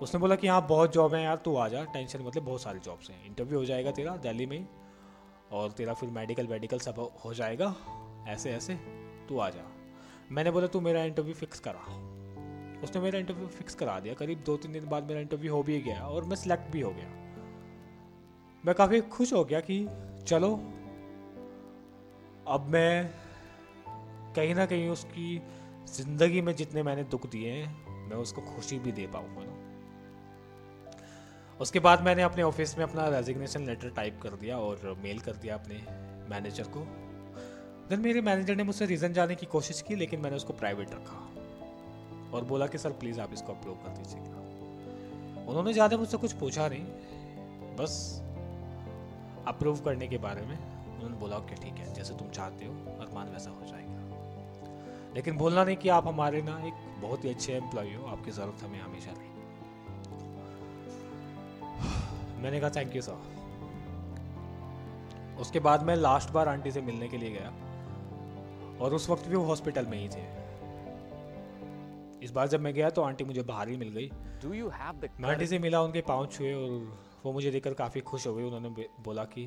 उसने 0.02 0.20
बोला 0.20 0.36
कि 0.36 0.48
हाँ 0.48 0.68
बहुत 0.68 0.94
जॉब 0.94 1.16
है 1.16 1.24
यार, 1.24 1.36
तू 1.36 1.56
आ 1.56 1.68
जा 1.68 1.84
टेंशन 1.84 2.22
मतलब 2.22 2.44
बहुत 2.44 2.62
सारी 2.62 2.80
जॉब्स 2.80 3.10
हैं। 3.10 3.26
इंटरव्यू 3.26 3.60
हो 3.60 3.66
जाएगा 3.66 3.92
तेरा 3.92 4.16
दिल्ली 4.16 4.46
में 4.46 4.68
और 5.52 5.72
तेरा 5.72 5.94
फिर 5.94 6.10
मेडिकल 6.10 6.48
वेडिकल 6.48 6.80
सब 6.80 7.12
हो 7.26 7.34
जाएगा। 7.34 7.76
ऐसे 8.28 8.52
ऐसे, 8.52 8.76
तू 9.30 9.40
आ 9.40 9.50
जा। 9.50 9.72
मैंने 10.32 10.52
बोला, 10.52 10.68
तू 10.68 10.82
मेरा 10.82 11.04
इंटरव्यू 11.04 11.34
फिक्स 11.34 11.60
करा। 11.60 12.14
उसने 12.84 13.02
मेरा 13.02 13.20
इंटरव्यू 13.20 13.48
फिक्स 13.48 13.76
करा 13.76 14.00
दिया। 14.00 14.14
करीब 14.14 14.40
दो 14.40 14.58
तीन 14.58 14.72
दिन 14.72 14.86
बाद 14.86 15.04
मेरा 15.04 15.20
इंटरव्यू 15.20 15.56
हो 15.56 15.64
भी 15.64 15.82
गया 15.82 16.08
और 16.08 16.24
मैं 16.24 16.36
सिलेक्ट 16.36 16.72
भी 16.72 16.82
हो 16.82 16.92
गया। 16.92 17.10
मैं 18.66 18.76
काफ़ी 18.76 19.02
खुश 19.02 19.34
हो 19.34 19.46
गया 19.46 19.60
कि, 19.60 19.88
चलो, 20.28 20.56
अब 22.48 22.66
मैं 22.70 23.14
कहीं 24.36 24.56
ना 24.56 24.66
कहीं 24.66 24.90
उसकी 24.90 25.42
ज़िंदगी 25.88 26.42
में 26.42 26.56
जितने 26.56 26.84
मैंने 26.84 27.04
दुख 27.04 27.30
दिए 27.30 27.52
हैं, 27.52 28.08
मैं 28.10 28.18
उसको 28.18 28.42
खुशी 28.44 28.80
भी 28.80 28.92
दे 28.92 29.08
पाऊँगा 29.08 29.52
उसके 31.60 31.80
बाद 31.80 32.02
मैंने 32.02 32.22
अपने 32.24 32.44
ऑफ़िस 32.44 32.78
में 32.78 32.84
अपना 32.86 33.08
रेजिग्नेशन 33.10 33.66
लेटर 33.66 33.90
टाइप 33.90 34.20
कर 34.24 34.30
दिया 34.30 34.58
और 34.58 34.96
मेल 35.04 35.20
कर 35.20 35.36
दिया 35.36 35.56
अपने 35.56 35.76
मैनेजर 36.30 36.64
को। 36.68 36.80
देन 37.90 38.00
मेरे 38.00 38.22
मैनेजर 38.22 38.56
ने 38.56 38.64
मुझसे 38.64 38.86
रीज़न 38.86 39.14
जाने 39.14 39.36
की 39.36 39.46
कोशिश 39.46 39.82
की, 39.82 39.96
लेकिन 39.96 40.20
मैंने 40.20 40.36
उसको 40.36 40.54
प्राइवेट 40.54 40.92
रखा 40.92 41.18
और 42.34 42.44
बोला 42.44 42.68
कि, 42.68 42.78
सर 42.78 42.90
प्लीज़ 42.92 43.20
आप 43.22 43.34
इसको 43.34 43.54
अप्रूव 43.54 43.76
कर 43.76 43.90
दीजिएगा 43.90 44.42
उन्होंने 45.44 45.74
ज़्यादा 45.74 45.98
मुझसे 45.98 46.18
कुछ 46.18 46.34
पूछा 46.34 46.68
नहीं, 46.68 46.86
बस 47.76 48.22
अप्रूव 49.48 49.80
करने 49.86 50.08
के 50.08 50.18
बारे 50.18 50.42
में 50.42 50.58
उन्होंने 50.58 51.18
बोला 51.18 51.40
कि 51.40 51.56
ठीक 51.56 51.76
है, 51.76 51.94
जैसे 51.94 52.14
तुम 52.16 52.30
चाहते 52.30 52.66
हो, 52.66 52.74
अरमान 53.00 53.30
वैसा 53.30 53.50
हो 53.50 53.66
जाएगा। 53.66 53.83
लेकिन 55.16 55.38
बोलना 55.38 55.64
नहीं 55.64 55.76
कि 55.78 55.90
आप 55.90 56.08
हमारे 56.08 56.42
ना 56.42 56.58
एक 56.68 56.74
बहुत 57.02 57.26
ही 57.26 57.30
अच्छे 57.30 57.54
एम्प्लॉय 57.54 57.94
हो 57.94 58.06
आपकी 58.08 58.32
ज़रूरत 58.32 58.64
हमें 58.64 58.80
हमेशा 58.82 59.12
रही। 59.12 59.32
मैंने 62.42 62.60
कहा 62.60 62.70
थैंक 62.70 62.96
यू 62.96 63.02
सर 63.02 63.32
उसके 65.42 65.60
बाद 65.60 65.84
मैं 65.84 65.96
लास्ट 65.96 66.32
बार 66.32 66.48
आंटी 66.48 66.72
से 66.72 66.82
मिलने 66.82 67.08
के 67.08 67.18
लिए 67.18 67.30
गया 67.30 67.50
और 68.82 68.94
उस 68.94 69.10
वक्त 69.10 69.28
भी 69.28 69.36
वो 69.36 69.44
हॉस्पिटल 69.46 69.86
में 69.86 69.98
ही 69.98 70.08
थे। 70.10 70.24
इस 72.26 72.32
बार 72.32 72.48
जब 72.48 72.62
मैं 72.62 72.74
गया 72.74 72.90
तो 72.90 73.02
आंटी 73.02 73.24
मुझे 73.24 73.42
बाहर 73.44 73.70
ही 73.70 73.78
मिल 73.78 73.90
गई। 73.90 74.10
मैं 74.46 75.30
आंटी 75.30 75.48
से 75.48 75.60
मिला 75.60 75.82
उनके 75.82 76.02
पाँव 76.02 76.26
छुए 76.28 76.54
और 76.54 76.70
वो 77.26 77.32
मुझे 77.34 77.52
देखकर 77.52 77.74
काफ़ी 77.74 78.02
खुश 78.02 78.28
हो 78.28 78.34
गई 78.36 78.44
उन्होंने 78.44 78.70
बोला 79.06 79.24
कि 79.24 79.46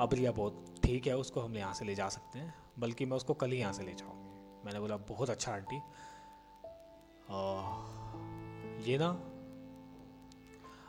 अब 0.00 0.08
रिया 0.12 0.32
बहुत 0.32 0.64
ठीक 0.84 1.06
है 1.06 1.16
उसको 1.16 1.40
हम 1.40 1.56
यहाँ 1.56 1.72
से 1.74 1.84
ले 1.84 1.94
जा 1.94 2.08
सकते 2.08 2.38
हैं 2.38 2.54
बल्कि 2.78 3.06
मैं 3.06 3.16
उसको 3.16 3.34
कल 3.34 3.50
ही 3.50 3.58
यहाँ 3.58 3.72
से 3.72 3.82
ले 3.82 3.92
जाऊँगी। 3.92 4.21
मैंने 4.64 4.80
बोला 4.80 4.96
बहुत 4.96 5.30
अच्छा 5.30 5.52
आंटी। 5.52 5.76
आ, 7.30 7.42
ये 8.84 8.98
ना 9.00 9.08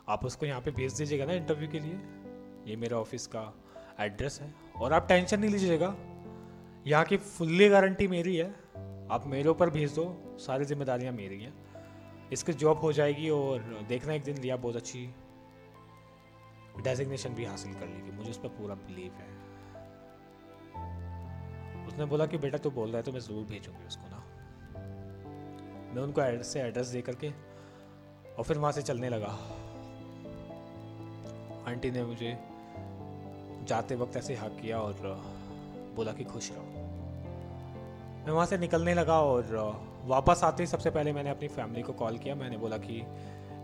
आप 0.10 0.26
उसको 0.26 0.46
यहाँ 0.46 0.62
पे 0.62 0.72
भेज 0.72 0.94
दीजिएगा 0.94 1.26
ना 1.26 1.34
इंटरव्यू 1.34 1.70
के 1.70 1.80
लिए। 1.80 1.94
ये 2.70 2.76
मेरा 2.76 2.98
ऑफ़िस 2.98 3.28
का 3.28 3.54
एड्रेस 4.00 4.42
है। 4.42 4.56
और 4.76 4.94
आप 4.94 5.08
टेंशन 5.08 5.40
नहीं 5.40 5.52
लीजिएगा। 5.52 5.96
यहाँ 6.88 7.06
की 7.06 7.18
फुल्ली 7.18 7.70
गारंटी 7.70 8.08
मेरी 8.08 8.38
है। 8.38 8.50
आप 9.12 9.24
मेरे 9.26 9.50
ऊपर 9.50 9.70
भेज 9.70 9.96
दो। 9.96 10.38
सारी 10.40 10.66
जिम्मेदारियाँ 10.66 11.14
मेरी 11.14 11.44
हैं। 11.44 11.54
इसकी 12.32 12.54
जॉब 12.54 12.78
हो 12.78 12.94
जाएगी 12.94 13.30
और 13.30 13.86
देखना 13.88 14.14
एक 14.14 14.24
दिन 14.24 14.38
लिया 14.38 14.58
बहुत 14.58 14.76
अच्छी 14.76 15.16
डेजिग्नेशन 16.82 17.30
भी 17.30 17.46
हासिल 17.46 17.74
कर 17.74 17.88
लेगी। 17.88 18.12
मुझे 18.12 18.32
उस 18.32 18.38
पर 18.38 18.48
पूरा 18.48 18.76
बिलीव 18.76 19.14
है। 19.14 19.33
उसने 21.94 22.06
बोला 22.06 22.26
कि 22.26 22.38
बेटा 22.38 22.58
तू 22.58 22.70
बोल 22.72 22.88
रहा 22.88 22.98
है 22.98 23.04
तो 23.04 23.12
मैं 23.12 23.20
ज़रूर 23.20 23.44
भेजूँगी 23.46 23.88
उसको 23.88 24.08
ना। 24.10 24.20
मैं 25.94 26.02
उनको 26.04 26.22
एड्रेस 26.22 26.54
से 26.54 26.62
एड्रेस 26.62 26.88
दे 26.88 27.02
करके 27.02 27.30
और 27.30 28.44
फिर 28.44 28.58
वहाँ 28.58 28.72
से 28.72 28.82
चलने 28.82 29.10
लगा। 29.10 29.28
आंटी 31.68 31.92
ने 31.92 32.04
मुझे 32.04 32.32
जाते 33.68 33.96
वक्त 33.96 34.18
ऐसे 34.18 34.36
हक 34.36 34.58
किया 34.62 34.80
और 34.80 34.96
बोला 35.96 36.12
कि 36.14 36.24
खुश 36.24 36.52
रहो। 36.52 36.66
मैं 38.26 38.32
वहाँ 38.32 38.46
से 38.46 38.58
निकलने 38.58 38.94
लगा 38.94 39.22
और 39.22 39.56
वापस 40.06 40.44
आते 40.44 40.64
ही 40.64 40.68
सबसे 40.68 40.90
पहले 40.90 41.14
मैंने 41.14 41.30
अपनी 41.30 41.48
फैमिली 41.50 41.82
को 41.82 41.94
कॉल 41.94 42.18
किया। 42.18 42.36
मैंने 42.36 42.58
बोला 42.58 42.78
कि 42.80 43.02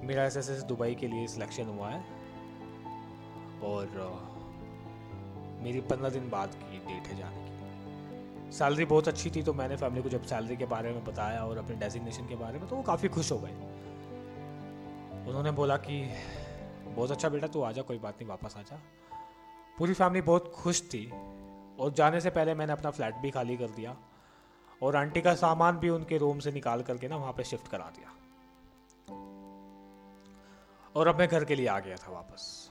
मेरा 0.04 0.24
ऐसे 0.24 0.40
ऐसे 0.40 0.62
दुबई 0.68 0.96
के 0.96 1.08
लिए 1.08 1.28
सिलेक्शन 1.28 1.68
हुआ 1.68 1.90
है 1.90 2.02
और 3.66 3.86
मेरी 5.64 5.82
पंद्रह 5.82 6.10
दिन 6.10 6.30
बाद 6.30 6.56
की 6.56 6.78
डेट 6.88 7.08
है 7.08 7.18
जाने 7.18 7.44
की। 7.44 7.58
सैलरी 8.52 8.86
बहुत 8.86 9.08
अच्छी 9.08 9.32
थी 9.32 9.44
तो 9.44 9.54
मैंने 9.54 9.76
फैमिली 9.78 10.02
को 10.02 10.10
जब 10.10 10.24
सैलरी 10.24 10.58
के 10.58 10.66
बारे 10.66 10.92
में 10.92 11.04
बताया 11.06 11.46
और 11.46 11.58
अपने 11.58 11.76
डेजिग्नेशन 11.76 12.28
के 12.28 12.36
बारे 12.36 12.60
में 12.60 12.68
तो 12.70 12.76
वो 12.76 12.82
काफ़ी 12.84 13.10
खुश 13.10 13.32
हो 13.32 13.38
गए। 13.38 13.52
उन्होंने 15.28 15.52
बोला 15.52 15.78
कि, 15.78 16.02
बहुत 16.86 17.12
अच्छा 17.12 17.30
बेटा, 17.30 17.48
तू 17.48 17.62
आजा 17.62 17.82
कोई 17.82 17.98
बात 17.98 18.16
नहीं, 18.16 18.30
वापस 18.30 18.56
आ 18.58 18.62
जा। 18.62 18.82
पूरी 19.78 19.94
फैमिली 19.94 20.22
बहुत 20.22 20.52
खुश 20.56 20.82
थी 20.82 21.06
और 21.80 21.94
जाने 21.96 22.22
से 22.22 22.30
पहले 22.30 22.54
मैंने 22.54 22.74
अपना 22.74 22.90
फ्लैट 22.90 23.16
भी 23.16 23.32
खाली 23.32 23.58
कर 23.58 23.68
दिया 23.68 23.96
और 24.84 24.96
आंटी 24.96 25.22
का 25.22 25.34
सामान 25.36 25.78
भी 25.78 25.90
उनके 25.90 26.18
रूम 26.18 26.40
से 26.40 26.52
निकाल 26.52 26.82
करके 26.82 27.08
ना 27.08 27.16
वहाँ 27.16 27.34
पे 27.34 27.44
शिफ्ट 27.44 27.68
करा 27.68 27.92
दिया। 27.98 28.16
और 30.96 31.08
अब 31.08 31.20
मैं 31.20 31.28
घर 31.28 31.46
के 31.46 31.56
लिए 31.56 31.68
आ 31.68 31.80
गया 31.80 31.96
था 31.96 32.12
वापस। 32.12 32.70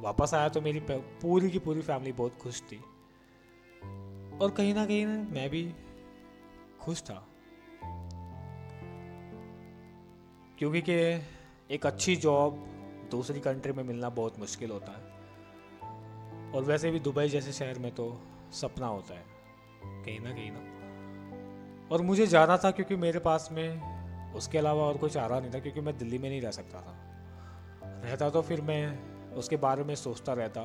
वापस 0.00 0.34
आया 0.34 0.48
तो 0.48 0.60
मेरी 0.60 0.80
पूरी 0.90 1.50
की 1.50 1.58
पूरी 1.58 1.80
फैमिली 1.80 2.12
बहुत 2.12 2.38
खुश 2.38 2.62
थी। 2.62 2.84
और 4.40 4.50
कहीं 4.50 4.74
ना 4.74 4.86
कहीं 4.86 5.06
ना 5.06 5.28
मैं 5.30 5.50
भी 5.50 5.74
खुश 6.80 7.02
था। 7.02 7.26
क्योंकि 10.58 10.80
कि 10.80 10.94
एक 11.74 11.86
अच्छी 11.86 12.16
जॉब 12.16 12.54
दूसरी 13.10 13.40
कंट्री 13.40 13.72
में 13.72 13.84
मिलना 13.84 14.08
बहुत 14.08 14.38
मुश्किल 14.38 14.70
होता 14.70 14.92
है। 14.92 15.10
और 16.52 16.64
वैसे 16.64 16.90
भी 16.90 17.00
दुबई 17.00 17.28
जैसे 17.28 17.52
शहर 17.52 17.78
में 17.78 17.94
तो 17.94 18.22
सपना 18.52 18.86
होता 18.86 19.14
है, 19.14 19.24
कहीं 19.84 20.20
ना 20.20 20.30
कहीं 20.30 20.50
ना। 20.54 20.60
और 21.94 22.02
मुझे 22.02 22.26
जाना 22.26 22.56
था 22.56 22.70
क्योंकि 22.70 22.96
मेरे 22.96 23.18
पास 23.18 23.48
में 23.52 24.00
उसके 24.32 24.58
अलावा 24.58 24.82
और 24.82 24.96
कोई 24.96 25.10
चारा 25.10 25.40
नहीं 25.40 25.50
था, 25.54 25.58
क्योंकि 25.58 25.80
मैं 25.80 25.98
दिल्ली 25.98 26.18
में 26.18 26.28
नहीं 26.30 26.40
रह 26.40 26.50
सकता 26.50 26.80
था। 26.80 26.96
रहता 28.04 28.30
तो 28.30 28.42
फिर 28.42 28.60
मैं 28.60 29.10
उसके 29.32 29.56
बारे 29.56 29.84
में 29.84 29.94
सोचता 29.94 30.32
रहता 30.32 30.60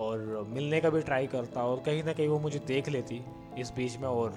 और 0.00 0.46
मिलने 0.48 0.80
का 0.80 0.90
भी 0.90 1.02
ट्राई 1.02 1.26
करता 1.26 1.64
और 1.64 1.80
कहीं 1.80 2.04
ना 2.04 2.12
कहीं 2.12 2.28
वो 2.28 2.38
मुझे 2.38 2.58
देख 2.58 2.88
लेती 2.88 3.24
इस 3.58 3.72
बीच 3.76 3.96
में 3.96 4.08
और 4.08 4.32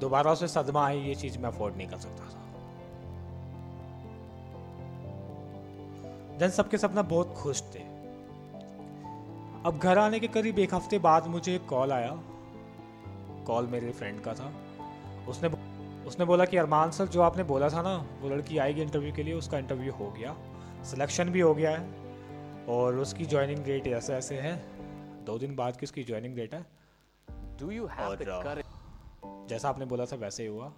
दोबारा 0.00 0.32
उसे 0.32 0.48
सदमा 0.48 0.86
आई 0.86 1.00
ये 1.00 1.14
चीज़ 1.14 1.38
मैं 1.38 1.50
अफोर्ड 1.50 1.76
नहीं 1.76 1.88
कर 1.88 1.96
सकता 1.96 2.24
था। 2.24 2.42
देन 6.38 6.50
सबके 6.50 6.78
सपना 6.78 7.02
बहुत 7.02 7.34
खुश 7.34 7.62
थे। 7.74 7.78
अब 9.66 9.80
घर 9.82 9.98
आने 9.98 10.20
के 10.20 10.26
करीब 10.26 10.58
एक 10.58 10.74
हफ़्ते 10.74 10.98
बाद 10.98 11.26
मुझे 11.26 11.54
एक 11.54 11.66
कॉल 11.66 11.92
आया। 11.92 12.22
कॉल 13.46 13.66
मेरे 13.66 13.90
फ्रेंड 13.90 14.20
का 14.20 14.34
था। 14.34 14.52
उसने 15.28 15.48
उसने 16.04 16.24
बोला 16.24 16.44
कि, 16.44 16.56
अरमान 16.56 16.90
सर, 16.90 17.06
जो 17.06 17.22
आपने 17.22 17.42
बोला 17.42 17.68
था 17.68 17.82
ना, 17.82 18.06
वो 18.20 18.28
लड़की 18.28 18.58
आएगी 18.58 18.82
इंटरव्यू 18.82 19.12
के 19.12 19.22
लिए, 19.22 19.34
उसका 19.34 19.58
इंटरव्यू 19.58 19.92
हो 19.92 20.10
गया। 20.10 20.36
सिलेक्शन 20.84 21.30
भी 21.30 21.40
हो 21.40 21.54
गया 21.54 21.70
है। 21.70 22.01
और 22.68 22.96
उसकी 22.96 23.24
ज्वाइनिंग 23.24 23.64
डेट 23.64 23.86
ऐसे 23.86 24.14
ऐसे 24.14 24.36
है। 24.36 24.56
दो 25.24 25.38
दिन 25.38 25.56
बाद 25.56 25.76
की 25.76 25.86
उसकी 25.86 26.04
ज्वाइनिंग 26.04 26.36
डेट 26.36 26.54
है। 26.54 26.66
The 27.58 27.80
और, 27.80 28.16
courage? 28.16 29.48
जैसा 29.48 29.68
आपने 29.68 29.84
बोला 29.84 30.04
था 30.04 30.16
वैसे 30.16 30.42
ही 30.42 30.48
हुआ। 30.48 30.72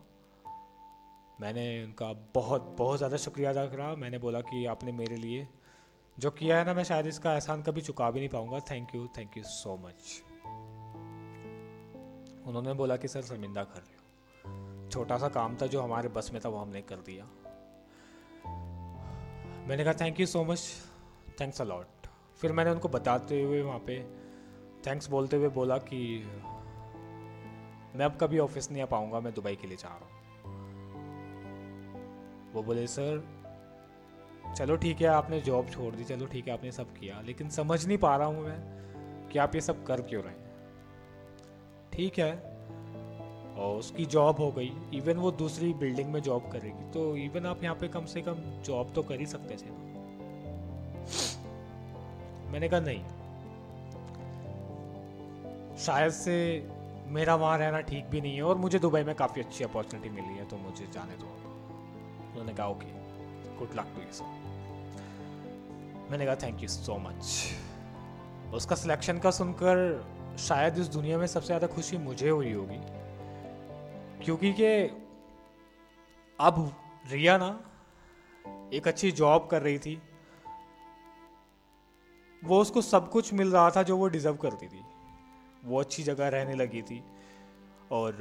मैंने 1.41 1.85
उनका 1.85 2.13
बहुत 2.35 2.75
बहुत 2.79 2.99
ज़्यादा 2.99 3.17
शुक्रिया 3.17 3.51
अदा 3.51 3.67
करा। 3.67 3.95
मैंने 3.95 4.19
बोला 4.19 4.41
कि 4.41 4.67
आपने 4.67 4.93
मेरे 4.93 5.17
लिए 5.17 5.49
जो 6.19 6.31
किया 6.31 6.59
है 6.59 6.65
ना 6.65 6.75
मैं 6.75 6.85
शायद 6.85 7.07
इसका 7.07 7.33
एहसान 7.33 7.63
कभी 7.63 7.81
चुका 7.81 8.11
भी 8.11 8.19
नहीं 8.19 8.29
पाऊँगा। 8.29 8.61
Thank 8.61 8.95
you 8.95 9.07
thank 9.19 9.37
you 9.37 9.43
so 9.43 9.77
much 9.77 10.23
उन्होंने 12.47 12.73
बोला 12.73 12.97
कि 12.97 13.09
सर 13.09 13.23
शर्मिंदा 13.23 13.65
कर 13.65 13.81
रहे 13.81 13.97
हो। 13.97 14.89
छोटा 14.91 15.19
सा 15.19 15.29
काम 15.29 15.57
था 15.63 15.67
जो 15.67 15.83
हमारे 15.83 16.09
बस 16.09 16.31
में 16.33 16.41
था 16.45 16.49
वो 16.49 16.59
हमने 16.59 16.83
कर 16.83 16.97
दिया। 16.97 17.25
मैंने 19.69 19.85
कहा 19.85 19.93
thank 19.93 20.21
you 20.21 20.27
so 20.27 20.45
much 20.45 20.61
thanks 21.41 21.61
a lot 21.61 22.07
फिर 22.41 22.53
मैंने 22.53 22.71
उनको 22.71 22.89
बताते 22.89 23.43
हुए 23.43 23.63
वहाँ 23.63 23.79
पे 23.79 24.03
थैंक्स 24.87 25.11
बोलते 25.11 25.37
हुए 25.37 25.49
बोला 25.49 25.79
कि, 25.79 26.25
मैं 27.97 28.05
अब 28.05 28.19
कभी 28.21 28.39
ऑफ़िस 28.39 28.71
नहीं 28.73 28.83
आ 28.83 28.87
पाऊँगा, 28.87 29.21
मैं 29.21 29.35
दुबई 29.35 29.55
के 29.57 29.67
लिए 29.67 29.77
जा 29.77 29.89
रहा 29.89 29.99
हूँ। 29.99 30.13
वो 32.55 32.63
बोले, 32.63 32.87
सर, 32.87 33.25
चलो 34.57 34.77
ठीक 34.77 35.01
है, 35.01 35.07
आपने 35.07 35.41
जॉब 35.41 35.69
छोड़ 35.69 35.95
दी, 35.95 36.05
चलो 36.05 36.27
ठीक 36.27 36.49
है, 36.49 36.55
आपने 36.55 36.73
सब 36.73 36.93
किया, 36.93 37.21
लेकिन 37.21 37.49
समझ 37.49 37.87
नहीं 37.87 37.99
पा 37.99 38.17
रहा 38.17 38.27
हूँ 38.27 38.45
मैं 38.45 39.29
कि 39.29 39.39
आप 39.39 39.55
ये 39.55 39.61
सब 39.61 39.85
कर 39.85 40.01
क्यों 40.01 40.23
रहे 40.23 40.33
हैं। 40.33 40.43
ठीक 41.93 42.19
है। 42.19 42.55
और 43.55 43.79
उसकी 43.79 44.05
जॉब 44.05 44.37
हो 44.37 44.53
गई। 44.53 44.73
इवन 44.95 45.17
वो 45.17 45.31
दूसरी 45.31 45.75
बिल्डिंग 45.75 46.13
में 46.13 46.23
जॉब 46.23 46.51
करेगी 46.53 46.91
तो 46.91 47.17
इवन 47.17 47.47
आप 47.47 47.63
यहाँ 47.65 47.77
पे 47.77 47.89
कम 47.89 48.05
से 48.05 48.23
कम 48.23 48.35
जॉब 48.63 48.93
तो 48.95 49.03
कर 49.03 49.21
ही 49.21 49.27
सकते 49.27 49.57
थे। 49.57 49.71
ना 49.71 49.94
मैंने 52.55 52.69
कहा, 52.69 52.81
नहीं। 52.83 53.03
शायद 55.79 56.13
से 56.15 56.35
मेरा 57.09 57.35
वहाँ 57.37 57.57
रहना 57.59 57.81
ठीक 57.83 58.05
भी 58.09 58.21
नहीं 58.21 58.37
है 58.37 58.43
और 58.45 58.57
मुझे 58.59 58.79
दुबई 58.79 59.03
में 59.05 59.15
काफ़ी 59.15 59.43
अच्छी 59.43 59.65
अपॉर्चुनिटी 59.65 60.09
मिली 60.11 60.35
है 60.37 60.45
तो 60.49 60.57
मुझे 60.59 60.87
जाने 60.95 61.17
दो 61.17 61.27
उन्होंने 61.27 62.53
कहा, 62.55 62.67
okay. 62.69 62.87
Good 63.59 63.75
luck 63.77 63.89
to 63.95 64.01
you 64.03 64.13
sir 64.13 64.29
मैंने 66.11 66.25
कहा 66.27 66.35
थैंक 66.43 66.63
यू 66.63 66.69
सो 66.69 66.97
मच 66.99 68.55
उसका 68.55 68.77
सिलेक्शन 68.77 69.19
का 69.19 69.31
सुनकर 69.33 69.77
शायद 70.41 70.79
इस 70.79 70.89
दुनिया 70.91 71.19
में 71.19 71.27
सबसे 71.27 71.47
ज़्यादा 71.47 71.67
खुशी 71.67 71.99
मुझे 71.99 72.29
हुई 72.29 72.53
होगी, 72.53 72.81
क्योंकि 74.25 74.53
कि 74.53 74.73
अब 76.39 76.65
रिया 77.11 77.37
ना 77.39 77.51
एक 78.73 78.89
अच्छी 78.89 79.11
जॉब 79.15 79.49
कर 79.51 79.63
रही 79.63 79.79
थी। 79.79 79.95
वो 82.45 82.61
उसको 82.61 82.83
सब 82.83 83.09
कुछ 83.11 83.33
मिल 83.35 83.53
रहा 83.53 83.71
था 83.71 83.83
जो 83.83 83.97
वो 83.97 84.09
डिज़र्व 84.09 84.37
करती 84.37 84.67
थी। 84.67 84.83
वो 85.65 85.81
अच्छी 85.81 86.03
जगह 86.03 86.29
रहने 86.29 86.55
लगी 86.55 86.83
थी 86.83 87.03
और 87.93 88.13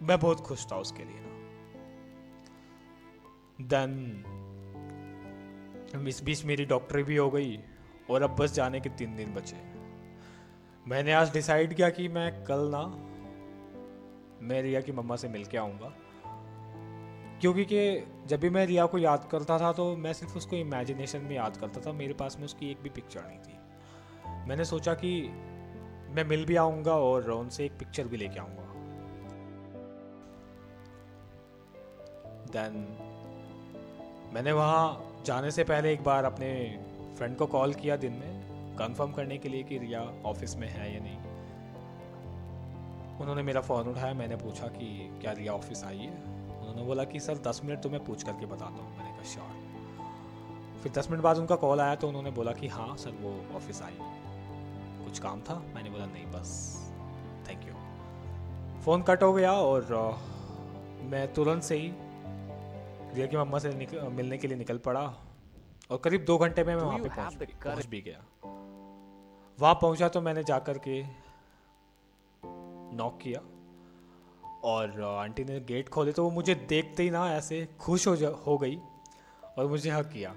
मैं 0.00 0.18
बहुत 0.20 0.40
खुश 0.40 0.66
था 0.72 0.76
उसके 0.76 1.04
लिए 1.04 1.20
ना। 1.20 1.32
देन 3.68 3.92
इस 6.08 6.22
बीच 6.24 6.44
मेरी 6.44 6.64
डॉक्टरी 6.64 7.02
भी 7.02 7.16
हो 7.16 7.30
गई 7.30 7.58
और 8.10 8.22
अब 8.22 8.36
बस 8.36 8.52
जाने 8.52 8.80
के 8.80 8.88
तीन 8.90 9.16
दिन 9.16 9.34
बचे। 9.34 9.56
मैंने 10.86 11.12
आज 11.12 11.32
डिसाइड 11.32 11.74
किया 11.74 11.90
कि 11.90 12.08
मैं 12.08 12.44
कल 12.44 12.68
ना, 12.74 12.82
मैं 14.42 14.62
रिया 14.62 14.80
की 14.80 14.92
मम्मा 14.92 15.16
से 15.16 15.28
मिल 15.28 15.44
के 15.44 15.56
आऊँगा। 15.56 15.92
क्योंकि 17.44 17.64
कि 17.64 18.06
जब 18.26 18.40
भी 18.40 18.50
मैं 18.50 18.66
रिया 18.66 18.86
को 18.86 18.98
याद 18.98 19.28
करता 19.30 19.58
था 19.58 19.72
तो 19.72 19.96
मैं 19.96 20.12
सिर्फ़ 20.12 20.36
उसको 20.36 20.56
इमेजिनेशन 20.56 21.20
में 21.20 21.36
याद 21.36 21.56
करता 21.56 21.80
था। 21.80 21.92
मेरे 21.92 22.12
पास 22.12 22.36
में 22.38 22.44
उसकी 22.44 22.70
एक 22.70 22.82
भी 22.82 22.88
पिक्चर 22.88 23.20
नहीं 23.20 23.38
थी। 23.38 24.48
मैंने 24.48 24.64
सोचा 24.64 24.94
कि 24.94 25.28
मैं 26.10 26.24
मिल 26.24 26.44
भी 26.44 26.56
आऊँगा 26.56 26.92
और 26.92 27.30
उनसे 27.30 27.64
एक 27.64 27.72
पिक्चर 27.72 28.04
भी 28.04 28.16
लेके 28.16 28.40
आऊँगा। 28.40 28.62
देन 32.52 32.80
मैंने 34.34 34.52
वहाँ 34.52 35.14
जाने 35.26 35.50
से 35.50 35.64
पहले 35.64 35.92
एक 35.92 36.04
बार 36.04 36.24
अपने 36.24 36.78
फ्रेंड 37.18 37.36
को 37.36 37.46
कॉल 37.46 37.74
किया 37.74 37.96
दिन 37.96 38.12
में 38.12 38.76
कंफर्म 38.78 39.12
करने 39.12 39.38
के 39.38 39.48
लिए 39.48 39.62
कि 39.62 39.78
रिया 39.78 40.00
ऑफ़िस 40.24 40.56
में 40.56 40.68
है 40.68 40.94
या 40.94 41.00
नहीं। 41.00 41.18
उन्होंने 43.20 43.42
मेरा 43.42 43.60
फ़ोन 43.60 43.88
उठाया, 43.88 44.14
मैंने 44.14 44.36
पूछा 44.36 44.66
कि 44.66 45.18
क्या 45.20 45.32
रिया 45.32 45.52
ऑफ़िस 45.52 45.84
आई 45.84 45.98
है? 45.98 46.33
उन्होंने 46.74 46.86
बोला 46.88 47.04
कि 47.04 47.20
सर 47.20 47.38
दस 47.38 47.60
मिनट 47.64 47.82
तो 47.82 47.90
मैं 47.90 48.04
पूछ 48.04 48.22
करके 48.22 48.46
बताता 48.46 48.82
हूँ 48.82 48.96
मैंने 48.96 49.10
कहा 49.10 49.22
श्योर. 49.32 50.80
फिर 50.82 50.92
दस 50.92 51.10
मिनट 51.10 51.22
बाद 51.22 51.38
उनका 51.38 51.56
कॉल 51.56 51.80
आया 51.80 51.94
तो 51.94 52.08
उन्होंने 52.08 52.30
बोला 52.30 52.52
कि 52.52 52.68
हाँ 52.68 52.96
सर 52.96 53.10
वो 53.20 53.34
ऑफ़िस 53.56 53.82
आई 53.82 53.96
कुछ 55.04 55.18
काम 55.18 55.40
था? 55.40 55.54
मैंने 55.74 55.90
बोला 55.90 56.06
नहीं 56.06 56.24
बस 56.26 56.50
थैंक 57.48 57.66
यू 57.68 57.74
फ़ोन 58.84 59.02
कट 59.02 59.22
हो 59.22 59.32
गया 59.32 59.52
और 59.52 59.86
मैं 61.10 61.32
तुरंत 61.34 61.62
से 61.62 61.76
ही 61.76 61.92
रिया 63.14 63.26
की 63.26 63.36
मम्मा 63.36 63.58
से 63.58 63.70
मिलने 64.10 64.38
के 64.38 64.48
लिए 64.48 64.56
निकल 64.56 64.78
पड़ा 64.78 65.02
और 65.90 65.98
करीब 66.04 66.24
दो 66.24 66.38
घंटे 66.38 66.64
में 66.64 66.74
मैं 66.76 66.82
वहाँ 66.82 66.98
पे 66.98 67.08
पहुँच 67.08 67.34
पहुँच 67.64 67.86
भी 67.86 68.00
गया। 68.00 68.24
वहाँ 69.58 69.74
पहुँचा 69.74 70.08
तो 70.08 70.20
मैंने 70.20 70.42
जाकर 70.44 70.78
के 70.78 71.02
नॉक 72.96 73.18
किया। 73.22 73.40
और 74.64 75.00
आंटी 75.02 75.44
ने 75.44 75.60
गेट 75.60 75.88
खोले 75.88 76.12
तो 76.12 76.24
वो 76.24 76.30
मुझे 76.30 76.54
देखते 76.54 77.02
ही 77.02 77.10
ना 77.10 77.34
ऐसे 77.34 77.68
खुश 77.80 78.06
हो 78.08 78.14
हो 78.46 78.58
गई 78.58 78.78
और 79.58 79.66
मुझे 79.66 79.90
हक 79.90 80.06
किया। 80.06 80.34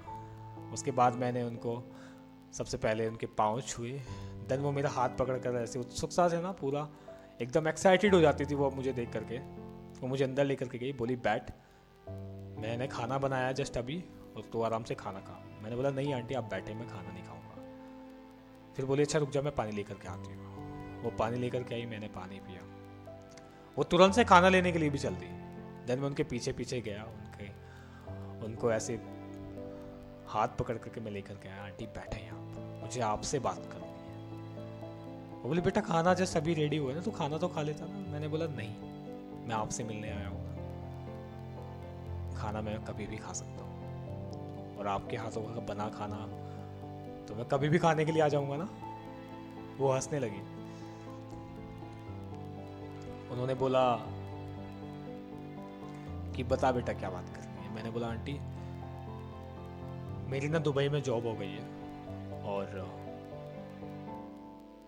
उसके 0.72 0.90
बाद 0.90 1.14
मैंने 1.14 1.42
उनको, 1.42 1.82
सबसे 2.52 2.76
पहले 2.76 3.08
उनके 3.08 3.26
पाँव 3.26 3.60
छुए। 3.60 3.92
देन 4.48 4.60
वो 4.60 4.72
मेरा 4.72 4.90
हाथ 4.90 5.08
पकड़ 5.08 5.38
कर 5.38 5.54
ऐसे 5.54 5.78
उत्सुकता 5.78 6.28
से 6.28 6.40
ना 6.40 6.52
पूरा 6.52 6.88
एकदम 7.42 7.68
एक्साइटेड 7.68 8.14
हो 8.14 8.20
जाती 8.20 8.44
थी 8.44 8.54
वो 8.54 8.70
मुझे 8.70 8.92
देख 8.92 9.12
करके। 9.12 9.38
वो 10.00 10.06
मुझे 10.06 10.24
अंदर 10.24 10.44
लेकर 10.44 10.68
के 10.68 10.78
गई, 10.78 10.92
बोली, 10.92 11.16
बैठ। 11.16 11.50
मैंने 12.60 12.86
खाना 12.86 13.18
बनाया 13.18 13.52
जस्ट 13.52 13.76
अभी 13.76 14.04
और 14.36 14.50
तो 14.52 14.62
आराम 14.62 14.84
से 14.84 14.94
खाना 14.94 15.20
खा। 15.20 15.44
मैंने 15.62 15.76
बोला, 15.76 15.90
नहीं 15.90 16.14
आंटी 16.14 16.34
आप 16.34 16.44
बैठे, 16.44 16.74
मैं 16.74 16.88
खाना 16.88 17.12
नहीं 17.12 17.24
खाऊँगा। 17.24 18.74
फिर 18.76 18.86
बोली 18.86 19.02
अच्छा 19.02 19.18
रुक 19.18 19.30
जा, 19.30 19.42
मैं 19.42 19.54
पानी 19.54 19.72
लेकर 19.72 19.94
के 19.94 20.08
आती 20.08 20.32
हूँ। 20.32 21.02
वो 21.02 21.10
पानी 21.10 21.38
लेकर 21.38 21.62
के 21.62 21.74
आई, 21.74 21.86
मैंने 21.86 22.08
पानी 22.08 22.40
पिया। 22.40 22.77
वो 23.78 23.84
तुरंत 23.84 24.14
से 24.14 24.24
खाना 24.24 24.48
लेने 24.48 24.72
के 24.72 24.78
लिए 24.78 24.90
भी 24.90 24.98
चल 24.98 25.14
दी 25.14 25.26
देन 25.86 25.98
मैं 25.98 26.06
उनके 26.06 26.22
पीछे 26.22 26.52
पीछे 26.52 26.80
गया, 26.80 27.02
उनके, 27.04 27.46
उनको 28.46 28.72
ऐसे 28.72 28.94
हाथ 30.28 30.48
पकड़ 30.48 30.76
करके 30.76 31.00
मैं 31.00 31.12
लेकर 31.12 31.34
गया, 31.34 31.64
आंटी, 31.64 31.86
बैठे 31.86 32.20
यहाँ 32.20 32.38
मुझे 32.82 33.00
आपसे 33.00 33.38
बात 33.38 33.56
करनी 33.56 33.86
है। 33.86 34.16
वो 35.42 35.48
बोले, 35.48 35.60
बेटा, 35.60 35.80
खाना 35.80 36.14
जब 36.14 36.24
सभी 36.24 36.54
रेडी 36.54 36.76
हुआ 36.76 36.90
है 36.90 36.96
ना 36.96 37.02
तो 37.02 37.10
खाना 37.10 37.38
तो 37.38 37.48
खा 37.48 37.62
लेता 37.62 37.86
ना? 37.86 38.12
मैंने 38.12 38.28
बोला, 38.28 38.46
नहीं, 38.46 38.74
मैं 39.48 39.54
आपसे 39.54 39.84
मिलने 39.84 40.10
आया 40.10 40.28
हूँ। 40.28 40.42
खाना 42.36 42.62
मैं 42.62 42.84
कभी 42.84 43.06
भी 43.06 43.16
खा 43.16 43.32
सकता 43.32 43.64
हूँ। 43.64 44.76
और 44.78 44.86
आपके 44.86 45.16
हाथों 45.16 45.42
का 45.42 45.60
बना 45.74 45.88
खाना 45.88 46.26
तो 47.26 47.34
मैं 47.34 47.44
कभी 47.44 47.68
भी 47.68 47.78
खाने 47.78 48.04
के 48.04 48.12
लिए 48.12 48.22
आ 48.22 48.28
जाऊँगा 48.28 48.56
ना? 48.56 48.68
वो 49.78 49.92
हंसने 49.92 50.18
लगी। 50.18 50.57
उन्होंने 53.30 53.54
बोला 53.54 53.96
कि 56.36 56.44
बता 56.44 56.72
बेटा, 56.72 56.92
क्या 56.92 57.10
बात 57.10 57.28
करनी 57.28 57.64
है? 57.64 57.74
मैंने 57.74 57.90
बोला, 57.90 58.08
आंटी, 58.08 58.32
मेरी 60.30 60.48
ना 60.48 60.58
दुबई 60.58 60.88
में 60.88 61.02
जॉब 61.02 61.26
हो 61.26 61.34
गई 61.34 61.50
है 61.50 61.64
और 62.44 62.66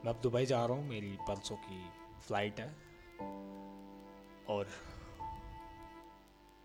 मैं 0.05 0.13
अब 0.15 0.21
दुबई 0.23 0.47
जा 0.47 0.67
रहा 0.67 0.77
हूँ। 0.77 0.89
मेरी 0.89 1.19
परसों 1.29 1.57
की 1.57 1.91
फ़्लाइट 2.21 2.61
है 2.61 2.69
और 4.49 4.67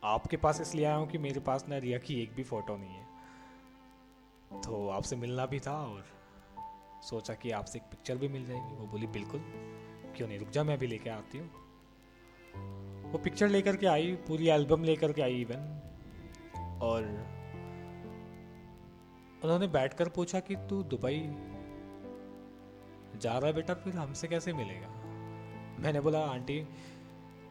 आपके 0.03 0.37
पास 0.37 0.61
इसलिए 0.61 0.85
आया 0.85 0.95
हूँ 0.95 1.07
कि 1.07 1.17
मेरे 1.17 1.39
पास 1.39 1.65
ना 1.69 1.77
रिया 1.77 1.97
की 1.97 2.21
एक 2.21 2.35
भी 2.35 2.43
फ़ोटो 2.43 2.77
नहीं 2.77 2.95
है। 2.95 4.61
तो 4.61 4.89
आपसे 4.89 5.15
मिलना 5.15 5.45
भी 5.45 5.59
था 5.59 5.73
और 5.73 6.05
सोचा 7.03 7.33
कि 7.33 7.51
आपसे 7.51 7.79
एक 7.79 7.85
पिक्चर 7.85 8.15
भी 8.15 8.27
मिल 8.27 8.45
जाएगी। 8.45 8.75
वो 8.75 8.87
बोली, 8.87 9.07
बिल्कुल। 9.07 9.39
क्यों 10.17 10.27
नहीं? 10.27 10.39
रुक 10.39 10.49
जा, 10.49 10.63
मैं 10.63 10.77
भी 10.77 10.87
लेके 10.87 11.09
आती 11.09 11.37
हूँ। 11.37 11.64
वो 13.05 13.17
पिक्चर 13.17 13.47
लेकर 13.47 13.75
के 13.75 13.87
आई, 13.87 14.11
पूरी 14.27 14.47
एल्बम 14.49 14.83
लेकर 14.83 15.11
के 15.11 15.21
आई 15.21 15.41
इवन 15.41 16.79
और 16.81 17.03
उन्होंने 19.43 19.67
बैठकर 19.67 20.09
पूछा 20.09 20.39
कि 20.39 20.55
तू 20.69 20.81
दुबई 20.83 21.19
जा 23.21 23.37
रहा 23.37 23.51
बेटा, 23.51 23.73
फिर 23.73 23.95
हमसे 23.95 24.27
कैसे 24.27 24.53
मिलेगा? 24.53 24.87
मैंने 25.79 25.99
बोला, 26.01 26.19
आंटी, 26.19 26.67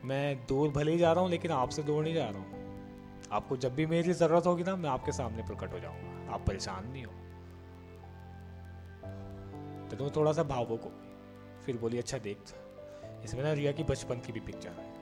मैं 0.05 0.37
दूर 0.47 0.71
भले 0.71 0.93
ही 0.93 0.99
जा 0.99 1.13
रहा 1.13 1.23
हूँ, 1.23 1.31
लेकिन 1.31 1.51
आपसे 1.51 1.83
दूर 1.83 2.03
नहीं 2.05 2.15
जा 2.15 2.29
रहा 2.29 2.39
हूँ। 2.39 3.29
आपको 3.33 3.57
जब 3.57 3.75
भी 3.75 3.87
मेरी 3.87 4.13
ज़रूरत 4.13 4.47
होगी 4.47 4.63
ना, 4.63 4.75
मैं 4.77 4.91
आपके 4.91 5.13
सामने 5.13 5.43
प्रकट 5.43 5.73
हो 5.73 5.81
जाऊँगा। 5.81 6.33
आप 6.35 6.45
परेशान 6.47 6.91
नहीं 6.91 7.05
हो। 7.05 7.13
तो 9.91 9.97
तुम 9.97 10.11
थोड़ा 10.17 10.33
सा 10.33 10.43
भावुक 10.45 10.83
हो 10.83 10.93
फिर 11.67 11.77
बोली 11.79 11.99
अच्छा 11.99 12.19
देख, 12.19 12.39
इसमें 13.25 13.43
ना 13.43 13.53
रिया 13.53 13.73
की 13.73 13.85
बचपन 13.85 14.21
की 14.21 14.33
भी 14.33 14.41
पिक्चर 14.41 14.71
है। 14.71 14.93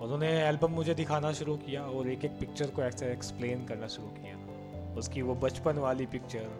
उन्होंने 0.00 0.28
एल्बम 0.28 0.70
मुझे 0.70 0.94
दिखाना 0.94 1.32
शुरू 1.32 1.56
किया 1.56 1.82
और 1.82 2.08
एक 2.08 2.24
एक 2.24 2.30
पिक्चर 2.30 2.70
को 2.70 2.82
ऐसे 2.82 3.12
एक्सप्लेन 3.12 3.66
करना 3.66 3.86
शुरू 3.86 4.08
किया। 4.08 4.36
उसकी 4.94 5.22
वो 5.22 5.34
बचपन 5.34 5.78
वाली 5.78 6.06
पिक्चर 6.06 6.50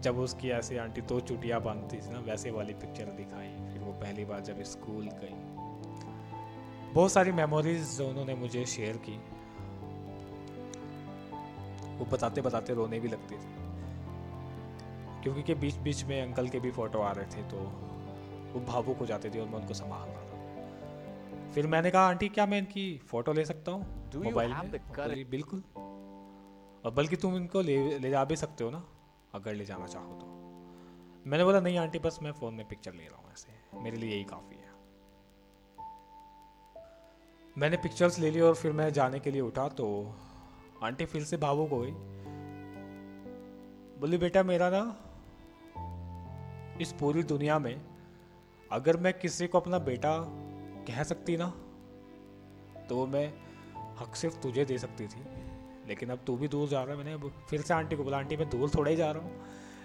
जब 0.00 0.18
उसकी 0.18 0.50
ऐसे 0.50 0.78
आंटी 0.78 1.00
तो 1.00 1.20
चुटिया 1.20 1.58
बांधती 1.58 1.96
थी 1.96 2.10
ना, 2.10 2.18
वैसे 2.18 2.50
वाली 2.50 2.72
पिक्चर 2.72 3.04
दिखाई। 3.04 3.72
फिर 3.72 3.82
वो 3.82 3.92
पहली 3.92 4.24
बार 4.24 4.40
जब 4.40 4.62
स्कूल 4.62 5.08
गई। 5.12 5.34
बहुत 6.92 7.12
सारी 7.12 7.32
मेमोरीज 7.32 8.00
उन्होंने 8.00 8.34
मुझे 8.34 8.64
शेयर 8.66 8.96
की। 8.96 9.20
वो 11.98 12.04
बताते 12.04 12.40
बताते 12.40 12.74
रोने 12.74 13.00
भी 13.00 13.08
लगते 13.08 13.34
थे। 13.34 13.58
क्योंकि 15.22 15.42
के 15.42 15.54
बीच 15.54 15.74
बीच 15.74 16.04
में 16.04 16.22
अंकल 16.22 16.48
के 16.48 16.60
भी 16.60 16.70
फ़ोटो 16.70 16.98
आ 16.98 17.12
रहे 17.12 17.24
थे 17.24 17.42
तो 17.48 17.56
वो 18.52 18.60
भावुक 18.60 18.98
हो 18.98 19.06
जाते 19.06 19.30
थे 19.30 19.40
और 19.40 19.48
मैं 19.48 19.58
उनको 19.58 19.74
संभाल 19.74 20.08
रहा 20.08 20.22
था। 20.22 20.27
फिर 21.54 21.66
मैंने 21.66 21.90
कहा 21.90 22.08
आंटी 22.08 22.28
क्या 22.28 22.46
मैं 22.46 22.58
इनकी 22.58 22.98
फ़ोटो 22.98 23.32
ले 23.32 23.44
सकता 23.44 23.72
हूँ 23.72 24.10
मोबाइल 24.24 24.50
में? 24.50 24.70
बिल्कुल। 25.30 25.62
और 26.84 26.90
बल्कि 26.96 27.16
तुम 27.16 27.36
इनको 27.36 27.60
ले 27.60 27.98
ले 27.98 28.10
जा 28.10 28.24
भी 28.24 28.36
सकते 28.36 28.64
हो 28.64 28.70
ना 28.70 28.84
अगर 29.34 29.54
ले 29.54 29.64
जाना 29.64 29.86
चाहो 29.86 30.12
तो। 30.12 30.26
मैंने 31.30 31.44
बोला 31.44 31.60
नहीं 31.60 31.78
आंटी 31.78 31.98
बस 31.98 32.18
मैं 32.22 32.32
फ़ोन 32.32 32.54
में 32.54 32.68
पिक्चर 32.68 32.92
ले 32.94 33.04
रहा 33.04 33.22
हूँ 33.22 33.32
ऐसे। 33.32 33.48
मेरे 33.82 33.96
लिए 33.96 34.10
यही 34.10 34.24
काफ़ी 34.24 34.56
है। 34.56 34.66
मैंने 37.58 37.76
पिक्चर्स 37.76 38.18
ले 38.18 38.30
ली 38.30 38.40
और 38.40 38.54
फिर 38.54 38.72
मैं 38.72 38.92
जाने 38.92 39.20
के 39.20 39.30
लिए 39.30 39.40
उठा 39.40 39.68
तो 39.68 40.14
आंटी 40.82 41.04
फिर 41.04 41.24
से 41.24 41.36
भावुक 41.36 41.70
हो 41.70 41.78
गई। 41.80 41.90
बोली 44.00 44.18
बेटा 44.18 44.42
मेरा 44.42 44.70
ना 44.70 44.96
इस 46.80 46.92
पूरी 46.92 47.22
दुनिया 47.22 47.58
में 47.58 47.80
अगर 48.72 48.96
मैं 48.96 49.12
किसी 49.18 49.46
को 49.46 49.60
अपना 49.60 49.78
बेटा 49.78 50.18
कह 50.88 51.02
सकती 51.02 51.36
ना 51.36 51.52
तो 52.88 53.06
मैं 53.06 53.32
हक 53.98 54.16
सिर्फ़ 54.16 54.36
तुझे 54.36 54.64
दे 54.64 54.78
सकती 54.78 55.06
थी। 55.06 55.22
लेकिन 55.88 56.10
अब 56.10 56.18
तू 56.26 56.36
भी 56.36 56.48
दूर 56.48 56.68
जा 56.68 56.82
रहा 56.82 56.96
है, 56.96 57.04
मैंने 57.04 57.30
फिर 57.50 57.60
से 57.60 57.74
आंटी 57.74 57.96
को 57.96 58.04
बोला, 58.04 58.18
आंटी, 58.18 58.36
मैं 58.36 58.50
दूर 58.50 58.70
थोड़ा 58.70 58.90
ही 58.90 58.96
जा 58.96 59.10
रहा 59.10 59.22
हूँ। 59.22 59.32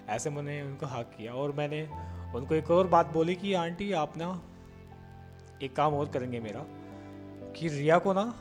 ऐसे 0.08 0.30
मैंने 0.30 0.62
उनको 0.62 0.86
हक 0.86 1.14
किया 1.18 1.34
और 1.34 1.52
मैंने 1.52 1.88
उनको 2.34 2.54
एक 2.54 2.70
और 2.70 2.86
बात 2.86 3.06
बोली 3.06 3.34
कि, 3.34 3.52
आंटी, 3.54 3.92
आप 3.92 4.16
ना 4.16 4.42
एक 5.62 5.76
काम 5.76 5.94
और 5.94 6.08
करेंगे 6.08 6.40
मेरा, 6.40 6.60
कि 7.52 7.68
रिया 7.68 7.98
को 7.98 8.12
ना 8.12 8.34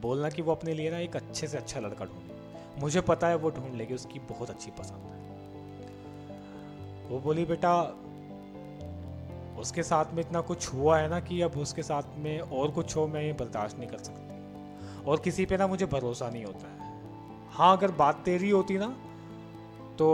बोलना 0.00 0.28
कि 0.28 0.42
वो 0.42 0.52
अपने 0.52 0.74
लिए 0.74 0.90
ना 0.90 0.98
एक 0.98 1.16
अच्छे 1.16 1.46
से 1.46 1.58
अच्छा 1.58 1.80
लड़का 1.80 2.04
ढूंढे। 2.04 2.80
मुझे 2.80 3.00
पता 3.00 3.28
है 3.28 3.36
वो 3.36 3.50
ढूंढ 3.50 3.74
लेगी, 3.74 3.94
उसकी 3.94 4.18
बहुत 4.18 4.50
अच्छी 4.50 4.70
पसंद 4.70 4.98
है। 4.98 5.22
वो 7.08 7.20
बोली, 7.20 7.44
बेटा 7.44 7.82
उसके 9.62 9.82
साथ 9.82 10.12
में 10.14 10.20
इतना 10.20 10.40
कुछ 10.40 10.72
हुआ 10.74 10.98
है 10.98 11.08
ना 11.08 11.20
कि 11.20 11.40
अब 11.40 11.56
उसके 11.58 11.82
साथ 11.82 12.16
में 12.16 12.40
और 12.40 12.70
कुछ 12.70 12.96
हो, 12.96 13.06
मैं 13.06 13.22
ये 13.22 13.32
बर्दाश्त 13.32 13.78
नहीं 13.78 13.88
कर 13.88 13.98
सकती। 13.98 15.02
और 15.04 15.20
किसी 15.20 15.46
पे 15.46 15.56
ना 15.56 15.66
मुझे 15.66 15.86
भरोसा 15.86 16.28
नहीं 16.30 16.44
होता 16.44 16.68
है। 16.68 16.90
हाँ 17.50 17.76
अगर 17.76 17.90
बात 17.90 18.22
तेरी 18.24 18.50
होती 18.50 18.78
ना 18.78 18.88
तो 19.98 20.08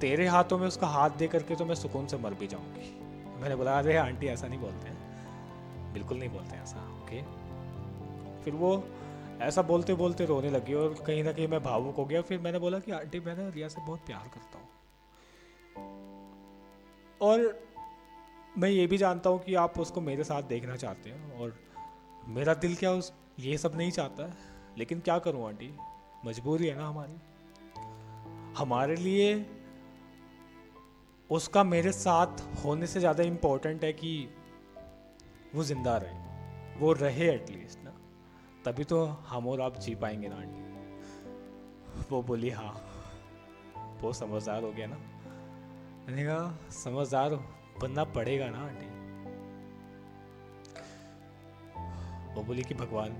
तेरे 0.00 0.26
हाथों 0.26 0.58
में 0.58 0.66
उसका 0.66 0.86
हाथ 0.86 1.10
दे 1.10 1.28
करके 1.28 1.56
तो 1.56 1.64
मैं 1.64 1.74
सुकून 1.74 2.06
से 2.06 2.16
मर 2.16 2.34
भी 2.34 2.46
जाऊँगी। 2.46 2.94
मैंने 3.40 3.56
बोला, 3.56 3.78
अरे 3.78 3.96
आंटी, 3.96 4.26
ऐसा 4.26 4.48
नहीं 4.48 4.60
बोलते 4.60 4.88
हैं। 4.88 5.92
बिल्कुल 5.92 6.18
नहीं 6.18 6.30
बोलते 6.30 6.56
ऐसा 6.56 6.76
ओके 7.02 7.22
फिर 8.44 8.54
वो 8.54 8.84
ऐसा 9.40 9.62
बोलते 9.62 9.94
बोलते 9.94 10.24
रोने 10.26 10.50
लगी 10.50 10.74
और 10.74 10.94
कहीं 11.06 11.24
ना 11.24 11.32
कहीं 11.32 11.48
मैं 11.48 11.62
भावुक 11.62 11.96
हो 11.96 12.04
गया। 12.04 12.22
फिर 12.22 12.40
मैंने 12.40 12.58
बोला 12.58 12.78
कि, 12.78 12.92
आंटी, 12.92 13.20
मैं 13.20 13.36
ना 13.36 13.48
रिया 13.48 13.68
से 13.68 13.80
बहुत 13.80 14.00
प्यार 14.06 14.30
करता 14.34 14.58
हूँ। 14.58 14.66
और 17.20 17.67
मैं 18.58 18.68
ये 18.68 18.86
भी 18.86 18.96
जानता 18.98 19.30
हूँ 19.30 19.38
कि 19.38 19.54
आप 19.54 19.78
उसको 19.78 20.00
मेरे 20.00 20.24
साथ 20.24 20.42
देखना 20.42 20.76
चाहते 20.76 21.10
हैं 21.10 21.32
और 21.32 21.54
मेरा 22.28 22.54
दिल 22.54 22.74
क्या 22.76 22.92
उस, 22.92 23.12
ये 23.40 23.58
सब 23.58 23.76
नहीं 23.76 23.90
चाहता? 23.90 24.36
लेकिन 24.78 25.00
क्या 25.00 25.18
करूँ 25.18 25.46
आंटी? 25.48 25.74
मजबूरी 26.26 26.66
है 26.66 26.76
ना 26.76 26.88
हमारी। 26.88 27.20
हमारे 28.58 28.96
लिए 28.96 29.46
उसका 31.30 31.64
मेरे 31.64 31.92
साथ 31.92 32.64
होने 32.64 32.86
से 32.86 33.00
ज़्यादा 33.00 33.22
इम्पोर्टेंट 33.22 33.84
है 33.84 33.92
कि 33.92 34.28
वो 35.54 35.64
ज़िंदा 35.64 35.96
रहे। 35.96 36.80
वो 36.80 36.92
रहे 36.92 37.28
एटलीस्ट 37.34 37.84
ना। 37.84 37.90
तभी 38.64 38.84
तो 38.84 39.04
हम 39.04 39.48
और 39.48 39.60
आप 39.60 39.78
जी 39.78 39.94
पाएँगे 39.94 40.28
ना 40.28 40.36
आंटी। 40.36 42.06
वो 42.10 42.22
बोली 42.22 42.50
हाँ 42.50 42.72
वो 44.02 44.12
समझदार 44.12 44.62
हो 44.62 44.72
गया 44.72 44.86
ना। 44.86 44.96
मैंने 44.96 46.24
कहा, 46.24 46.58
समझदार 46.70 47.32
बनना 47.78 48.04
पड़ेगा 48.04 48.48
ना 48.48 48.58
आंटी। 48.58 48.86
वो 52.34 52.42
बोली 52.42 52.62
कि, 52.62 52.74
भगवान, 52.74 53.10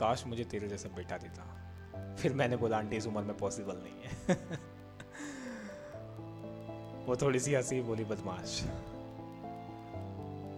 काश 0.00 0.26
मुझे 0.26 0.44
तेरे 0.44 0.68
जैसा 0.68 0.88
बेटा 0.88 1.18
देता। 1.18 1.62
फिर 2.14 2.32
मैंने 2.32 2.56
बोला, 2.56 2.78
आंटी, 2.78 2.96
इस 2.96 3.06
उम्र 3.06 3.22
में 3.22 3.36
पॉसिबल 3.36 3.76
नहीं 3.76 4.02
है। 4.02 4.34
वो 7.06 7.16
थोड़ी 7.16 7.40
सी 7.40 7.54
हँसी, 7.54 7.82
बोली, 7.82 8.04
बदमाश। 8.04 8.64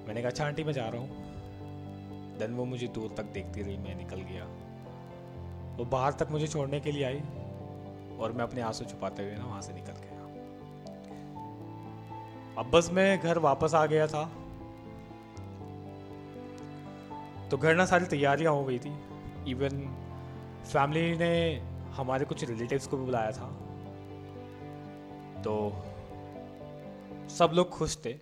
मैंने 0.08 0.20
कहा 0.20 0.30
अच्छा 0.30 0.46
आंटी, 0.46 0.64
मैं 0.64 0.72
जा 0.72 0.88
रहा 0.88 1.00
हूँ। 1.00 1.28
देन 2.38 2.54
वो 2.54 2.64
मुझे 2.64 2.88
दूर 2.88 3.14
तक 3.16 3.22
देखती 3.22 3.62
रही, 3.62 3.76
मैं 3.76 3.96
निकल 3.96 4.16
गया। 4.16 4.44
वो 5.76 5.84
बाहर 5.84 6.12
तक 6.12 6.28
मुझे 6.30 6.46
छोड़ने 6.46 6.80
के 6.80 6.92
लिए 6.92 7.04
आई 7.04 7.20
और 8.18 8.32
मैं 8.32 8.42
अपने 8.42 8.60
आँसू 8.60 8.84
छुपाते 8.84 9.22
हुए 9.22 9.36
ना 9.36 9.44
वहाँ 9.44 9.62
से 9.62 9.72
निकल 9.72 9.92
गया। 9.92 10.07
अब 12.58 12.70
बस 12.70 12.90
मैं 12.92 13.20
घर 13.20 13.38
वापस 13.38 13.74
आ 13.74 13.86
गया 13.86 14.06
था। 14.06 14.24
तो 17.50 17.56
घर 17.58 17.74
ना 17.74 17.84
सारी 17.86 18.06
तैयारियाँ 18.06 18.52
हो 18.52 18.64
गई 18.64 18.78
थी। 18.78 18.92
इवन 19.50 19.78
फैमिली 20.72 21.16
ने 21.18 21.60
हमारे 21.92 22.24
कुछ 22.24 22.44
रिलेटिव्स 22.44 22.86
को 22.86 22.96
भी 22.96 23.04
बुलाया 23.04 23.30
था। 23.30 23.46
तो 25.42 25.54
सब 27.28 27.50
लोग 27.54 27.70
खुश 27.70 27.96
थे। 28.04 28.14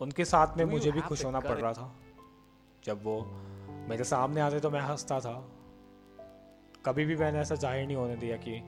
उनके 0.00 0.24
साथ 0.24 0.56
में 0.56 0.64
मुझे 0.64 0.92
भी 0.92 1.00
खुश 1.00 1.24
होना 1.24 1.40
पड़ 1.40 1.58
रहा 1.58 1.72
था। 1.72 1.92
जब 2.84 3.04
वो 3.04 3.20
मेरे 3.88 4.04
सामने 4.04 4.40
आते 4.40 4.60
तो 4.60 4.70
मैं 4.70 4.80
हंसता 4.80 5.20
था। 5.20 5.34
कभी 6.86 7.04
भी 7.04 7.16
मैंने 7.16 7.38
ऐसा 7.38 7.54
ज़ाहिर 7.54 7.86
नहीं 7.86 7.96
होने 7.96 8.16
दिया 8.16 8.36
कि 8.36 8.62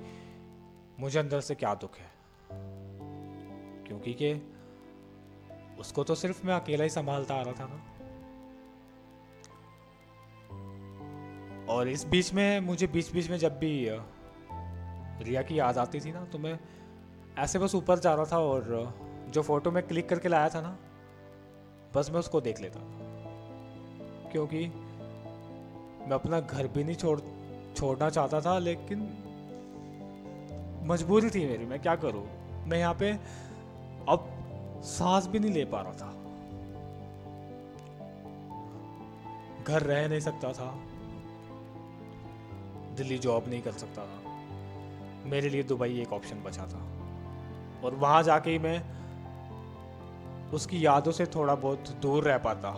मुझे 1.00 1.18
अंदर 1.18 1.40
से 1.40 1.54
क्या 1.54 1.74
दुख 1.74 1.96
है। 1.96 2.17
क्योंकि 3.88 4.14
के 4.14 4.34
उसको 5.80 6.04
तो 6.04 6.14
सिर्फ़ 6.14 6.46
मैं 6.46 6.54
अकेला 6.54 6.84
ही 6.84 6.90
संभालता 6.90 7.34
आ 7.34 7.42
रहा 7.42 7.52
था 7.52 7.68
ना। 7.70 7.84
और 11.68 11.88
इस 11.88 12.04
बीच 12.06 12.32
में, 12.34 12.60
मुझे 12.60 12.86
बीच 12.86 13.12
बीच 13.12 13.30
में 13.30 13.36
जब 13.38 13.58
भी 13.58 13.88
रिया 15.24 15.42
की 15.42 15.58
याद 15.58 15.78
आती 15.78 16.00
थी 16.00 16.12
ना 16.12 16.24
तो 16.24 16.38
मैं 16.38 16.58
ऐसे 17.38 17.58
बस 17.58 17.74
ऊपर 17.74 17.98
जा 17.98 18.14
रहा 18.14 18.24
था 18.24 18.38
और 18.38 18.94
जो 19.28 19.42
फ़ोटो 19.42 19.70
मैं 19.70 19.82
क्लिक 19.86 20.08
करके 20.08 20.28
लाया 20.28 20.48
था 20.48 20.60
ना, 20.60 20.76
बस 21.94 22.10
मैं 22.10 22.18
उसको 22.18 22.40
देख 22.40 22.60
लेता 22.60 22.80
क्योंकि 24.32 24.66
मैं 24.66 26.14
अपना 26.14 26.40
घर 26.40 26.66
भी 26.66 26.84
नहीं 26.84 26.96
छोड़, 26.96 27.20
छोड़ना 27.76 28.08
चाहता 28.10 28.40
था, 28.40 28.58
लेकिन 28.58 29.00
मजबूरी 30.86 31.30
थी 31.30 31.46
मेरी, 31.46 31.66
मैं 31.66 31.80
क्या 31.82 31.94
करूँ? 31.96 32.26
मैं 32.66 32.78
यहाँ 32.78 32.94
पे 32.94 33.12
अब 34.08 34.82
सांस 34.84 35.26
भी 35.26 35.38
नहीं 35.38 35.52
ले 35.52 35.64
पा 35.64 35.80
रहा 35.80 35.92
था। 35.92 36.12
घर 39.64 39.82
रह 39.82 40.08
नहीं 40.08 40.20
सकता 40.20 40.52
था। 40.52 40.70
दिल्ली 42.96 43.18
जॉब 43.18 43.48
नहीं 43.48 43.62
कर 43.62 43.72
सकता 43.72 44.06
था। 44.06 44.18
मेरे 45.24 45.48
लिए 45.48 45.62
दुबई 45.62 46.00
एक 46.00 46.12
ऑप्शन 46.12 46.42
बचा 46.42 46.66
था। 46.66 46.82
और 47.84 47.94
वहाँ 47.94 48.22
जाके 48.22 48.50
ही 48.50 48.58
मैं 48.58 48.78
उसकी 50.52 50.86
यादों 50.86 51.12
से 51.12 51.26
थोड़ा 51.26 51.54
बहुत 51.54 51.88
दूर 52.02 52.24
रह 52.24 52.38
पाता। 52.38 52.70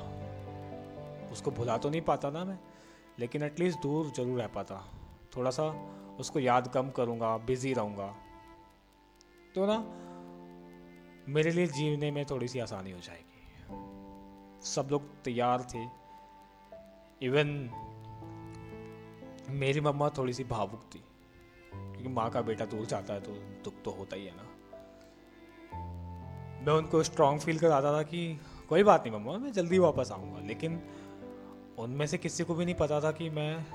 उसको 1.33 1.51
भुला 1.51 1.77
तो 1.79 1.91
नहीं 1.91 2.01
पाता 2.01 2.31
ना 2.31 2.45
मैं, 2.45 2.59
लेकिन 3.19 3.43
एटलीस्ट 3.43 3.83
दूर 3.83 4.13
ज़रूर 4.17 4.41
रह 4.41 4.47
पाता। 4.47 4.85
थोड़ा 5.37 5.51
सा 5.51 5.65
उसको 6.21 6.39
याद 6.39 6.69
कम 6.69 6.91
करूँगा 6.91 7.37
बिज़ी 7.37 7.73
रहूँगा। 7.75 8.07
तो 9.55 9.67
ना 9.67 9.77
मेरे 11.31 11.51
लिए 11.51 11.67
जीने 11.67 12.11
में 12.11 12.25
थोड़ी 12.25 12.49
सी 12.49 12.59
आसानी 12.59 12.91
हो 12.91 12.99
जाएगी। 12.99 13.27
सब 14.67 14.89
लोग 14.91 15.03
तैयार 15.25 15.63
थे। 15.63 15.85
इवन 17.27 17.71
मेरी 19.49 19.81
मम्मा 19.81 20.09
थोड़ी 20.09 20.33
सी 20.33 20.45
भावुक 20.45 20.81
थी। 20.95 21.05
क्योंकि 21.75 22.09
माँ 22.09 22.31
का 22.31 22.43
बेटा 22.43 22.65
दूर 22.65 22.87
जाता 22.87 23.15
है 23.15 23.21
तो 23.21 23.33
दुख 23.33 23.75
तो 23.85 23.91
होता 23.91 24.17
ही 24.17 24.27
है 24.27 24.33
ना। 24.37 24.43
मैं 26.67 26.73
उनको 26.73 27.03
स्ट्रांग 27.03 27.41
फील 27.41 27.59
कराता 27.59 27.93
था 27.93 28.03
कि 28.03 28.41
कोई 28.69 28.83
बात 28.83 29.07
नहीं 29.07 29.19
मम्मा, 29.19 29.39
मैं 29.39 29.53
जल्दी 29.53 29.79
वापस 29.79 30.13
आऊँगा। 30.13 30.41
लेकिन 30.41 30.83
उनमें 31.79 32.07
से 32.07 32.19
किसी 32.19 32.45
को 32.45 32.55
भी 32.55 32.65
नहीं 32.65 32.75
पता 32.75 33.01
था 33.01 33.13
कि 33.13 33.31
मैं 33.31 33.67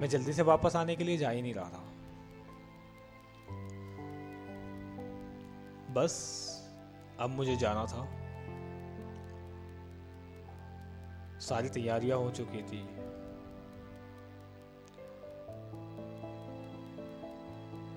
मैं 0.00 0.08
जल्दी 0.08 0.32
से 0.32 0.42
वापस 0.42 0.76
आने 0.76 0.96
के 0.96 1.04
लिए 1.04 1.16
जा 1.16 1.30
ही 1.30 1.42
नहीं 1.42 1.54
रहा 1.54 1.68
था। 1.68 1.82
बस 5.92 6.55
अब 7.20 7.30
मुझे 7.30 7.56
जाना 7.56 7.84
था। 7.84 8.06
सारी 11.38 11.68
तैयारियाँ 11.68 12.18
हो 12.18 12.30
चुकी 12.30 12.62
थी। 12.62 12.80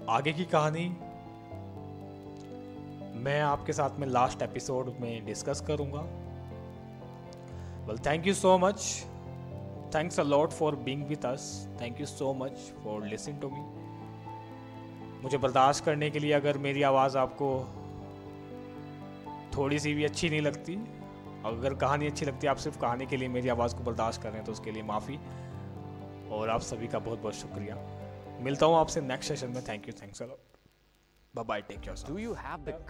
आगे 0.09 0.34
की 0.34 0.45
कहानी 0.45 0.88
मैं 3.20 3.41
आपके 3.41 3.74
साथ 3.74 3.99
में 3.99 4.07
लास्ट 4.07 4.41
एपिसोड 4.41 4.93
में 4.99 5.26
डिस्कस 5.26 5.61
करूँगा। 5.61 6.01
Well 7.88 7.99
thank 7.99 8.28
you 8.28 8.34
so 8.34 8.57
much 8.57 9.05
thanks 9.95 10.20
a 10.20 10.24
lot 10.24 10.51
for 10.51 10.76
being 10.76 11.07
with 11.07 11.26
us 11.26 11.70
thank 11.82 11.99
you 11.99 12.05
so 12.05 12.34
much 12.34 12.51
for 12.84 13.05
listening 13.05 13.41
to 13.41 13.49
me 13.49 13.61
मुझे 15.24 15.38
बर्दाश्त 15.38 15.86
करने 15.86 16.09
के 16.09 16.20
लिए 16.20 16.34
अगर 16.34 16.57
मेरी 16.57 16.82
आवाज़ 16.82 17.17
आपको 17.17 17.79
थोड़ी 19.58 19.80
सी 19.80 19.93
भी 19.93 20.04
अच्छी 20.04 20.30
नहीं 20.30 20.41
लगती। 20.41 20.76
अगर 21.45 21.74
कहानी 21.74 22.08
अच्छी 22.08 22.26
लगती 22.26 22.47
है, 22.47 22.52
आप 22.52 22.58
सिर्फ़ 22.58 22.80
कहानी 22.80 23.06
के 23.06 23.18
लिए 23.18 23.28
मेरी 23.28 23.50
आवाज़ 23.50 23.76
को 23.76 23.84
बर्दाश्त 23.84 24.22
कर 24.22 24.30
रहे 24.30 24.38
हैं 24.38 24.45
तो 24.45 24.52
उसके 24.52 24.72
लिए 24.72 24.84
माफ़ी। 24.84 25.20
और 26.30 26.50
आप 26.50 26.62
सभी 26.62 26.88
का 26.88 27.00
बहुत 27.00 27.20
बहुत 27.20 27.34
शुक्रिया। 27.34 27.76
मिलता 28.41 28.66
हूँ 28.66 28.76
आपसे 28.76 29.02
नेक्स्ट 29.02 29.30
सेशन 29.30 29.50
में। 29.50 29.64
Thank 29.68 29.88
you 29.88 29.93
thanks 30.02 30.22
bye 30.22 31.43
bye 31.43 31.62
take 31.62 31.80
care 31.80 32.08
do 32.08 32.18
you 32.18 32.34
have 32.34 32.58
the? 32.58 32.86